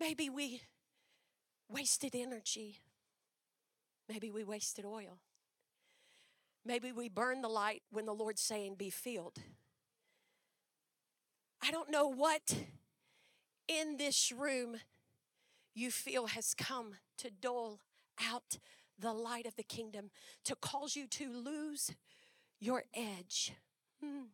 Maybe 0.00 0.30
we 0.30 0.62
wasted 1.68 2.14
energy. 2.14 2.80
Maybe 4.08 4.30
we 4.30 4.44
wasted 4.44 4.84
oil. 4.84 5.18
Maybe 6.64 6.92
we 6.92 7.08
burned 7.08 7.44
the 7.44 7.48
light 7.48 7.82
when 7.90 8.06
the 8.06 8.14
Lord's 8.14 8.42
saying, 8.42 8.76
Be 8.76 8.90
filled. 8.90 9.38
I 11.62 11.70
don't 11.70 11.90
know 11.90 12.08
what 12.08 12.54
in 13.66 13.96
this 13.96 14.32
room 14.32 14.76
you 15.74 15.90
feel 15.90 16.28
has 16.28 16.54
come 16.54 16.94
to 17.18 17.30
dull 17.30 17.80
out 18.24 18.58
the 18.98 19.12
light 19.12 19.46
of 19.46 19.56
the 19.56 19.62
kingdom, 19.62 20.10
to 20.44 20.56
cause 20.56 20.96
you 20.96 21.06
to 21.06 21.30
lose 21.32 21.94
your 22.58 22.84
edge. 22.94 23.52
Hmm. 24.02 24.26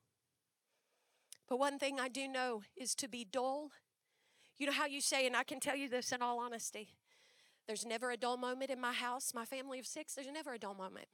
But 1.48 1.58
one 1.58 1.78
thing 1.78 2.00
I 2.00 2.08
do 2.08 2.26
know 2.26 2.62
is 2.76 2.94
to 2.96 3.08
be 3.08 3.26
dull. 3.30 3.70
You 4.56 4.66
know 4.66 4.72
how 4.72 4.86
you 4.86 5.00
say, 5.00 5.26
and 5.26 5.36
I 5.36 5.42
can 5.42 5.60
tell 5.60 5.76
you 5.76 5.88
this 5.88 6.12
in 6.12 6.22
all 6.22 6.38
honesty 6.38 6.94
there's 7.66 7.86
never 7.86 8.10
a 8.10 8.16
dull 8.16 8.36
moment 8.36 8.70
in 8.70 8.80
my 8.80 8.92
house. 8.92 9.32
My 9.34 9.44
family 9.44 9.78
of 9.78 9.86
six, 9.86 10.14
there's 10.14 10.30
never 10.30 10.52
a 10.54 10.58
dull 10.58 10.74
moment. 10.74 11.06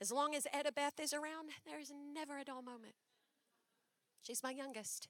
As 0.00 0.12
long 0.12 0.34
as 0.34 0.46
Etta 0.52 0.72
Beth 0.72 1.00
is 1.00 1.12
around, 1.12 1.50
there's 1.66 1.92
never 2.14 2.38
a 2.38 2.44
dull 2.44 2.62
moment. 2.62 2.94
She's 4.22 4.42
my 4.42 4.50
youngest. 4.50 5.08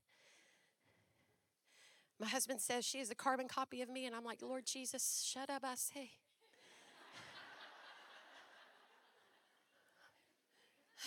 My 2.18 2.28
husband 2.28 2.62
says 2.62 2.84
she 2.86 2.98
is 2.98 3.10
a 3.10 3.14
carbon 3.14 3.46
copy 3.48 3.82
of 3.82 3.90
me, 3.90 4.06
and 4.06 4.16
I'm 4.16 4.24
like, 4.24 4.40
Lord 4.40 4.64
Jesus, 4.64 5.22
shut 5.30 5.50
up, 5.50 5.62
I 5.64 5.74
say. 5.74 6.12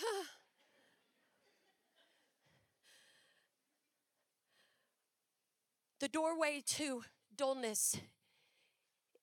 the 5.98 6.06
doorway 6.08 6.62
to 6.64 7.02
dullness 7.36 7.96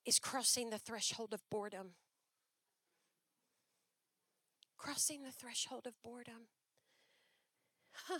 is 0.07 0.19
crossing 0.19 0.69
the 0.69 0.77
threshold 0.77 1.33
of 1.33 1.41
boredom. 1.51 1.89
Crossing 4.77 5.23
the 5.23 5.31
threshold 5.31 5.85
of 5.85 5.93
boredom. 6.01 6.47
Huh. 8.07 8.19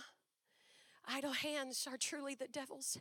Idle 1.06 1.32
hands 1.32 1.88
are 1.90 1.96
truly 1.96 2.34
the 2.34 2.46
devil's 2.46 2.98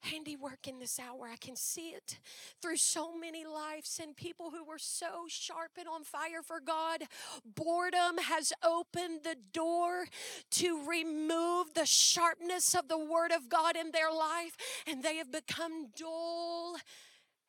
handiwork 0.00 0.66
in 0.66 0.78
this 0.78 0.98
hour. 0.98 1.28
I 1.30 1.36
can 1.36 1.54
see 1.56 1.90
it 1.90 2.18
through 2.60 2.78
so 2.78 3.16
many 3.16 3.44
lives 3.44 4.00
and 4.02 4.16
people 4.16 4.50
who 4.50 4.64
were 4.64 4.78
so 4.78 5.26
sharp 5.28 5.72
and 5.78 5.86
on 5.86 6.02
fire 6.02 6.42
for 6.42 6.58
God. 6.58 7.02
Boredom 7.44 8.18
has 8.18 8.52
opened 8.64 9.20
the 9.24 9.36
door 9.52 10.06
to 10.52 10.88
remove 10.88 11.74
the 11.74 11.86
sharpness 11.86 12.74
of 12.74 12.88
the 12.88 12.98
Word 12.98 13.30
of 13.30 13.48
God 13.50 13.76
in 13.76 13.90
their 13.92 14.10
life, 14.10 14.56
and 14.86 15.02
they 15.02 15.16
have 15.16 15.30
become 15.30 15.88
dull 15.96 16.76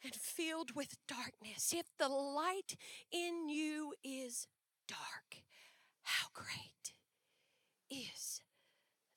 and 0.04 0.16
filled 0.16 0.76
with 0.76 0.98
darkness. 1.08 1.74
If 1.76 1.86
the 1.98 2.10
light 2.10 2.76
in 3.12 3.50
you 3.50 3.94
is 4.04 4.48
dark, 4.88 5.44
how 6.04 6.28
great 6.34 6.94
is 7.90 8.42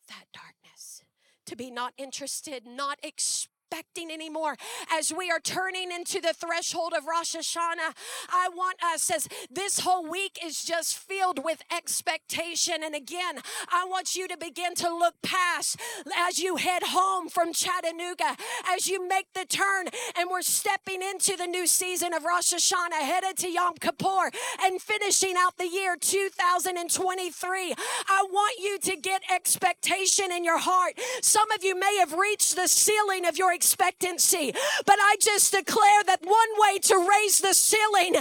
that 0.08 0.26
darkness? 0.32 1.02
To 1.46 1.56
be 1.56 1.70
not 1.70 1.92
interested, 1.96 2.66
not 2.66 2.98
expecting 3.02 3.55
expecting 3.66 4.12
anymore. 4.12 4.56
As 4.92 5.12
we 5.12 5.30
are 5.30 5.40
turning 5.40 5.90
into 5.90 6.20
the 6.20 6.32
threshold 6.32 6.92
of 6.96 7.06
Rosh 7.06 7.34
Hashanah, 7.34 7.94
I 8.28 8.48
want 8.54 8.76
us 8.82 9.10
as 9.10 9.28
this 9.50 9.80
whole 9.80 10.08
week 10.08 10.38
is 10.44 10.64
just 10.64 10.96
filled 10.96 11.44
with 11.44 11.62
expectation. 11.76 12.76
And 12.84 12.94
again, 12.94 13.40
I 13.72 13.84
want 13.84 14.14
you 14.14 14.28
to 14.28 14.36
begin 14.36 14.74
to 14.76 14.88
look 14.88 15.14
past 15.22 15.80
as 16.16 16.38
you 16.38 16.56
head 16.56 16.84
home 16.84 17.28
from 17.28 17.52
Chattanooga, 17.52 18.36
as 18.68 18.86
you 18.86 19.06
make 19.06 19.32
the 19.34 19.44
turn, 19.44 19.86
and 20.16 20.30
we're 20.30 20.42
stepping 20.42 21.02
into 21.02 21.36
the 21.36 21.46
new 21.46 21.66
season 21.66 22.14
of 22.14 22.24
Rosh 22.24 22.54
Hashanah, 22.54 23.00
headed 23.00 23.36
to 23.38 23.50
Yom 23.50 23.74
Kippur, 23.80 24.30
and 24.62 24.80
finishing 24.80 25.34
out 25.36 25.56
the 25.56 25.68
year 25.68 25.96
2023. 26.00 27.74
I 28.08 28.26
want 28.30 28.58
you 28.60 28.78
to 28.78 28.96
get 28.96 29.22
expectation 29.34 30.30
in 30.30 30.44
your 30.44 30.58
heart. 30.58 30.94
Some 31.22 31.50
of 31.50 31.64
you 31.64 31.78
may 31.78 31.96
have 31.98 32.12
reached 32.12 32.54
the 32.54 32.68
ceiling 32.68 33.26
of 33.26 33.36
your 33.36 33.55
expectancy. 33.56 34.52
But 34.84 34.98
I 35.00 35.16
just 35.20 35.52
declare 35.52 36.04
that 36.06 36.20
one 36.22 36.52
way 36.60 36.78
to 36.92 36.96
raise 37.08 37.40
the 37.40 37.54
ceiling, 37.54 38.20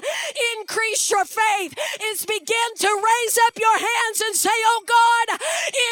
increase 0.56 1.12
your 1.12 1.26
faith, 1.26 1.76
is 2.12 2.26
begin 2.26 2.70
to 2.80 2.88
raise 2.88 3.38
up 3.48 3.60
your 3.60 3.78
hands 3.78 4.20
and 4.26 4.36
say, 4.36 4.56
Oh 4.72 4.84
God, 4.88 5.28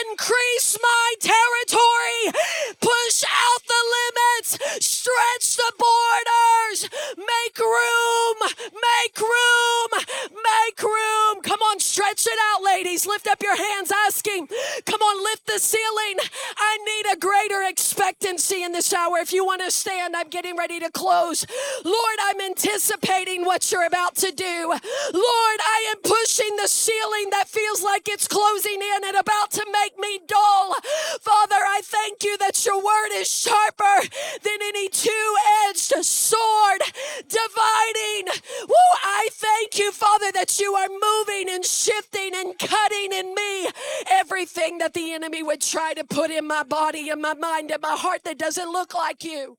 increase 0.07 0.79
my 0.81 1.07
territory, 1.19 2.39
push 2.79 3.17
out 3.27 3.61
the 3.67 3.83
limits, 3.99 4.49
stretch 4.79 5.47
the 5.59 5.71
borders, 5.75 6.79
make 7.19 7.57
room, 7.59 8.37
make 8.71 9.17
room, 9.19 9.89
make 10.31 10.79
room. 10.81 11.43
Come 11.43 11.62
stretch 11.93 12.25
it 12.25 12.39
out, 12.49 12.63
ladies. 12.63 13.05
Lift 13.05 13.27
up 13.27 13.43
your 13.43 13.55
hands, 13.55 13.91
asking, 14.07 14.47
Come 14.87 15.01
on, 15.01 15.23
lift 15.23 15.45
the 15.45 15.59
ceiling. 15.59 16.17
I 16.57 16.77
need 16.89 17.13
a 17.13 17.19
greater 17.19 17.69
expectancy 17.69 18.63
in 18.63 18.71
this 18.71 18.91
hour. 18.91 19.19
If 19.19 19.31
you 19.31 19.45
want 19.45 19.61
to 19.61 19.69
stand, 19.69 20.15
I'm 20.15 20.29
getting 20.29 20.57
ready 20.57 20.79
to 20.79 20.89
close. 20.89 21.45
Lord, 21.85 22.17
I'm 22.23 22.41
anticipating 22.41 23.45
what 23.45 23.71
you're 23.71 23.85
about 23.85 24.15
to 24.15 24.31
do. 24.31 24.69
Lord, 24.69 25.59
I 25.61 25.93
am 25.93 26.01
pushing 26.01 26.55
the 26.57 26.67
ceiling 26.67 27.29
that 27.29 27.47
feels 27.47 27.83
like 27.83 28.09
it's 28.09 28.27
closing 28.27 28.81
in 28.81 29.03
and 29.05 29.17
about 29.17 29.51
to 29.51 29.65
make 29.71 29.93
me 29.99 30.19
dull. 30.27 30.75
Father, 31.21 31.61
I 31.61 31.81
thank 31.83 32.23
you 32.23 32.37
that 32.39 32.65
your 32.65 32.77
word 32.83 33.11
is 33.13 33.29
sharper 33.29 34.09
than 34.41 34.57
any 34.63 34.89
two 34.89 35.35
edged 35.69 35.93
sword, 36.03 36.81
dividing. 37.29 38.33
Woo, 38.67 38.93
I 39.03 39.29
thank 39.31 39.77
you, 39.77 39.91
Father, 39.91 40.31
that 40.33 40.59
you 40.59 40.73
are 40.73 40.89
moving 40.89 41.53
and 41.53 41.63
shifting 41.83 42.31
and 42.35 42.57
cutting 42.57 43.13
in 43.13 43.33
me. 43.33 43.67
Everything 44.11 44.77
that 44.79 44.93
the 44.93 45.13
enemy 45.13 45.43
would 45.43 45.61
try 45.61 45.93
to 45.93 46.03
put 46.03 46.31
in 46.31 46.47
my 46.47 46.63
body, 46.63 47.09
in 47.09 47.21
my 47.21 47.33
mind, 47.33 47.71
in 47.71 47.81
my 47.81 47.95
heart 47.95 48.23
that 48.23 48.37
doesn't 48.37 48.71
look 48.71 48.93
like 48.93 49.23
you. 49.23 49.57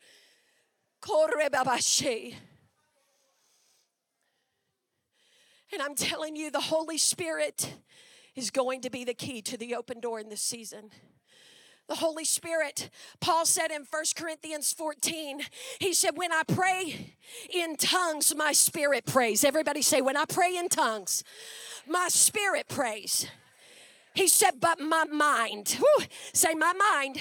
And 5.72 5.82
I'm 5.82 5.94
telling 5.94 6.36
you, 6.36 6.50
the 6.50 6.60
Holy 6.60 6.98
Spirit 6.98 7.74
is 8.34 8.50
going 8.50 8.80
to 8.82 8.90
be 8.90 9.04
the 9.04 9.14
key 9.14 9.42
to 9.42 9.56
the 9.56 9.74
open 9.74 10.00
door 10.00 10.18
in 10.20 10.28
this 10.28 10.42
season 10.42 10.90
the 11.88 11.96
Holy 11.96 12.24
Spirit. 12.24 12.90
Paul 13.20 13.46
said 13.46 13.70
in 13.70 13.84
1 13.88 14.04
Corinthians 14.16 14.72
14, 14.72 15.42
he 15.80 15.92
said, 15.92 16.16
When 16.16 16.32
I 16.32 16.42
pray 16.46 17.14
in 17.52 17.76
tongues, 17.76 18.34
my 18.34 18.52
spirit 18.52 19.06
prays. 19.06 19.44
Everybody 19.44 19.82
say, 19.82 20.00
When 20.00 20.16
I 20.16 20.24
pray 20.24 20.56
in 20.56 20.68
tongues, 20.68 21.24
my 21.86 22.08
spirit 22.08 22.68
prays. 22.68 23.26
He 24.14 24.28
said, 24.28 24.60
but 24.60 24.78
my 24.78 25.04
mind, 25.04 25.76
whew, 25.78 26.06
say, 26.32 26.54
my 26.54 26.72
mind 26.72 27.20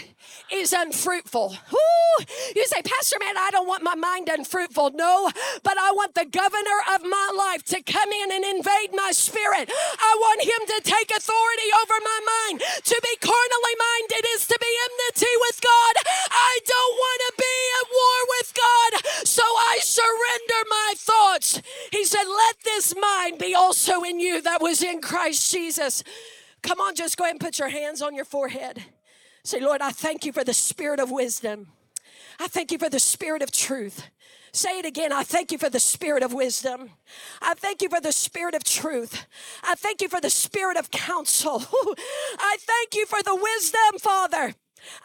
is 0.51 0.73
unfruitful. 0.73 1.57
Whew. 1.69 2.25
You 2.55 2.65
say, 2.67 2.81
Pastor 2.83 3.17
Man, 3.19 3.35
I 3.35 3.49
don't 3.51 3.67
want 3.67 3.81
my 3.81 3.95
mind 3.95 4.29
unfruitful. 4.29 4.91
No, 4.93 5.29
but 5.63 5.77
I 5.77 5.91
want 5.91 6.13
the 6.13 6.25
governor 6.29 6.79
of 6.93 7.01
my 7.01 7.29
life 7.35 7.63
to 7.73 7.81
come 7.81 8.11
in 8.11 8.31
and 8.31 8.45
invade 8.45 8.93
my 8.93 9.09
spirit. 9.11 9.71
I 9.73 10.13
want 10.21 10.45
him 10.45 10.61
to 10.69 10.77
take 10.85 11.09
authority 11.09 11.69
over 11.81 11.97
my 11.97 12.19
mind. 12.45 12.61
To 12.61 12.97
be 13.01 13.15
carnally 13.25 13.75
minded 13.81 14.23
is 14.35 14.45
to 14.47 14.57
be 14.61 14.69
enmity 14.85 15.33
with 15.49 15.61
God. 15.61 15.95
I 16.29 16.59
don't 16.61 16.95
want 17.01 17.19
to 17.25 17.33
be 17.41 17.57
at 17.81 17.87
war 17.89 18.19
with 18.37 18.49
God, 18.53 18.91
so 19.25 19.43
I 19.43 19.79
surrender 19.81 20.61
my 20.69 20.93
thoughts. 20.97 21.61
He 21.91 22.05
said, 22.05 22.25
Let 22.29 22.55
this 22.63 22.93
mind 22.95 23.39
be 23.39 23.55
also 23.55 24.03
in 24.03 24.19
you 24.19 24.41
that 24.43 24.61
was 24.61 24.83
in 24.83 25.01
Christ 25.01 25.51
Jesus. 25.51 26.03
Come 26.63 26.79
on, 26.79 26.95
just 26.95 27.17
go 27.17 27.25
ahead 27.25 27.33
and 27.33 27.41
put 27.41 27.59
your 27.59 27.69
hands 27.69 28.01
on 28.01 28.15
your 28.15 28.25
forehead. 28.25 28.83
Say, 29.43 29.59
Lord, 29.59 29.81
I 29.81 29.91
thank 29.91 30.25
you 30.25 30.31
for 30.31 30.43
the 30.43 30.53
spirit 30.53 30.99
of 30.99 31.11
wisdom. 31.11 31.67
I 32.39 32.47
thank 32.47 32.71
you 32.71 32.77
for 32.77 32.89
the 32.89 32.99
spirit 32.99 33.41
of 33.41 33.51
truth. 33.51 34.09
Say 34.53 34.79
it 34.79 34.85
again. 34.85 35.11
I 35.11 35.23
thank 35.23 35.51
you 35.51 35.57
for 35.57 35.69
the 35.69 35.79
spirit 35.79 36.23
of 36.23 36.31
wisdom. 36.31 36.91
I 37.41 37.53
thank 37.55 37.81
you 37.81 37.89
for 37.89 37.99
the 37.99 38.11
spirit 38.11 38.55
of 38.55 38.63
truth. 38.63 39.25
I 39.63 39.75
thank 39.75 40.01
you 40.01 40.07
for 40.07 40.21
the 40.21 40.29
spirit 40.29 40.77
of 40.77 40.91
counsel. 40.91 41.63
I 42.39 42.57
thank 42.59 42.95
you 42.95 43.05
for 43.05 43.21
the 43.23 43.35
wisdom, 43.35 43.99
Father. 43.99 44.53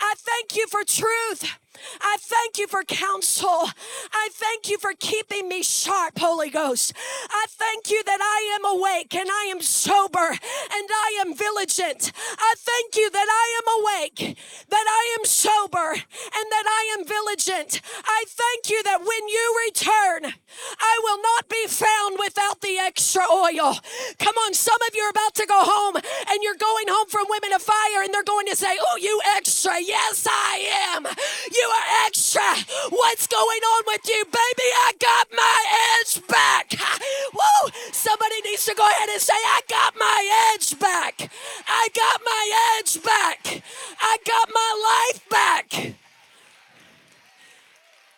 I 0.00 0.14
thank 0.16 0.56
you 0.56 0.66
for 0.68 0.84
truth. 0.84 1.58
I 2.00 2.16
thank 2.20 2.58
you 2.58 2.66
for 2.66 2.84
counsel. 2.84 3.68
I 4.12 4.28
thank 4.32 4.68
you 4.70 4.78
for 4.78 4.92
keeping 4.98 5.48
me 5.48 5.62
sharp, 5.62 6.18
Holy 6.18 6.50
Ghost. 6.50 6.92
I 7.30 7.46
thank 7.48 7.90
you 7.90 8.02
that 8.04 8.20
I 8.20 8.56
am 8.56 8.78
awake 8.78 9.14
and 9.14 9.28
I 9.30 9.44
am 9.50 9.60
sober 9.60 10.28
and 10.28 10.88
I 10.90 11.22
am 11.24 11.34
vigilant. 11.34 12.12
I 12.38 12.54
thank 12.56 12.96
you 12.96 13.10
that 13.10 13.28
I 13.28 13.46
am 13.58 13.66
awake, 13.82 14.38
that 14.68 14.86
I 14.88 15.16
am 15.18 15.24
sober, 15.24 15.92
and 15.92 16.46
that 16.50 16.66
I 16.66 16.96
am 16.98 17.06
vigilant. 17.06 17.80
I 18.04 18.24
thank 18.26 18.70
you 18.70 18.82
that 18.84 19.00
when 19.00 19.28
you 19.28 19.62
return, 19.66 20.32
I 20.80 21.00
will 21.02 21.20
not 21.22 21.48
be 21.48 21.66
found 21.66 22.18
without 22.18 22.60
the 22.60 22.78
extra 22.78 23.22
oil. 23.30 23.78
Come 24.18 24.34
on, 24.46 24.54
some 24.54 24.80
of 24.88 24.94
you 24.94 25.02
are 25.02 25.10
about 25.10 25.34
to 25.36 25.46
go 25.46 25.60
home 25.62 25.96
and 25.96 26.38
you're 26.42 26.58
going 26.58 26.88
home 26.88 27.08
from 27.08 27.26
Women 27.28 27.52
of 27.52 27.62
Fire 27.62 28.02
and 28.02 28.12
they're 28.12 28.22
going 28.24 28.46
to 28.46 28.56
say, 28.56 28.76
Oh, 28.80 28.96
you 29.00 29.20
extra. 29.36 29.80
Yes, 29.80 30.26
I 30.28 30.94
am. 30.94 31.06
You 31.52 31.67
are 31.68 32.06
extra. 32.06 32.42
What's 32.90 33.26
going 33.26 33.62
on 33.74 33.82
with 33.86 34.00
you, 34.06 34.24
baby? 34.24 34.68
I 34.86 34.92
got 34.98 35.28
my 35.32 35.58
edge 36.00 36.26
back. 36.26 36.74
Woo! 37.34 37.70
Somebody 37.92 38.40
needs 38.42 38.64
to 38.66 38.74
go 38.74 38.86
ahead 38.86 39.08
and 39.08 39.20
say, 39.20 39.34
I 39.34 39.60
got 39.68 39.94
my 39.98 40.52
edge 40.54 40.78
back. 40.78 41.30
I 41.66 41.88
got 41.94 42.20
my 42.24 42.78
edge 42.78 43.02
back. 43.02 43.62
I 44.00 44.16
got 44.24 44.50
my 44.52 45.10
life 45.12 45.28
back. 45.28 45.94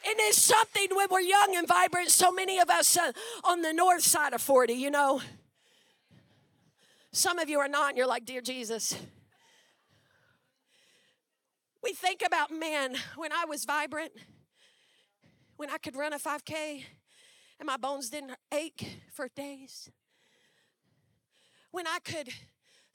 And 0.03 0.19
it's 0.19 0.41
something 0.41 0.89
when 0.95 1.09
we're 1.11 1.21
young 1.21 1.55
and 1.57 1.69
vibrant, 1.69 2.11
so 2.11 2.33
many 2.33 2.59
of 2.59 2.71
us 2.71 2.97
uh, 2.97 3.13
on 3.45 3.61
the 3.61 3.73
north 3.73 4.03
side 4.03 4.33
of 4.33 4.41
40, 4.41 4.73
you 4.73 4.91
know. 4.91 5.21
Some 7.13 7.39
of 7.39 7.49
you 7.49 7.59
are 7.59 7.69
not, 7.69 7.91
and 7.91 7.99
you're 7.99 8.07
like, 8.07 8.25
Dear 8.25 8.41
Jesus. 8.41 8.97
We 11.83 11.95
think 11.95 12.23
about, 12.25 12.51
man, 12.51 12.97
when 13.17 13.33
I 13.33 13.47
was 13.47 13.65
vibrant, 13.65 14.13
when 15.57 15.71
I 15.71 15.79
could 15.79 15.97
run 15.97 16.13
a 16.13 16.19
5K 16.19 16.85
and 17.59 17.67
my 17.67 17.77
bones 17.77 18.11
didn't 18.11 18.37
ache 18.53 19.01
for 19.13 19.29
days, 19.29 19.91
when 21.71 21.87
I 21.87 21.99
could 22.05 22.29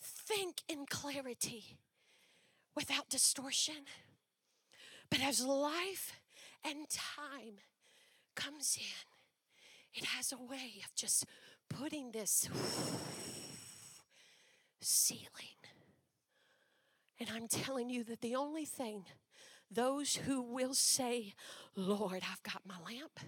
think 0.01 0.61
in 0.67 0.85
clarity 0.85 1.77
without 2.75 3.09
distortion. 3.09 3.85
But 5.09 5.21
as 5.21 5.43
life 5.43 6.13
and 6.63 6.89
time 6.89 7.57
comes 8.35 8.77
in, 8.79 9.99
it 9.99 10.05
has 10.05 10.31
a 10.31 10.37
way 10.37 10.81
of 10.83 10.93
just 10.95 11.25
putting 11.69 12.11
this 12.11 12.49
ceiling 14.81 15.64
and 17.19 17.29
I'm 17.33 17.47
telling 17.47 17.89
you 17.89 18.03
that 18.05 18.21
the 18.21 18.35
only 18.35 18.65
thing, 18.65 19.05
those 19.71 20.15
who 20.15 20.41
will 20.41 20.73
say, 20.73 21.33
Lord, 21.75 22.23
I've 22.29 22.43
got 22.43 22.61
my 22.65 22.75
lamp. 22.85 23.19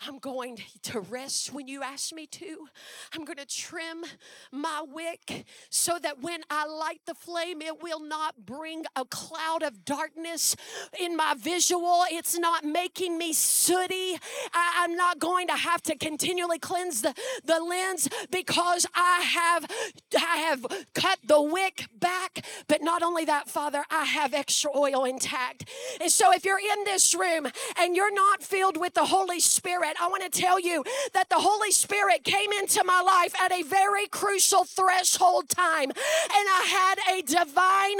I'm 0.00 0.18
going 0.18 0.58
to 0.82 1.00
rest 1.00 1.52
when 1.52 1.68
you 1.68 1.82
ask 1.82 2.12
me 2.12 2.26
to. 2.26 2.68
I'm 3.12 3.24
going 3.24 3.38
to 3.38 3.46
trim 3.46 4.04
my 4.52 4.82
wick 4.86 5.46
so 5.70 5.98
that 6.02 6.20
when 6.20 6.40
I 6.50 6.66
light 6.66 7.00
the 7.06 7.14
flame, 7.14 7.62
it 7.62 7.82
will 7.82 8.00
not 8.00 8.44
bring 8.44 8.84
a 8.96 9.04
cloud 9.04 9.62
of 9.62 9.84
darkness 9.84 10.56
in 10.98 11.16
my 11.16 11.34
visual. 11.38 12.04
It's 12.10 12.38
not 12.38 12.64
making 12.64 13.18
me 13.18 13.32
sooty. 13.32 14.18
I, 14.52 14.84
am 14.84 14.96
not 14.96 15.18
going 15.18 15.46
to 15.48 15.56
have 15.56 15.82
to 15.82 15.96
continually 15.96 16.58
cleanse 16.58 17.02
the, 17.02 17.14
the 17.44 17.60
lens 17.60 18.08
because 18.30 18.86
I 18.94 19.20
have 19.20 19.70
I 20.16 20.36
have 20.36 20.66
cut 20.94 21.18
the 21.24 21.40
wick 21.40 21.86
back. 21.98 22.44
But 22.66 22.82
not 22.82 23.02
only 23.02 23.24
that, 23.24 23.48
Father, 23.48 23.84
I 23.90 24.04
have 24.04 24.34
extra 24.34 24.70
oil 24.76 25.04
intact. 25.04 25.68
And 26.00 26.10
so 26.10 26.32
if 26.32 26.44
you're 26.44 26.58
in 26.58 26.84
this 26.84 27.14
room 27.14 27.48
and 27.78 27.96
you're 27.96 28.14
not 28.14 28.42
filled 28.42 28.76
with 28.76 28.94
the 28.94 29.06
Holy 29.06 29.40
Spirit, 29.40 29.83
Spirit, 29.84 30.00
I 30.00 30.08
want 30.08 30.32
to 30.32 30.40
tell 30.40 30.58
you 30.58 30.82
that 31.12 31.28
the 31.28 31.36
Holy 31.36 31.70
Spirit 31.70 32.24
came 32.24 32.52
into 32.52 32.82
my 32.84 33.02
life 33.02 33.34
at 33.38 33.52
a 33.52 33.62
very 33.62 34.06
crucial 34.06 34.64
threshold 34.64 35.50
time. 35.50 35.90
And 35.90 36.46
I 36.48 36.64
had 36.64 37.18
a 37.18 37.20
divine 37.20 37.98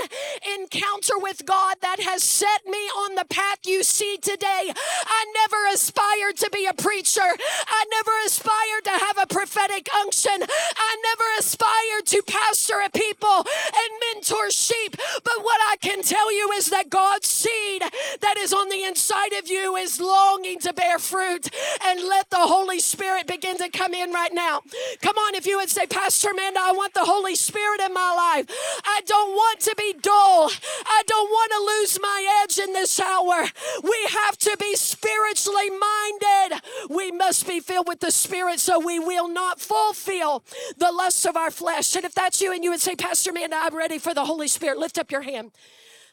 encounter 0.59 1.19
with 1.19 1.45
God 1.45 1.77
that 1.83 2.01
has 2.01 2.23
set 2.23 2.65
me 2.65 2.79
on 3.05 3.17
the 3.17 3.27
path 3.29 3.59
you 3.67 3.83
see 3.83 4.17
today. 4.17 4.73
I 4.73 5.27
never 5.45 5.75
aspired 5.75 6.39
to 6.39 6.49
be 6.51 6.65
a 6.65 6.73
preacher, 6.73 7.21
I 7.21 7.85
never 7.91 8.13
aspired 8.25 8.85
to 8.85 9.05
have 9.05 9.19
a 9.19 9.27
prophetic 9.27 9.89
unction, 10.01 10.41
I 10.41 10.97
never 11.13 11.25
aspired 11.39 12.07
to 12.07 12.23
pastor 12.27 12.81
a 12.81 12.89
people 12.89 13.45
and 13.45 13.91
mentor 14.15 14.51
sheep. 14.51 14.97
But 15.23 15.39
what 15.43 15.61
I 15.69 15.77
can 15.83 16.03
tell 16.03 16.33
you 16.33 16.51
is 16.53 16.71
that 16.71 16.89
God's 16.89 17.29
seed 17.29 17.83
that 18.23 18.37
is 18.39 18.55
on 18.55 18.71
the 18.71 18.85
inside 18.85 19.35
of 19.35 19.51
you 19.51 19.77
is 19.77 20.01
longing 20.01 20.61
to 20.61 20.73
bear 20.73 20.99
fruit. 20.99 21.51
And 21.83 22.01
let 22.01 22.31
the 22.31 22.37
Holy 22.39 22.81
Spirit 22.81 23.27
begin 23.27 23.59
to 23.59 23.69
come 23.69 23.95
in 23.95 24.13
right 24.13 24.33
now. 24.33 24.61
Come 25.01 25.17
on, 25.17 25.35
if 25.35 25.47
you 25.47 25.57
would 25.59 25.71
say, 25.71 25.87
Pastor 25.87 26.31
Amanda, 26.31 26.61
I 26.63 26.73
want 26.73 26.95
the 26.95 27.05
Holy 27.05 27.35
Spirit 27.35 27.81
in 27.81 27.93
my 27.93 28.15
life. 28.15 28.47
I 28.85 29.03
don't 29.07 29.31
want 29.31 29.61
to 29.61 29.75
be 29.77 29.95
dull. 30.01 30.51
I 30.87 31.03
don't 31.07 31.31
want 31.31 31.53
to 31.53 31.59
lose 31.81 31.99
my 32.01 32.43
edge 32.43 32.59
in 32.59 32.73
this 32.73 32.99
hour. 33.01 33.45
We 33.83 34.09
have 34.11 34.37
to 34.39 34.57
be 34.59 34.77
spiritually 34.77 35.71
minded. 35.71 36.61
We 36.91 37.11
must 37.13 37.47
be 37.47 37.61
filled 37.61 37.89
with 37.89 38.01
the 38.01 38.11
Spirit 38.11 38.61
so 38.61 38.79
we 38.79 38.99
will 38.99 39.29
not 39.29 39.61
fulfill 39.61 40.45
the 40.79 40.93
lusts 40.93 41.25
of 41.27 41.37
our 41.37 41.51
flesh. 41.51 41.95
And 41.97 42.05
if 42.05 42.15
that's 42.15 42.41
you 42.41 42.53
and 42.53 42.65
you 42.65 42.71
would 42.71 42.81
say, 42.81 42.95
Pastor 42.95 43.31
Amanda, 43.31 43.57
I'm 43.61 43.75
ready 43.77 43.99
for 43.99 44.15
the 44.15 44.25
Holy 44.25 44.49
Spirit, 44.49 44.79
lift 44.79 44.99
up 44.99 45.11
your 45.11 45.23
hand. 45.23 45.53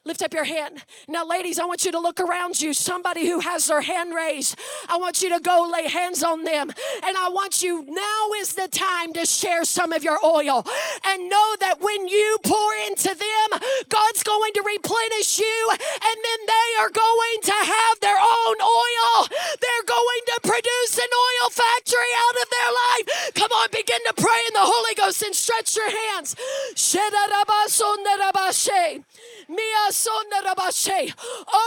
Lift 0.03 0.23
up 0.23 0.33
your 0.33 0.45
hand. 0.45 0.83
Now, 1.07 1.27
ladies, 1.27 1.59
I 1.59 1.65
want 1.65 1.85
you 1.85 1.91
to 1.91 1.99
look 1.99 2.19
around 2.19 2.59
you. 2.59 2.73
Somebody 2.73 3.27
who 3.27 3.39
has 3.39 3.67
their 3.67 3.81
hand 3.81 4.15
raised, 4.15 4.57
I 4.89 4.97
want 4.97 5.21
you 5.21 5.29
to 5.29 5.39
go 5.39 5.69
lay 5.71 5.87
hands 5.87 6.23
on 6.23 6.43
them. 6.43 6.71
And 7.05 7.17
I 7.17 7.29
want 7.29 7.61
you, 7.61 7.85
now 7.87 8.33
is 8.41 8.55
the 8.55 8.67
time 8.67 9.13
to 9.13 9.27
share 9.27 9.63
some 9.63 9.93
of 9.93 10.03
your 10.03 10.17
oil. 10.25 10.65
And 11.05 11.29
know 11.29 11.55
that 11.59 11.81
when 11.81 12.07
you 12.07 12.39
pour 12.43 12.73
into 12.89 13.13
them, 13.13 13.59
God's 13.89 14.23
going 14.23 14.53
to 14.53 14.63
replenish 14.65 15.37
you. 15.37 15.69
And 15.69 16.17
then 16.17 16.39
they 16.49 16.69
are 16.81 16.89
going 16.89 17.39
to 17.43 17.57
have 17.61 17.99
their 18.01 18.17
own 18.17 18.57
oil. 18.57 19.29
They're 19.29 19.85
going 19.85 20.23
to 20.33 20.39
produce 20.41 20.97
an 20.97 21.13
oil 21.13 21.49
factory 21.53 22.13
out 22.25 22.41
of 22.41 22.47
their 22.49 22.71
life. 22.73 23.33
Come 23.35 23.51
on, 23.51 23.69
begin 23.69 24.01
to 24.07 24.13
pray 24.17 24.41
in 24.47 24.53
the 24.53 24.65
Holy 24.65 24.95
Ghost 24.95 25.21
and 25.21 25.35
stretch 25.35 25.75
your 25.77 25.93
hands. 26.09 26.35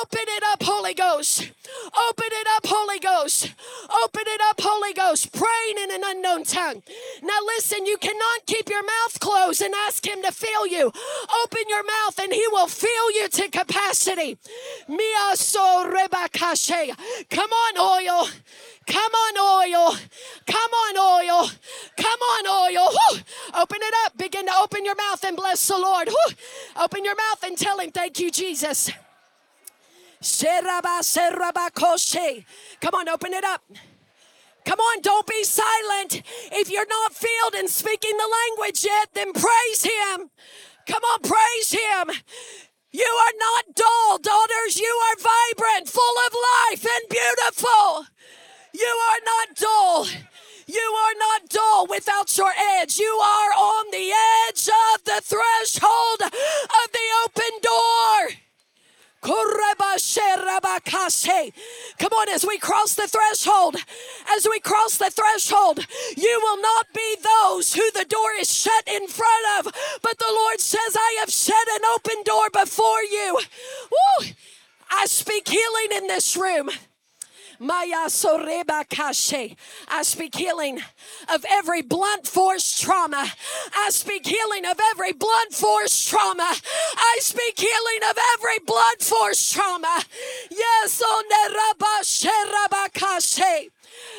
Open 0.03 0.25
it 0.27 0.43
up, 0.53 0.63
Holy 0.63 0.95
Ghost. 0.95 1.51
Open 2.09 2.29
it 2.31 2.47
up, 2.57 2.67
Holy 2.67 2.99
Ghost. 2.99 3.53
Open 4.03 4.23
it 4.27 4.41
up, 4.49 4.59
Holy 4.61 4.95
Ghost. 4.95 5.33
Praying 5.33 5.77
in 5.83 5.91
an 5.91 6.01
unknown 6.03 6.45
tongue. 6.45 6.83
Now 7.23 7.39
listen, 7.47 7.85
you 7.85 7.99
cannot 7.99 8.47
keep 8.47 8.71
your 8.71 8.83
mouth 8.83 9.21
closed 9.21 9.61
and 9.61 9.75
ask 9.87 10.07
Him 10.07 10.23
to 10.23 10.33
fill 10.33 10.67
you. 10.67 10.93
Open 11.45 11.63
your 11.69 11.85
mouth 11.85 12.19
and 12.21 12.33
He 12.33 12.47
will 12.51 12.69
fill 12.69 13.11
you 13.13 13.29
to 13.29 13.51
capacity. 13.51 14.39
Come 17.29 17.51
on, 17.51 17.79
oil. 17.79 18.29
Come 18.87 19.13
on, 19.13 19.39
oil. 19.39 19.97
Come 20.47 20.71
on, 20.71 20.97
oil. 20.99 21.51
Come 21.97 22.21
on, 22.21 22.47
oil. 22.47 22.91
Whew. 22.91 23.21
Open 23.57 23.79
it 23.81 23.95
up. 24.05 24.17
Begin 24.17 24.47
to 24.47 24.53
open 24.63 24.85
your 24.85 24.97
mouth 24.97 25.25
and 25.25 25.37
bless 25.37 25.67
the 25.69 25.79
Lord. 25.79 26.09
Whew. 26.09 26.35
Open 26.77 27.05
your 27.05 27.17
mouth 27.17 27.43
and 27.45 27.57
tell 27.57 27.79
Him, 27.79 27.91
Thank 27.91 28.21
you, 28.21 28.31
Jesus. 28.31 28.91
Come 32.81 32.95
on, 32.95 33.09
open 33.09 33.33
it 33.35 33.45
up. 33.45 33.63
Come 34.65 34.81
on, 34.81 35.03
don't 35.03 35.27
be 35.27 35.45
silent. 35.45 36.23
If 36.53 36.71
you're 36.71 36.87
not 36.87 37.13
filled 37.15 37.55
and 37.55 37.69
speaking 37.69 38.17
the 38.17 38.29
language 38.49 38.85
yet, 38.85 39.09
then 39.13 39.33
praise 39.33 39.85
Him. 39.85 40.31
Come 40.87 41.03
on, 41.03 41.21
praise 41.21 41.73
Him. 41.73 42.11
You 42.91 43.05
are 43.05 43.37
not 43.39 43.75
dull, 43.75 44.19
daughters. 44.19 44.79
You 44.79 45.01
are 45.09 45.17
vibrant, 45.17 45.89
full 45.89 46.17
of 46.27 46.33
life, 46.33 46.87
and 46.87 47.09
beautiful. 47.11 48.07
You 48.75 49.01
are 49.11 49.21
not 49.25 49.57
dull. 49.57 50.07
You 50.67 50.97
are 51.05 51.15
not 51.19 51.49
dull 51.49 51.87
without 51.89 52.37
your 52.37 52.53
edge. 52.81 52.99
You 52.99 53.21
are 53.23 53.53
on 53.53 53.91
the 53.93 54.13
edge 54.49 54.69
of 54.95 55.05
the 55.05 55.21
threshold 55.23 56.23
of 56.23 56.93
the 56.93 57.09
open 57.25 57.61
door. 57.63 58.41
Come 61.99 62.13
on, 62.13 62.29
as 62.29 62.45
we 62.45 62.59
cross 62.59 62.95
the 62.95 63.09
threshold, 63.09 63.77
as 64.37 64.47
we 64.51 64.61
cross 64.61 64.99
the 64.99 65.11
threshold, 65.11 65.87
you 66.17 66.41
will 66.43 66.61
not 66.61 66.87
be 66.95 67.17
those 67.23 67.73
who 67.73 67.91
the 67.93 68.05
door 68.05 68.33
is 68.39 68.53
shut 68.53 68.87
in 68.87 69.07
front 69.09 69.47
of, 69.59 69.73
but 70.03 70.19
the 70.19 70.31
Lord 70.31 70.61
says, 70.61 70.95
I 70.95 71.17
have 71.21 71.31
set 71.31 71.69
an 71.75 71.85
open 71.95 72.23
door 72.25 72.51
before 72.53 73.03
you. 73.03 73.41
Woo! 73.91 74.27
I 74.91 75.07
speak 75.07 75.49
healing 75.49 75.93
in 76.03 76.07
this 76.07 76.37
room. 76.37 76.69
Maya 77.59 78.09
Soreba 78.09 78.89
Kashe. 78.89 79.57
I 79.89 80.03
speak 80.03 80.35
healing 80.35 80.81
of 81.33 81.45
every 81.51 81.83
blunt 81.83 82.27
force 82.27 82.81
trauma. 82.81 83.31
I 83.75 83.91
speak 83.91 84.27
healing 84.27 84.65
of 84.65 84.79
every 84.91 85.13
blunt 85.13 85.53
force 85.53 86.05
trauma. 86.05 86.53
I 86.97 87.19
speak 87.21 87.59
healing 87.59 88.11
of 88.11 88.19
every 88.35 88.59
blunt 88.67 89.03
force 89.03 89.53
trauma. 89.53 90.03
Yes, 90.51 91.01
on 91.01 91.25
the. 91.29 91.45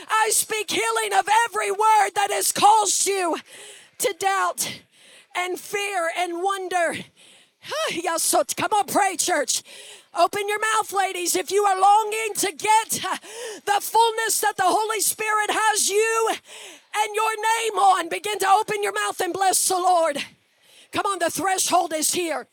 I 0.07 0.29
speak 0.31 0.71
healing 0.71 1.13
of 1.17 1.27
every 1.47 1.71
word 1.71 2.11
that 2.15 2.29
has 2.31 2.51
caused 2.51 3.07
you 3.07 3.37
to 3.99 4.15
doubt 4.19 4.81
and 5.35 5.59
fear 5.59 6.09
and 6.17 6.41
wonder. 6.41 6.95
Come 8.55 8.71
on, 8.73 8.85
pray, 8.85 9.15
church. 9.17 9.63
Open 10.17 10.47
your 10.47 10.59
mouth, 10.59 10.93
ladies, 10.93 11.35
if 11.35 11.51
you 11.51 11.63
are 11.63 11.79
longing 11.79 12.33
to 12.35 12.51
get 12.51 12.89
the 13.65 13.81
fullness 13.81 14.39
that 14.41 14.55
the 14.57 14.63
Holy 14.65 15.01
Spirit 15.01 15.49
has 15.49 15.89
you 15.89 16.29
and 16.31 17.15
your 17.15 17.35
name 17.35 17.79
on. 17.79 18.09
Begin 18.09 18.39
to 18.39 18.49
open 18.49 18.81
your 18.81 18.93
mouth 18.93 19.19
and 19.19 19.33
bless 19.33 19.67
the 19.67 19.75
Lord. 19.75 20.17
Come 20.91 21.05
on, 21.05 21.19
the 21.19 21.29
threshold 21.29 21.93
is 21.93 22.13
here. 22.13 22.47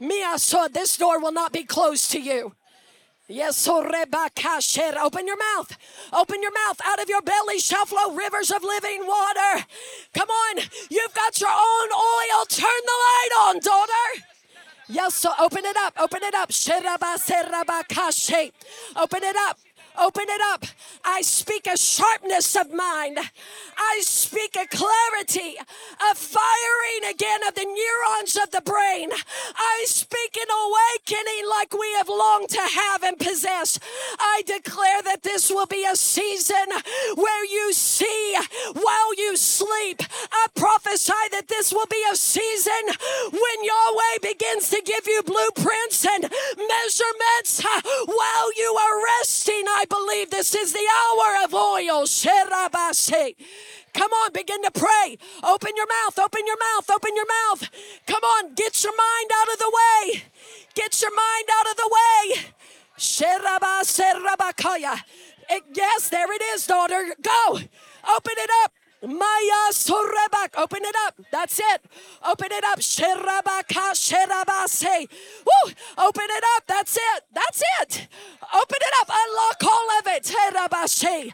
Mia 0.00 0.38
so 0.38 0.68
this 0.68 0.96
door 0.96 1.20
will 1.20 1.32
not 1.32 1.52
be 1.52 1.64
closed 1.64 2.10
to 2.12 2.20
you. 2.20 2.54
Yes, 3.28 3.68
open 3.68 5.26
your 5.26 5.38
mouth. 5.38 5.76
Open 6.12 6.42
your 6.42 6.52
mouth. 6.52 6.80
Out 6.84 7.00
of 7.00 7.08
your 7.08 7.22
belly 7.22 7.58
shall 7.58 7.86
flow 7.86 8.14
rivers 8.14 8.50
of 8.50 8.62
living 8.62 9.06
water. 9.06 9.64
Come 10.12 10.28
on, 10.28 10.58
you've 10.90 11.14
got 11.14 11.40
your 11.40 11.50
own 11.50 11.88
oil. 11.92 12.44
Turn 12.48 12.82
the 12.84 12.92
light 12.92 13.30
on, 13.40 13.60
daughter. 13.60 14.31
Yes, 14.88 15.14
so 15.14 15.30
open 15.40 15.64
it 15.64 15.76
up, 15.76 15.94
open 15.98 16.20
it 16.22 16.34
up. 16.34 16.50
Open 18.96 19.20
it 19.22 19.36
up. 19.48 19.58
Open 20.00 20.24
it 20.26 20.40
up. 20.52 20.64
I 21.04 21.20
speak 21.22 21.66
a 21.66 21.76
sharpness 21.76 22.56
of 22.56 22.72
mind. 22.72 23.18
I 23.76 24.00
speak 24.00 24.56
a 24.56 24.66
clarity, 24.66 25.56
a 25.58 26.14
firing 26.14 27.10
again 27.10 27.40
of 27.46 27.54
the 27.54 27.64
neurons 27.64 28.36
of 28.36 28.50
the 28.50 28.62
brain. 28.62 29.10
I 29.12 29.84
speak 29.86 30.36
an 30.36 30.48
awakening 30.48 31.48
like 31.48 31.72
we 31.72 31.92
have 31.98 32.08
longed 32.08 32.48
to 32.50 32.60
have 32.60 33.02
and 33.02 33.18
possess. 33.18 33.78
I 34.18 34.42
declare 34.46 35.02
that 35.02 35.22
this 35.22 35.50
will 35.50 35.66
be 35.66 35.84
a 35.84 35.96
season 35.96 36.68
where 37.16 37.44
you 37.44 37.72
see 37.72 38.36
while 38.72 39.14
you 39.16 39.36
sleep. 39.36 40.02
I 40.32 40.46
prophesy 40.54 41.12
that 41.32 41.48
this 41.48 41.72
will 41.72 41.86
be 41.90 42.02
a 42.10 42.16
season 42.16 42.84
when 43.30 43.58
Yahweh 43.62 44.18
begins 44.22 44.70
to 44.70 44.80
give 44.84 45.06
you 45.06 45.22
blueprints 45.22 46.06
and 46.06 46.22
measurements 46.56 47.62
while 48.06 48.52
you 48.56 48.76
are 48.80 49.04
resting. 49.20 49.64
I 49.68 49.81
believe 49.88 50.30
this 50.30 50.54
is 50.54 50.72
the 50.72 50.86
hour 50.96 51.44
of 51.44 51.54
oil. 51.54 52.06
Come 53.94 54.10
on, 54.10 54.32
begin 54.32 54.62
to 54.62 54.70
pray. 54.70 55.18
Open 55.42 55.70
your 55.76 55.86
mouth, 55.86 56.18
open 56.18 56.46
your 56.46 56.58
mouth, 56.58 56.90
open 56.90 57.14
your 57.14 57.26
mouth. 57.26 57.68
Come 58.06 58.22
on, 58.22 58.54
get 58.54 58.82
your 58.82 58.92
mind 58.96 59.30
out 59.34 59.52
of 59.52 59.58
the 59.58 59.72
way. 59.74 60.22
Get 60.74 61.00
your 61.02 61.14
mind 61.14 61.48
out 61.52 61.70
of 61.70 61.76
the 61.76 61.90
way. 61.92 62.36
Eh, 65.48 65.60
yes, 65.74 66.08
there 66.08 66.32
it 66.32 66.42
is, 66.54 66.66
daughter. 66.66 67.14
Go. 67.20 67.58
Open 68.16 68.34
it 68.36 68.50
up. 68.64 68.72
Maya 69.02 69.72
Sorebak. 69.72 70.56
Open 70.56 70.84
it 70.84 70.94
up. 71.06 71.14
That's 71.30 71.58
it. 71.58 71.82
Open 72.24 72.52
it 72.52 72.64
up. 72.64 72.78
Sherabaka 72.78 73.92
Sherabase. 73.94 75.08
Woo! 75.44 75.72
Open 75.98 76.26
it 76.28 76.44
up. 76.56 76.64
That's 76.66 76.96
it. 76.96 77.24
That's 77.34 77.62
it. 77.80 78.08
Open 78.54 78.78
it 78.80 78.94
up. 79.00 79.10
Unlock 79.10 79.64
all 79.64 79.98
of 79.98 80.06
it. 80.06 80.22
Terabashe. 80.24 81.32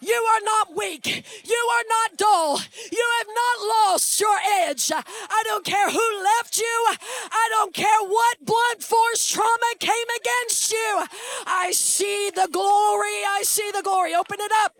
You 0.00 0.14
are 0.14 0.40
not 0.44 0.76
weak. 0.76 1.06
You 1.06 1.70
are 1.72 1.84
not 1.88 2.18
dull. 2.18 2.60
You 2.92 3.06
have 3.18 3.28
not 3.28 3.66
lost 3.66 4.20
your 4.20 4.36
edge. 4.60 4.92
I 4.92 5.42
don't 5.46 5.64
care 5.64 5.90
who 5.90 6.22
left 6.22 6.58
you. 6.58 6.86
I 7.32 7.48
don't 7.50 7.72
care 7.72 8.02
what 8.02 8.44
blunt 8.44 8.82
force 8.82 9.26
trauma 9.26 9.72
came 9.80 10.08
against 10.20 10.70
you. 10.70 11.04
I 11.46 11.70
see 11.72 12.30
the 12.34 12.48
glory. 12.52 13.24
I 13.26 13.40
see 13.42 13.70
the 13.72 13.82
glory. 13.82 14.14
Open 14.14 14.36
it 14.38 14.52
up. 14.64 14.76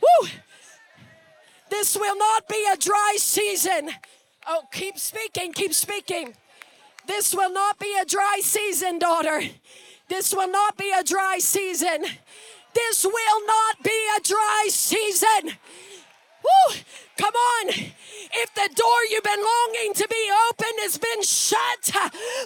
Woo! 0.00 0.28
This 1.84 1.98
will 1.98 2.16
not 2.16 2.48
be 2.48 2.66
a 2.72 2.78
dry 2.78 3.16
season. 3.18 3.90
Oh, 4.46 4.62
keep 4.72 4.96
speaking, 4.96 5.52
keep 5.52 5.74
speaking. 5.74 6.32
This 7.06 7.34
will 7.34 7.52
not 7.52 7.78
be 7.78 7.94
a 8.00 8.06
dry 8.06 8.38
season, 8.40 8.98
daughter. 8.98 9.42
This 10.08 10.34
will 10.34 10.48
not 10.48 10.78
be 10.78 10.90
a 10.98 11.04
dry 11.04 11.36
season. 11.40 12.06
This 12.72 13.04
will 13.04 13.46
not 13.46 13.82
be 13.82 14.00
a 14.16 14.20
dry 14.22 14.68
season. 14.70 15.58
Woo! 16.42 16.74
Come 17.18 17.34
on. 17.34 17.68
If 17.68 18.54
the 18.54 18.70
door 18.74 19.04
you've 19.10 19.22
been 19.22 19.44
longing 19.44 19.92
to 19.92 20.08
be 20.08 20.30
open 20.48 20.72
has 20.78 20.96
been 20.96 21.22
shut, 21.22 21.82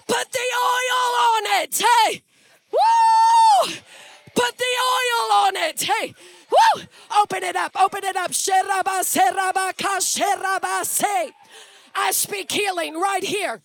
put 0.09 0.33
the 0.33 0.49
oil 0.75 1.13
on 1.31 1.43
it. 1.63 1.81
Woo! 2.73 3.73
Put 4.35 4.59
the 4.59 4.65
oil 4.65 5.33
on 5.33 5.57
it. 5.57 5.81
Hey! 5.83 6.15
Woo! 6.51 6.83
Open 7.21 7.43
it 7.43 7.57
up, 7.57 7.73
open 7.81 8.05
it 8.05 8.17
up. 8.17 8.31
I 11.95 12.11
speak 12.13 12.53
healing 12.53 12.95
right 12.95 13.25
here. 13.25 13.61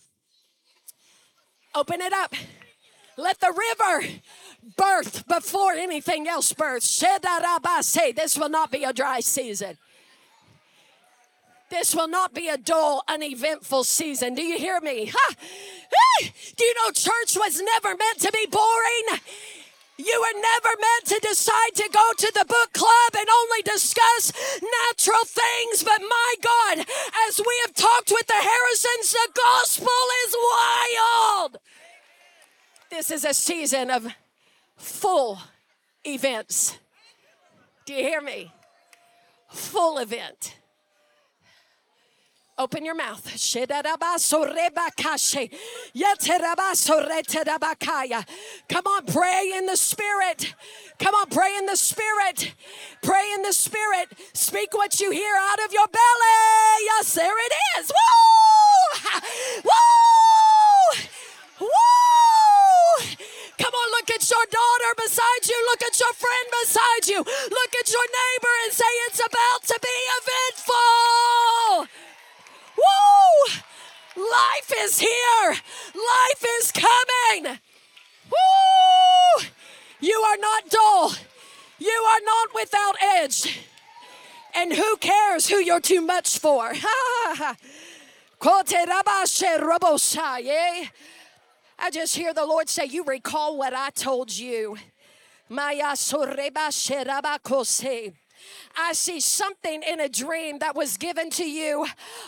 Open 1.74 2.00
it 2.00 2.12
up. 2.12 2.34
Let 3.16 3.40
the 3.40 3.52
river 3.52 4.06
birth 4.76 5.26
before 5.28 5.72
anything 5.72 6.26
else 6.28 6.52
births. 6.52 7.00
This 7.00 8.38
will 8.38 8.48
not 8.48 8.70
be 8.70 8.84
a 8.84 8.92
dry 8.92 9.20
season. 9.20 9.78
This 11.70 11.94
will 11.94 12.08
not 12.08 12.34
be 12.34 12.48
a 12.48 12.56
dull, 12.56 13.02
uneventful 13.08 13.84
season. 13.84 14.34
Do 14.34 14.42
you 14.42 14.58
hear 14.58 14.80
me? 14.80 15.10
Ha! 15.14 15.34
Do 16.56 16.64
you 16.64 16.74
know 16.74 16.90
church 16.92 17.36
was 17.36 17.60
never 17.60 17.96
meant 17.96 18.20
to 18.20 18.30
be 18.32 18.46
boring? 18.50 19.20
You 19.96 20.20
were 20.20 20.40
never 20.40 20.68
meant 20.80 21.06
to 21.06 21.28
decide 21.28 21.74
to 21.76 21.88
go 21.92 22.12
to 22.18 22.32
the 22.34 22.44
book 22.46 22.72
club 22.72 23.12
and 23.16 23.28
only 23.28 23.62
discuss 23.62 24.32
natural 24.88 25.24
things. 25.24 25.84
But 25.84 26.00
my 26.00 26.34
God, 26.42 26.86
as 27.28 27.38
we 27.38 27.62
have 27.64 27.74
talked 27.74 28.10
with 28.10 28.26
the 28.26 28.34
Harrisons, 28.34 29.12
the 29.12 29.28
gospel 29.34 30.04
is 30.26 30.36
wild. 30.52 31.58
This 32.90 33.10
is 33.12 33.24
a 33.24 33.34
season 33.34 33.90
of 33.90 34.08
full 34.76 35.38
events. 36.04 36.76
Do 37.86 37.94
you 37.94 38.02
hear 38.02 38.20
me? 38.20 38.52
Full 39.50 39.98
event. 39.98 40.56
Open 42.56 42.84
your 42.84 42.94
mouth. 42.94 43.26
Come 48.68 48.86
on, 48.86 49.06
pray 49.06 49.52
in 49.56 49.66
the 49.66 49.76
spirit. 49.76 50.54
Come 51.00 51.14
on, 51.16 51.26
pray 51.30 51.56
in 51.56 51.66
the 51.66 51.76
spirit. 51.76 52.54
Pray 53.02 53.32
in 53.34 53.42
the 53.42 53.52
spirit. 53.52 54.12
Speak 54.34 54.72
what 54.72 55.00
you 55.00 55.10
hear 55.10 55.34
out 55.36 55.64
of 55.64 55.72
your 55.72 55.88
belly. 55.88 56.84
Yes, 56.84 57.14
there 57.14 57.34
it 57.46 57.52
is. 57.80 57.90
Woo! 57.90 59.20
Woo! 59.64 59.74
Woo! 61.60 61.70
Come 63.58 63.74
on, 63.74 63.90
look 63.90 64.10
at 64.10 64.30
your 64.30 64.46
daughter 64.46 64.94
beside 64.96 65.48
you. 65.48 65.66
Look 65.70 65.82
at 65.82 65.98
your 65.98 66.12
friend 66.12 66.46
beside 66.62 67.08
you. 67.08 67.18
Look 67.18 67.74
at 67.80 67.90
your 67.90 68.06
neighbor 68.06 68.54
and 68.64 68.72
say, 68.72 68.92
It's 69.08 69.18
about 69.18 69.64
to 69.64 69.78
be 69.82 69.96
eventful. 70.22 71.88
Woo! 72.76 74.13
Life 74.32 74.72
is 74.78 75.00
here. 75.00 75.50
Life 75.94 76.44
is 76.60 76.72
coming. 76.72 77.58
Woo! 78.30 79.44
You 80.00 80.18
are 80.20 80.36
not 80.38 80.68
dull. 80.70 81.12
You 81.78 82.04
are 82.08 82.20
not 82.24 82.54
without 82.54 82.96
edge. 83.02 83.60
And 84.54 84.72
who 84.72 84.96
cares 84.96 85.48
who 85.48 85.56
you're 85.56 85.80
too 85.80 86.00
much 86.00 86.38
for? 86.38 86.72
I 91.78 91.90
just 91.90 92.16
hear 92.16 92.32
the 92.32 92.46
Lord 92.46 92.68
say, 92.68 92.86
You 92.86 93.04
recall 93.04 93.58
what 93.58 93.74
I 93.74 93.90
told 93.90 94.36
you. 94.36 94.76
I 98.76 98.92
see 98.92 99.20
something 99.20 99.82
in 99.82 100.00
a 100.00 100.08
dream 100.08 100.58
that 100.58 100.74
was 100.74 100.96
given 100.96 101.30
to 101.30 101.44
you 101.44 101.86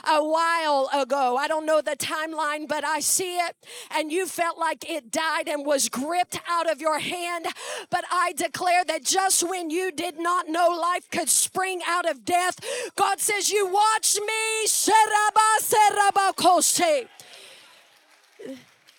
a 0.09 0.25
while 0.25 0.89
ago. 0.93 1.37
I 1.37 1.49
don't 1.49 1.67
know 1.67 1.81
the 1.81 1.97
timeline, 1.97 2.69
but 2.69 2.85
I 2.85 3.01
see 3.01 3.37
it, 3.37 3.57
and 3.91 4.13
you 4.13 4.27
felt 4.27 4.59
like 4.59 4.89
it 4.89 5.11
died 5.11 5.49
and 5.49 5.67
was 5.67 5.89
gripped 5.89 6.41
out 6.49 6.71
of 6.71 6.81
your 6.81 6.99
hand. 6.99 7.47
But 7.91 8.05
I 8.11 8.33
declare 8.33 8.85
that 8.85 9.05
just 9.05 9.49
when 9.49 9.71
you 9.71 9.91
did 9.91 10.19
not 10.19 10.49
know 10.49 10.69
life 10.69 11.11
could 11.11 11.29
spring 11.29 11.81
out 11.87 12.09
of 12.09 12.25
death, 12.25 12.59
God 12.97 13.21
says, 13.21 13.51
You 13.51 13.67
watch 13.67 14.17
me. 14.17 14.67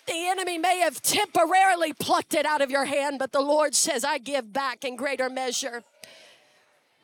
The 0.06 0.26
enemy 0.26 0.56
may 0.56 0.78
have 0.78 1.02
temporarily 1.02 1.92
plucked 1.92 2.32
it 2.32 2.46
out 2.46 2.62
of 2.62 2.70
your 2.70 2.86
hand, 2.86 3.18
but 3.18 3.30
the 3.30 3.42
Lord 3.42 3.74
says, 3.74 4.04
I 4.04 4.16
give 4.16 4.52
back 4.52 4.84
in 4.84 4.96
greater 4.96 5.28
measure. 5.28 5.82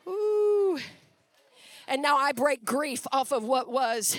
Ooh. 0.07 0.79
And 1.87 2.01
now 2.01 2.17
I 2.17 2.31
break 2.31 2.65
grief 2.65 3.05
off 3.11 3.31
of 3.31 3.43
what 3.43 3.69
was. 3.69 4.17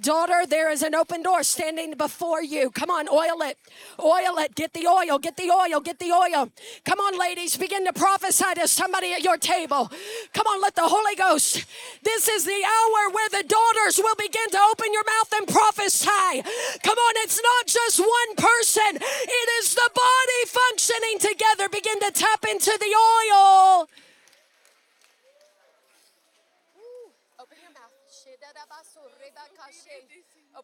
Daughter, 0.00 0.46
there 0.48 0.70
is 0.70 0.82
an 0.82 0.94
open 0.94 1.22
door 1.22 1.42
standing 1.42 1.94
before 1.94 2.42
you. 2.42 2.70
Come 2.70 2.90
on, 2.90 3.08
oil 3.08 3.42
it. 3.42 3.58
Oil 4.00 4.38
it. 4.38 4.54
Get 4.54 4.72
the 4.72 4.86
oil. 4.86 5.18
Get 5.18 5.36
the 5.36 5.50
oil. 5.50 5.80
Get 5.80 5.98
the 5.98 6.12
oil. 6.12 6.50
Come 6.84 6.98
on, 6.98 7.18
ladies. 7.18 7.56
Begin 7.56 7.84
to 7.86 7.92
prophesy 7.92 8.54
to 8.56 8.66
somebody 8.66 9.12
at 9.12 9.22
your 9.22 9.36
table. 9.36 9.90
Come 10.32 10.46
on, 10.46 10.60
let 10.60 10.74
the 10.74 10.82
Holy 10.84 11.14
Ghost. 11.16 11.64
This 12.02 12.28
is 12.28 12.44
the 12.44 12.50
hour 12.64 13.10
where 13.12 13.28
the 13.30 13.44
daughters 13.46 13.98
will 13.98 14.16
begin 14.16 14.50
to 14.50 14.58
open 14.70 14.92
your 14.92 15.04
mouth 15.04 15.32
and 15.36 15.48
prophesy. 15.48 16.42
Come 16.82 16.98
on, 16.98 17.14
it's 17.24 17.40
not 17.42 17.66
just 17.66 18.00
one 18.00 18.36
person, 18.36 18.96
it 18.96 19.48
is 19.60 19.74
the 19.74 19.90
body 19.94 20.42
functioning 20.46 21.18
together. 21.18 21.68
Begin 21.68 22.00
to 22.00 22.10
tap 22.12 22.44
into 22.50 22.76
the 22.78 22.94
oil. 22.94 23.88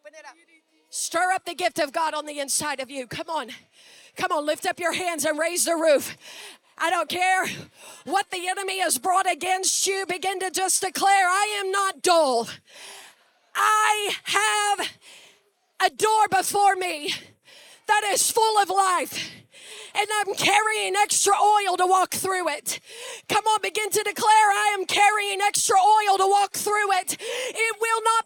Open 0.09 0.19
it 0.19 0.25
up. 0.25 0.35
Stir 0.89 1.31
up 1.33 1.45
the 1.45 1.53
gift 1.53 1.77
of 1.77 1.93
God 1.93 2.15
on 2.15 2.25
the 2.25 2.39
inside 2.39 2.79
of 2.79 2.89
you. 2.89 3.05
Come 3.05 3.29
on. 3.29 3.49
Come 4.17 4.31
on, 4.31 4.43
lift 4.43 4.65
up 4.65 4.79
your 4.79 4.93
hands 4.93 5.23
and 5.23 5.37
raise 5.37 5.65
the 5.65 5.75
roof. 5.75 6.17
I 6.79 6.89
don't 6.89 7.07
care 7.07 7.45
what 8.05 8.31
the 8.31 8.47
enemy 8.47 8.79
has 8.79 8.97
brought 8.97 9.31
against 9.31 9.85
you. 9.85 10.05
Begin 10.07 10.39
to 10.39 10.49
just 10.49 10.81
declare, 10.81 11.27
I 11.27 11.61
am 11.63 11.71
not 11.71 12.01
dull. 12.01 12.47
I 13.53 14.15
have 14.23 14.89
a 15.85 15.89
door 15.91 16.27
before 16.31 16.75
me 16.75 17.13
that 17.87 18.01
is 18.11 18.31
full 18.31 18.57
of 18.57 18.69
life 18.69 19.39
and 19.95 20.07
I'm 20.19 20.35
carrying 20.35 20.95
extra 20.95 21.33
oil 21.33 21.77
to 21.77 21.85
walk 21.85 22.13
through 22.13 22.49
it. 22.49 22.79
Come 23.27 23.45
on, 23.45 23.61
begin 23.61 23.89
to 23.89 24.03
declare 24.03 24.49
I 24.51 24.75
am 24.77 24.85
carrying 24.85 25.41
extra 25.41 25.75
oil 25.75 26.17
to 26.17 26.27
walk 26.27 26.53
through 26.53 26.91
it. 26.99 27.17
It 27.19 27.75
will 27.81 28.01
not 28.03 28.18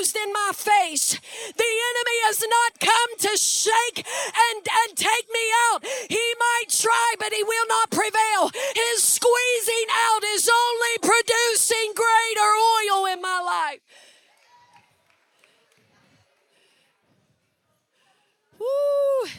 in 0.00 0.32
my 0.32 0.52
face. 0.54 1.12
The 1.12 1.72
enemy 1.90 2.16
has 2.24 2.40
not 2.40 2.80
come 2.80 3.18
to 3.18 3.36
shake 3.36 4.00
and, 4.00 4.64
and 4.64 4.96
take 4.96 5.28
me 5.28 5.44
out. 5.70 5.84
He 6.08 6.34
might 6.38 6.70
try, 6.70 7.14
but 7.18 7.32
he 7.32 7.44
will 7.44 7.68
not 7.68 7.90
prevail. 7.90 8.50
His 8.74 9.02
squeezing 9.04 9.88
out 9.92 10.24
is 10.24 10.48
only 10.48 10.94
producing 11.02 11.92
greater 11.94 12.48
oil 12.48 13.06
in 13.12 13.20
my 13.20 13.40
life. 13.44 13.80
Woo. 18.58 19.30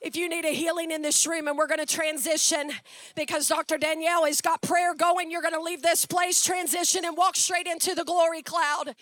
If 0.00 0.16
you 0.16 0.28
need 0.28 0.44
a 0.44 0.54
healing 0.54 0.90
in 0.90 1.02
this 1.02 1.26
room, 1.26 1.48
and 1.48 1.58
we're 1.58 1.66
going 1.66 1.84
to 1.84 1.86
transition 1.86 2.70
because 3.16 3.48
Dr. 3.48 3.78
Danielle 3.78 4.26
has 4.26 4.40
got 4.40 4.62
prayer 4.62 4.94
going, 4.94 5.30
you're 5.30 5.42
going 5.42 5.54
to 5.54 5.62
leave 5.62 5.82
this 5.82 6.06
place, 6.06 6.42
transition, 6.44 7.04
and 7.04 7.16
walk 7.16 7.36
straight 7.36 7.66
into 7.66 7.94
the 7.94 8.04
glory 8.04 8.42
cloud. 8.42 8.94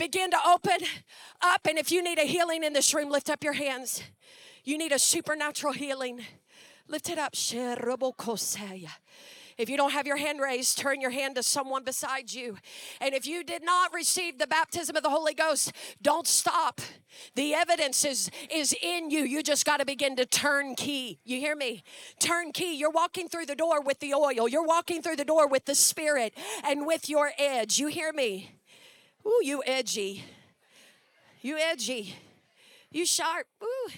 Begin 0.00 0.30
to 0.30 0.38
open 0.48 0.78
up, 1.42 1.66
and 1.68 1.76
if 1.76 1.92
you 1.92 2.02
need 2.02 2.18
a 2.18 2.22
healing 2.22 2.64
in 2.64 2.72
this 2.72 2.94
room, 2.94 3.10
lift 3.10 3.28
up 3.28 3.44
your 3.44 3.52
hands. 3.52 4.02
You 4.64 4.78
need 4.78 4.92
a 4.92 4.98
supernatural 4.98 5.74
healing. 5.74 6.22
Lift 6.88 7.10
it 7.10 7.18
up. 7.18 7.34
If 9.58 9.68
you 9.68 9.76
don't 9.76 9.90
have 9.90 10.06
your 10.06 10.16
hand 10.16 10.40
raised, 10.40 10.78
turn 10.78 11.02
your 11.02 11.10
hand 11.10 11.34
to 11.34 11.42
someone 11.42 11.84
beside 11.84 12.32
you. 12.32 12.56
And 13.02 13.12
if 13.14 13.26
you 13.26 13.44
did 13.44 13.62
not 13.62 13.92
receive 13.92 14.38
the 14.38 14.46
baptism 14.46 14.96
of 14.96 15.02
the 15.02 15.10
Holy 15.10 15.34
Ghost, 15.34 15.70
don't 16.00 16.26
stop. 16.26 16.80
The 17.34 17.52
evidence 17.52 18.02
is, 18.02 18.30
is 18.50 18.74
in 18.82 19.10
you. 19.10 19.24
You 19.24 19.42
just 19.42 19.66
got 19.66 19.80
to 19.80 19.84
begin 19.84 20.16
to 20.16 20.24
turn 20.24 20.76
key. 20.76 21.18
You 21.26 21.40
hear 21.40 21.54
me? 21.54 21.82
Turn 22.18 22.52
key. 22.52 22.74
You're 22.74 22.90
walking 22.90 23.28
through 23.28 23.44
the 23.44 23.54
door 23.54 23.82
with 23.82 24.00
the 24.00 24.14
oil, 24.14 24.48
you're 24.48 24.66
walking 24.66 25.02
through 25.02 25.16
the 25.16 25.26
door 25.26 25.46
with 25.46 25.66
the 25.66 25.74
Spirit 25.74 26.32
and 26.64 26.86
with 26.86 27.10
your 27.10 27.32
edge. 27.38 27.78
You 27.78 27.88
hear 27.88 28.14
me? 28.14 28.59
Ooh, 29.30 29.40
you 29.44 29.62
edgy. 29.64 30.24
You 31.40 31.56
edgy. 31.56 32.16
You 32.90 33.06
sharp. 33.06 33.46
Ooh. 33.62 33.90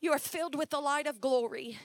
You 0.00 0.12
are 0.12 0.18
filled 0.18 0.54
with 0.54 0.70
the 0.70 0.80
light 0.80 1.06
of 1.06 1.20
glory. 1.20 1.78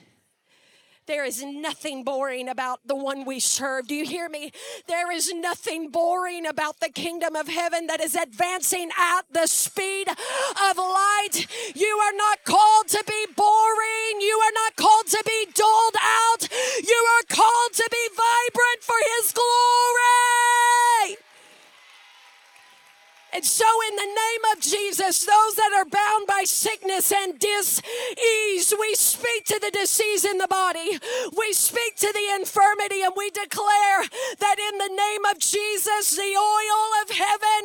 There 1.06 1.24
is 1.24 1.42
nothing 1.42 2.02
boring 2.02 2.48
about 2.48 2.80
the 2.86 2.94
one 2.94 3.26
we 3.26 3.38
serve. 3.38 3.88
Do 3.88 3.94
you 3.94 4.06
hear 4.06 4.28
me? 4.28 4.52
There 4.86 5.12
is 5.12 5.32
nothing 5.34 5.90
boring 5.90 6.46
about 6.46 6.80
the 6.80 6.88
kingdom 6.88 7.36
of 7.36 7.46
heaven 7.46 7.88
that 7.88 8.00
is 8.00 8.14
advancing 8.14 8.88
at 8.98 9.22
the 9.30 9.46
speed 9.46 10.08
of 10.08 10.78
light. 10.78 11.46
You 11.74 12.00
are 12.04 12.16
not 12.16 12.44
called 12.44 12.88
to 12.88 13.04
be 13.06 13.26
boring. 13.36 14.20
You 14.20 14.40
are 14.44 14.54
not 14.64 14.76
called 14.76 15.06
to 15.08 15.22
be 15.26 15.46
doled 15.52 15.96
out. 16.00 16.48
You 16.82 17.06
are 17.18 17.36
called 17.36 17.72
to 17.74 17.88
be 17.90 18.08
vibrant 18.16 18.80
for 18.80 18.96
His 19.18 19.32
glory. 19.32 20.43
And 23.34 23.44
so, 23.44 23.66
in 23.90 23.96
the 23.96 24.06
name 24.06 24.44
of 24.54 24.60
Jesus, 24.62 25.26
those 25.26 25.54
that 25.56 25.72
are 25.74 25.84
bound 25.84 26.28
by 26.28 26.44
sickness 26.46 27.10
and 27.10 27.36
disease, 27.36 28.72
we 28.78 28.94
speak 28.94 29.44
to 29.46 29.58
the 29.58 29.72
disease 29.72 30.24
in 30.24 30.38
the 30.38 30.46
body. 30.46 31.00
We 31.36 31.52
speak 31.52 31.96
to 31.96 32.12
the 32.14 32.38
infirmity 32.38 33.02
and 33.02 33.12
we 33.16 33.30
declare 33.30 34.06
that 34.38 34.56
in 34.62 34.78
the 34.78 34.94
name 34.94 35.24
of 35.34 35.40
Jesus, 35.42 36.14
the 36.14 36.32
oil 36.38 36.88
of 37.02 37.10
heaven 37.10 37.62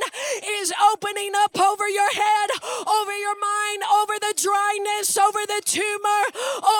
is 0.57 0.73
opening 0.91 1.33
up 1.37 1.53
over 1.53 1.87
your 1.87 2.11
head, 2.17 2.49
over 2.89 3.13
your 3.13 3.37
mind, 3.37 3.83
over 3.93 4.17
the 4.17 4.33
dryness, 4.41 5.17
over 5.21 5.45
the 5.45 5.61
tumor, 5.65 6.21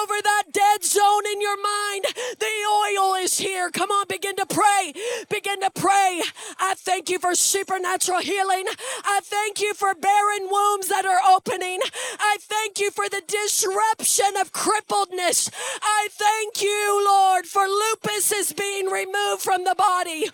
over 0.02 0.18
that 0.18 0.50
dead 0.52 0.84
zone 0.84 1.30
in 1.32 1.42
your 1.42 1.62
mind. 1.62 2.06
The 2.42 2.56
oil 2.66 3.14
is 3.22 3.38
here. 3.38 3.70
Come 3.70 3.92
on, 3.92 4.06
begin 4.10 4.36
to 4.38 4.48
pray. 4.48 4.94
Begin 5.30 5.62
to 5.62 5.70
pray. 5.70 6.24
I 6.70 6.76
thank 6.76 7.10
you 7.10 7.18
for 7.18 7.34
supernatural 7.34 8.20
healing. 8.20 8.66
I 9.04 9.22
thank 9.24 9.60
you 9.60 9.74
for 9.74 9.96
barren 9.96 10.48
wombs 10.52 10.88
that 10.90 11.04
are 11.04 11.20
opening. 11.36 11.80
I 12.20 12.38
thank 12.40 12.80
you 12.80 12.92
for 12.92 13.10
the 13.10 13.24
disruption 13.28 14.38
of 14.40 14.54
crippledness. 14.54 15.50
I 15.82 16.10
thank 16.12 16.62
you, 16.62 17.04
Lord, 17.04 17.48
for 17.48 17.64
lupus 17.64 18.32
is 18.32 18.54
being 18.54 18.86
removed 18.86 19.42
from 19.42 19.64
the 19.64 19.74
body. 19.74 20.30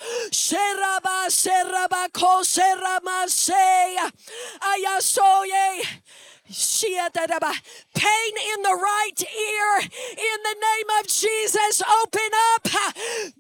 Pain 6.48 8.34
in 8.56 8.62
the 8.62 8.76
right 8.76 9.24
ear, 9.24 9.80
in 10.12 10.43
the 10.43 10.56
name 10.62 10.89
of 11.00 11.08
Jesus, 11.08 11.82
open 12.04 12.30
up. 12.56 12.68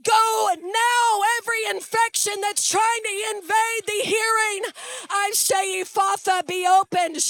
Go 0.03 0.49
now, 0.61 1.21
every 1.39 1.65
infection 1.75 2.33
that's 2.41 2.69
trying 2.69 3.03
to 3.03 3.37
invade 3.37 3.85
the 3.85 4.01
hearing. 4.03 4.63
I 5.09 5.31
say, 5.33 5.81
Ephphatha, 5.83 6.47
be 6.47 6.67
opened 6.67 7.21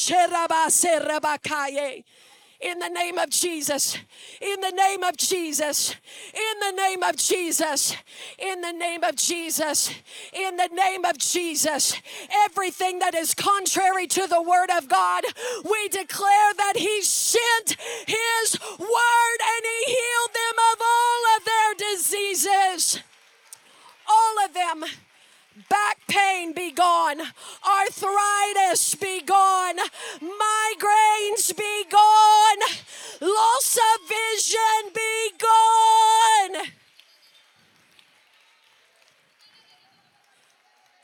in 2.62 2.80
the 2.80 2.90
name 2.90 3.18
of 3.18 3.30
Jesus, 3.30 3.98
in 4.42 4.62
the 4.62 4.72
name 4.72 5.04
of 5.04 5.18
Jesus, 5.18 5.96
in 6.34 6.60
the 6.60 6.72
name 6.72 7.04
of 7.04 7.16
Jesus, 7.18 7.96
in 8.40 8.62
the 8.62 8.72
name 8.72 9.04
of 9.04 9.16
Jesus, 9.16 9.92
in 10.34 10.58
the 10.58 10.70
name 10.74 11.06
of 11.06 11.18
Jesus. 11.18 11.96
Everything 12.46 13.00
that 13.00 13.14
is 13.14 13.34
contrary 13.34 14.08
to 14.08 14.28
the 14.28 14.42
word 14.42 14.70
of 14.78 14.88
God, 14.88 15.24
we 15.64 15.88
declare 15.90 16.54
that 16.58 16.74
He 16.78 17.02
sent 17.02 17.78
His 18.08 18.60
word 18.80 19.40
and 19.42 19.66
He 19.66 19.92
healed 19.92 20.34
them 20.34 20.56
of 20.74 20.82
all 20.82 21.38
of 21.38 21.46
their 21.46 21.92
diseases. 21.94 23.00
All 24.08 24.46
of 24.46 24.54
them 24.54 24.86
back 25.70 26.00
pain 26.08 26.54
be 26.54 26.72
gone, 26.72 27.22
arthritis 27.66 28.96
be 28.96 29.22
gone, 29.22 29.78
migraines 30.20 31.56
be 31.58 31.86
gone, 31.90 32.58
loss 33.22 33.78
of 33.78 34.10
vision 34.10 34.92
be 34.94 35.32
gone. 35.40 36.68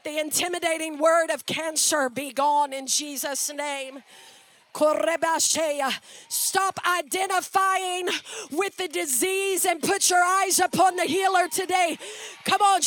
The 0.03 0.19
intimidating 0.19 0.97
word 0.97 1.29
of 1.29 1.45
cancer 1.45 2.09
be 2.09 2.33
gone 2.33 2.73
in 2.73 2.87
Jesus' 2.87 3.53
name. 3.53 4.03
Stop 6.29 6.79
identifying 6.87 8.07
with 8.51 8.77
the 8.77 8.87
disease 8.87 9.65
and 9.65 9.81
put 9.81 10.09
your 10.09 10.23
eyes 10.23 10.59
upon 10.59 10.95
the 10.95 11.03
healer 11.03 11.47
today. 11.47 11.97
Come 12.45 12.61
on. 12.61 12.81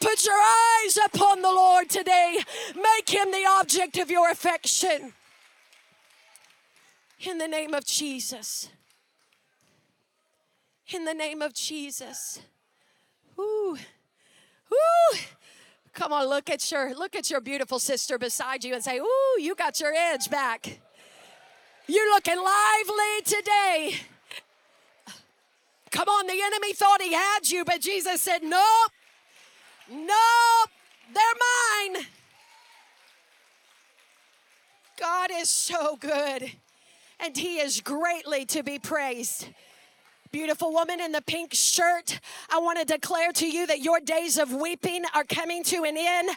Put 0.00 0.24
your 0.24 0.40
eyes 0.40 0.98
upon 1.06 1.42
the 1.42 1.50
Lord 1.50 1.90
today. 1.90 2.38
Make 2.74 3.08
him 3.10 3.30
the 3.32 3.46
object 3.58 3.98
of 3.98 4.10
your 4.10 4.30
affection. 4.30 5.12
In 7.20 7.38
the 7.38 7.48
name 7.48 7.74
of 7.74 7.84
Jesus. 7.84 8.68
In 10.90 11.04
the 11.04 11.14
name 11.14 11.42
of 11.42 11.52
Jesus. 11.52 12.40
Ooh. 13.38 13.76
Ooh. 14.72 15.16
Come 15.98 16.12
on, 16.12 16.28
look 16.28 16.48
at 16.48 16.70
your 16.70 16.94
look 16.94 17.16
at 17.16 17.28
your 17.28 17.40
beautiful 17.40 17.80
sister 17.80 18.18
beside 18.18 18.62
you 18.62 18.72
and 18.72 18.84
say, 18.84 18.98
"Ooh, 19.00 19.36
you 19.40 19.56
got 19.56 19.80
your 19.80 19.92
edge 19.92 20.30
back. 20.30 20.78
You're 21.88 22.08
looking 22.14 22.36
lively 22.36 23.22
today." 23.24 24.00
Come 25.90 26.08
on, 26.08 26.28
the 26.28 26.40
enemy 26.40 26.72
thought 26.72 27.02
he 27.02 27.14
had 27.14 27.50
you, 27.50 27.64
but 27.64 27.80
Jesus 27.80 28.22
said, 28.22 28.44
"Nope. 28.44 28.92
Nope. 29.88 30.70
They're 31.12 31.94
mine." 31.96 32.06
God 34.96 35.32
is 35.32 35.50
so 35.50 35.96
good, 35.96 36.52
and 37.18 37.36
he 37.36 37.58
is 37.58 37.80
greatly 37.80 38.46
to 38.46 38.62
be 38.62 38.78
praised. 38.78 39.48
Beautiful 40.30 40.72
woman 40.74 41.00
in 41.00 41.12
the 41.12 41.22
pink 41.22 41.54
shirt, 41.54 42.20
I 42.50 42.58
want 42.58 42.78
to 42.78 42.84
declare 42.84 43.32
to 43.32 43.48
you 43.48 43.66
that 43.66 43.80
your 43.80 43.98
days 43.98 44.36
of 44.36 44.52
weeping 44.52 45.04
are 45.14 45.24
coming 45.24 45.64
to 45.64 45.84
an 45.84 45.96
end, 45.96 46.28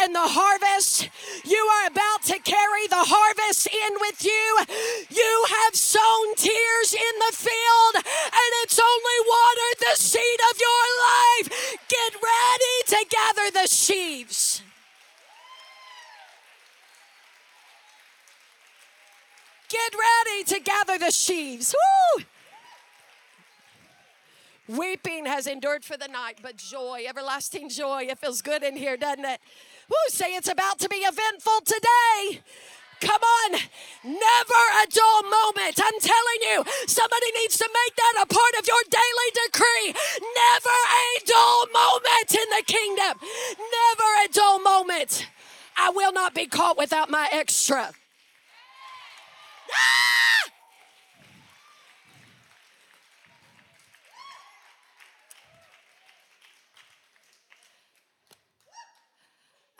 and 0.00 0.14
the 0.14 0.28
harvest, 0.28 1.08
you 1.46 1.56
are 1.56 1.86
about 1.86 2.22
to 2.24 2.38
carry 2.40 2.86
the 2.88 3.08
harvest 3.08 3.66
in 3.66 3.96
with 4.00 4.22
you. 4.22 4.66
You 5.08 5.46
have 5.48 5.74
sown 5.74 6.34
tears 6.36 6.92
in 6.92 7.14
the 7.24 7.32
field, 7.32 8.04
and 8.04 8.50
it's 8.64 8.78
only 8.78 9.18
watered 9.24 9.78
the 9.80 9.96
seed 9.96 10.40
of 10.52 10.60
your 10.60 10.84
life. 11.08 11.78
Get 11.88 12.20
ready 12.20 12.76
to 12.88 13.06
gather 13.08 13.50
the 13.50 13.66
sheaves. 13.66 14.62
Get 19.70 19.92
ready 19.94 20.44
to 20.44 20.60
gather 20.60 20.98
the 20.98 21.10
sheaves. 21.10 21.74
Woo! 21.74 22.24
Weeping 24.68 25.24
has 25.24 25.46
endured 25.46 25.82
for 25.82 25.96
the 25.96 26.08
night, 26.08 26.40
but 26.42 26.56
joy, 26.56 27.04
everlasting 27.08 27.70
joy, 27.70 28.02
it 28.02 28.18
feels 28.18 28.42
good 28.42 28.62
in 28.62 28.76
here, 28.76 28.98
doesn't 28.98 29.24
it? 29.24 29.40
Woo, 29.88 29.96
say 30.08 30.34
it's 30.34 30.50
about 30.50 30.78
to 30.80 30.88
be 30.90 30.96
eventful 30.96 31.60
today. 31.64 32.40
Come 33.00 33.22
on, 33.22 33.52
never 34.04 34.60
a 34.82 34.86
dull 34.90 35.22
moment. 35.22 35.80
I'm 35.82 36.00
telling 36.00 36.40
you, 36.42 36.64
somebody 36.86 37.32
needs 37.40 37.56
to 37.56 37.68
make 37.72 37.96
that 37.96 38.24
a 38.24 38.26
part 38.26 38.54
of 38.58 38.66
your 38.66 38.82
daily 38.90 39.30
decree. 39.46 39.94
Never 40.36 40.76
a 40.90 41.24
dull 41.24 41.66
moment 41.72 42.34
in 42.34 42.48
the 42.50 42.64
kingdom. 42.66 43.18
Never 43.58 44.24
a 44.24 44.28
dull 44.32 44.60
moment. 44.60 45.28
I 45.78 45.90
will 45.90 46.12
not 46.12 46.34
be 46.34 46.46
caught 46.46 46.76
without 46.76 47.08
my 47.08 47.28
extra. 47.32 47.92
Ah! 49.72 50.17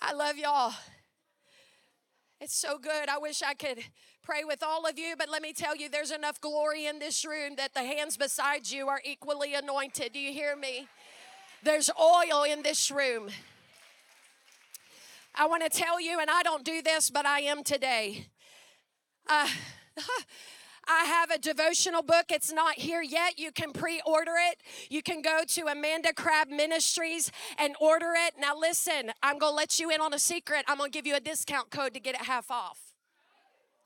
I 0.08 0.14
love 0.14 0.38
y'all. 0.38 0.72
It's 2.40 2.56
so 2.56 2.78
good. 2.78 3.10
I 3.10 3.18
wish 3.18 3.42
I 3.42 3.52
could 3.52 3.78
pray 4.22 4.42
with 4.42 4.62
all 4.62 4.86
of 4.86 4.98
you, 4.98 5.14
but 5.18 5.28
let 5.28 5.42
me 5.42 5.52
tell 5.52 5.76
you, 5.76 5.90
there's 5.90 6.10
enough 6.10 6.40
glory 6.40 6.86
in 6.86 6.98
this 6.98 7.26
room 7.26 7.56
that 7.58 7.74
the 7.74 7.82
hands 7.82 8.16
beside 8.16 8.70
you 8.70 8.88
are 8.88 9.02
equally 9.04 9.52
anointed. 9.52 10.14
Do 10.14 10.18
you 10.18 10.32
hear 10.32 10.56
me? 10.56 10.88
There's 11.62 11.90
oil 12.00 12.44
in 12.44 12.62
this 12.62 12.90
room. 12.90 13.28
I 15.34 15.46
want 15.46 15.62
to 15.62 15.68
tell 15.68 16.00
you, 16.00 16.18
and 16.20 16.30
I 16.30 16.42
don't 16.42 16.64
do 16.64 16.80
this, 16.80 17.10
but 17.10 17.26
I 17.26 17.40
am 17.40 17.62
today. 17.62 18.28
Uh, 19.26 19.46
I 20.88 21.04
have 21.04 21.30
a 21.30 21.38
devotional 21.38 22.02
book. 22.02 22.26
It's 22.30 22.50
not 22.50 22.74
here 22.74 23.02
yet. 23.02 23.38
You 23.38 23.52
can 23.52 23.72
pre 23.72 24.00
order 24.06 24.32
it. 24.50 24.60
You 24.88 25.02
can 25.02 25.20
go 25.20 25.40
to 25.46 25.66
Amanda 25.66 26.14
Crabb 26.14 26.48
Ministries 26.48 27.30
and 27.58 27.76
order 27.80 28.14
it. 28.16 28.34
Now, 28.40 28.56
listen, 28.56 29.12
I'm 29.22 29.38
going 29.38 29.52
to 29.52 29.56
let 29.56 29.78
you 29.78 29.90
in 29.90 30.00
on 30.00 30.14
a 30.14 30.18
secret. 30.18 30.64
I'm 30.66 30.78
going 30.78 30.90
to 30.90 30.96
give 30.96 31.06
you 31.06 31.14
a 31.14 31.20
discount 31.20 31.70
code 31.70 31.92
to 31.94 32.00
get 32.00 32.14
it 32.14 32.22
half 32.22 32.50
off. 32.50 32.94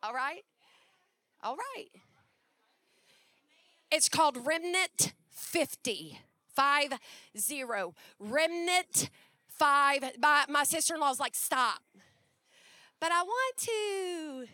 All 0.03 0.15
right? 0.15 0.45
All 1.43 1.57
right. 1.57 1.89
It's 3.91 4.09
called 4.09 4.39
Remnant 4.47 5.13
50. 5.31 6.19
5 6.55 6.93
0. 7.37 7.95
Remnant 8.19 9.11
5. 9.49 10.05
My, 10.21 10.45
my 10.49 10.65
sister 10.65 10.95
in 10.95 11.01
law's 11.01 11.21
like, 11.21 11.35
stop. 11.35 11.81
But 13.01 13.11
I 13.13 13.23
want 13.23 13.57
to. 13.59 14.47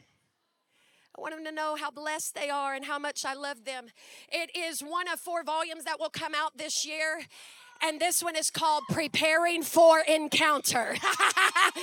I 1.19 1.21
want 1.21 1.35
them 1.35 1.45
to 1.47 1.53
know 1.53 1.75
how 1.75 1.91
blessed 1.91 2.37
they 2.37 2.49
are 2.49 2.75
and 2.75 2.85
how 2.85 2.97
much 2.97 3.25
I 3.25 3.35
love 3.35 3.65
them. 3.65 3.87
It 4.31 4.57
is 4.57 4.83
one 4.83 5.09
of 5.09 5.19
four 5.19 5.43
volumes 5.43 5.83
that 5.83 5.99
will 5.99 6.11
come 6.11 6.33
out 6.33 6.57
this 6.57 6.87
year. 6.87 7.23
And 7.83 8.01
this 8.01 8.23
one 8.23 8.37
is 8.37 8.51
called 8.51 8.85
Preparing 8.91 9.63
for 9.63 10.01
Encounter. 10.01 10.97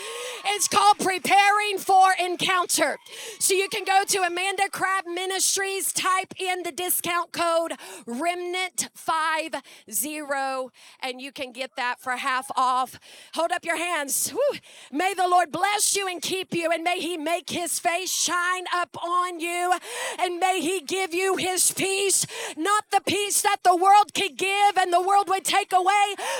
it's 0.45 0.67
called 0.67 0.99
Preparing 0.99 1.77
for 1.77 2.09
Encounter. 2.19 2.97
So 3.39 3.53
you 3.53 3.69
can 3.69 3.85
go 3.85 4.03
to 4.05 4.23
Amanda 4.23 4.69
Crabb 4.69 5.05
Ministries, 5.07 5.93
type 5.93 6.33
in 6.37 6.63
the 6.63 6.71
discount 6.71 7.31
code 7.31 7.73
Remnant50, 8.05 10.71
and 10.99 11.21
you 11.21 11.31
can 11.31 11.53
get 11.53 11.75
that 11.77 12.01
for 12.01 12.17
half 12.17 12.51
off. 12.55 12.99
Hold 13.33 13.51
up 13.51 13.63
your 13.63 13.77
hands. 13.77 14.33
Woo. 14.33 14.59
May 14.91 15.13
the 15.13 15.27
Lord 15.27 15.51
bless 15.51 15.95
you 15.95 16.07
and 16.07 16.19
keep 16.21 16.53
you, 16.53 16.71
and 16.71 16.83
may 16.83 16.99
He 16.99 17.17
make 17.17 17.49
His 17.49 17.79
face 17.79 18.11
shine 18.11 18.65
up 18.73 18.97
on 19.01 19.39
you, 19.39 19.73
and 20.19 20.39
may 20.39 20.59
He 20.59 20.81
give 20.81 21.13
you 21.13 21.37
His 21.37 21.71
peace, 21.71 22.25
not 22.57 22.83
the 22.91 23.01
peace 23.05 23.41
that 23.43 23.63
the 23.63 23.75
world 23.75 24.13
could 24.13 24.37
give 24.37 24.77
and 24.77 24.91
the 24.91 25.01
world 25.01 25.29
would 25.29 25.45
take 25.45 25.71
away, 25.71 25.84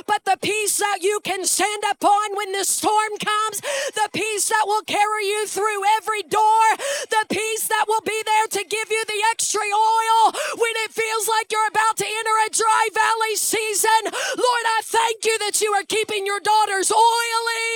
but 0.05 0.25
the 0.25 0.37
peace 0.41 0.77
that 0.77 0.99
you 1.01 1.19
can 1.23 1.45
stand 1.45 1.83
upon 1.91 2.35
when 2.35 2.51
the 2.51 2.63
storm 2.63 3.17
comes, 3.19 3.61
the 3.93 4.09
peace 4.13 4.49
that 4.49 4.65
will 4.65 4.81
carry 4.83 5.25
you 5.25 5.47
through 5.47 5.81
every 5.97 6.23
door, 6.23 6.65
the 7.09 7.25
peace 7.29 7.67
that 7.67 7.85
will 7.87 8.01
be 8.01 8.21
there 8.25 8.47
to 8.47 8.63
give 8.67 8.89
you 8.89 9.03
the 9.05 9.21
extra 9.31 9.61
oil 9.61 10.33
when 10.57 10.75
it 10.85 10.91
feels 10.91 11.27
like 11.27 11.51
you're 11.51 11.67
about 11.67 11.97
to 11.97 12.05
enter 12.05 12.37
a 12.47 12.49
dry 12.49 12.87
valley 12.93 13.35
season. 13.35 14.01
Lord, 14.05 14.65
I 14.65 14.81
thank 14.83 15.25
you 15.25 15.37
that 15.39 15.61
you 15.61 15.71
are 15.73 15.83
keeping 15.83 16.25
your 16.25 16.39
daughters 16.39 16.91
oily 16.91 17.69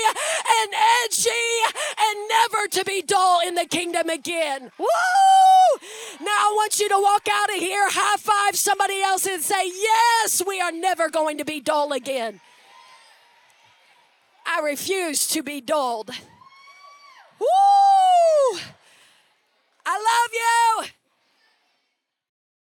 and 0.61 0.73
edgy 1.05 1.49
and 1.99 2.29
never 2.29 2.67
to 2.67 2.85
be 2.85 3.01
dull 3.01 3.41
in 3.45 3.55
the 3.55 3.65
kingdom 3.65 4.09
again. 4.09 4.71
Woo! 4.77 4.87
Now 6.21 6.27
I 6.27 6.51
want 6.55 6.79
you 6.79 6.89
to 6.89 6.99
walk 6.99 7.27
out 7.31 7.49
of 7.49 7.55
here, 7.55 7.87
high 7.89 8.17
five 8.17 8.55
somebody 8.57 9.01
else, 9.01 9.25
and 9.25 9.41
say, 9.41 9.67
Yes, 9.67 10.41
we 10.45 10.59
are 10.59 10.71
never 10.71 11.09
going 11.09 11.37
to 11.37 11.45
dull 11.59 11.91
again. 11.93 12.41
I 14.45 14.61
refuse 14.61 15.27
to 15.27 15.43
be 15.43 15.61
dulled. 15.61 16.09
Woo! 17.39 18.59
I 19.85 19.95
love 19.95 20.33
you. 20.33 20.98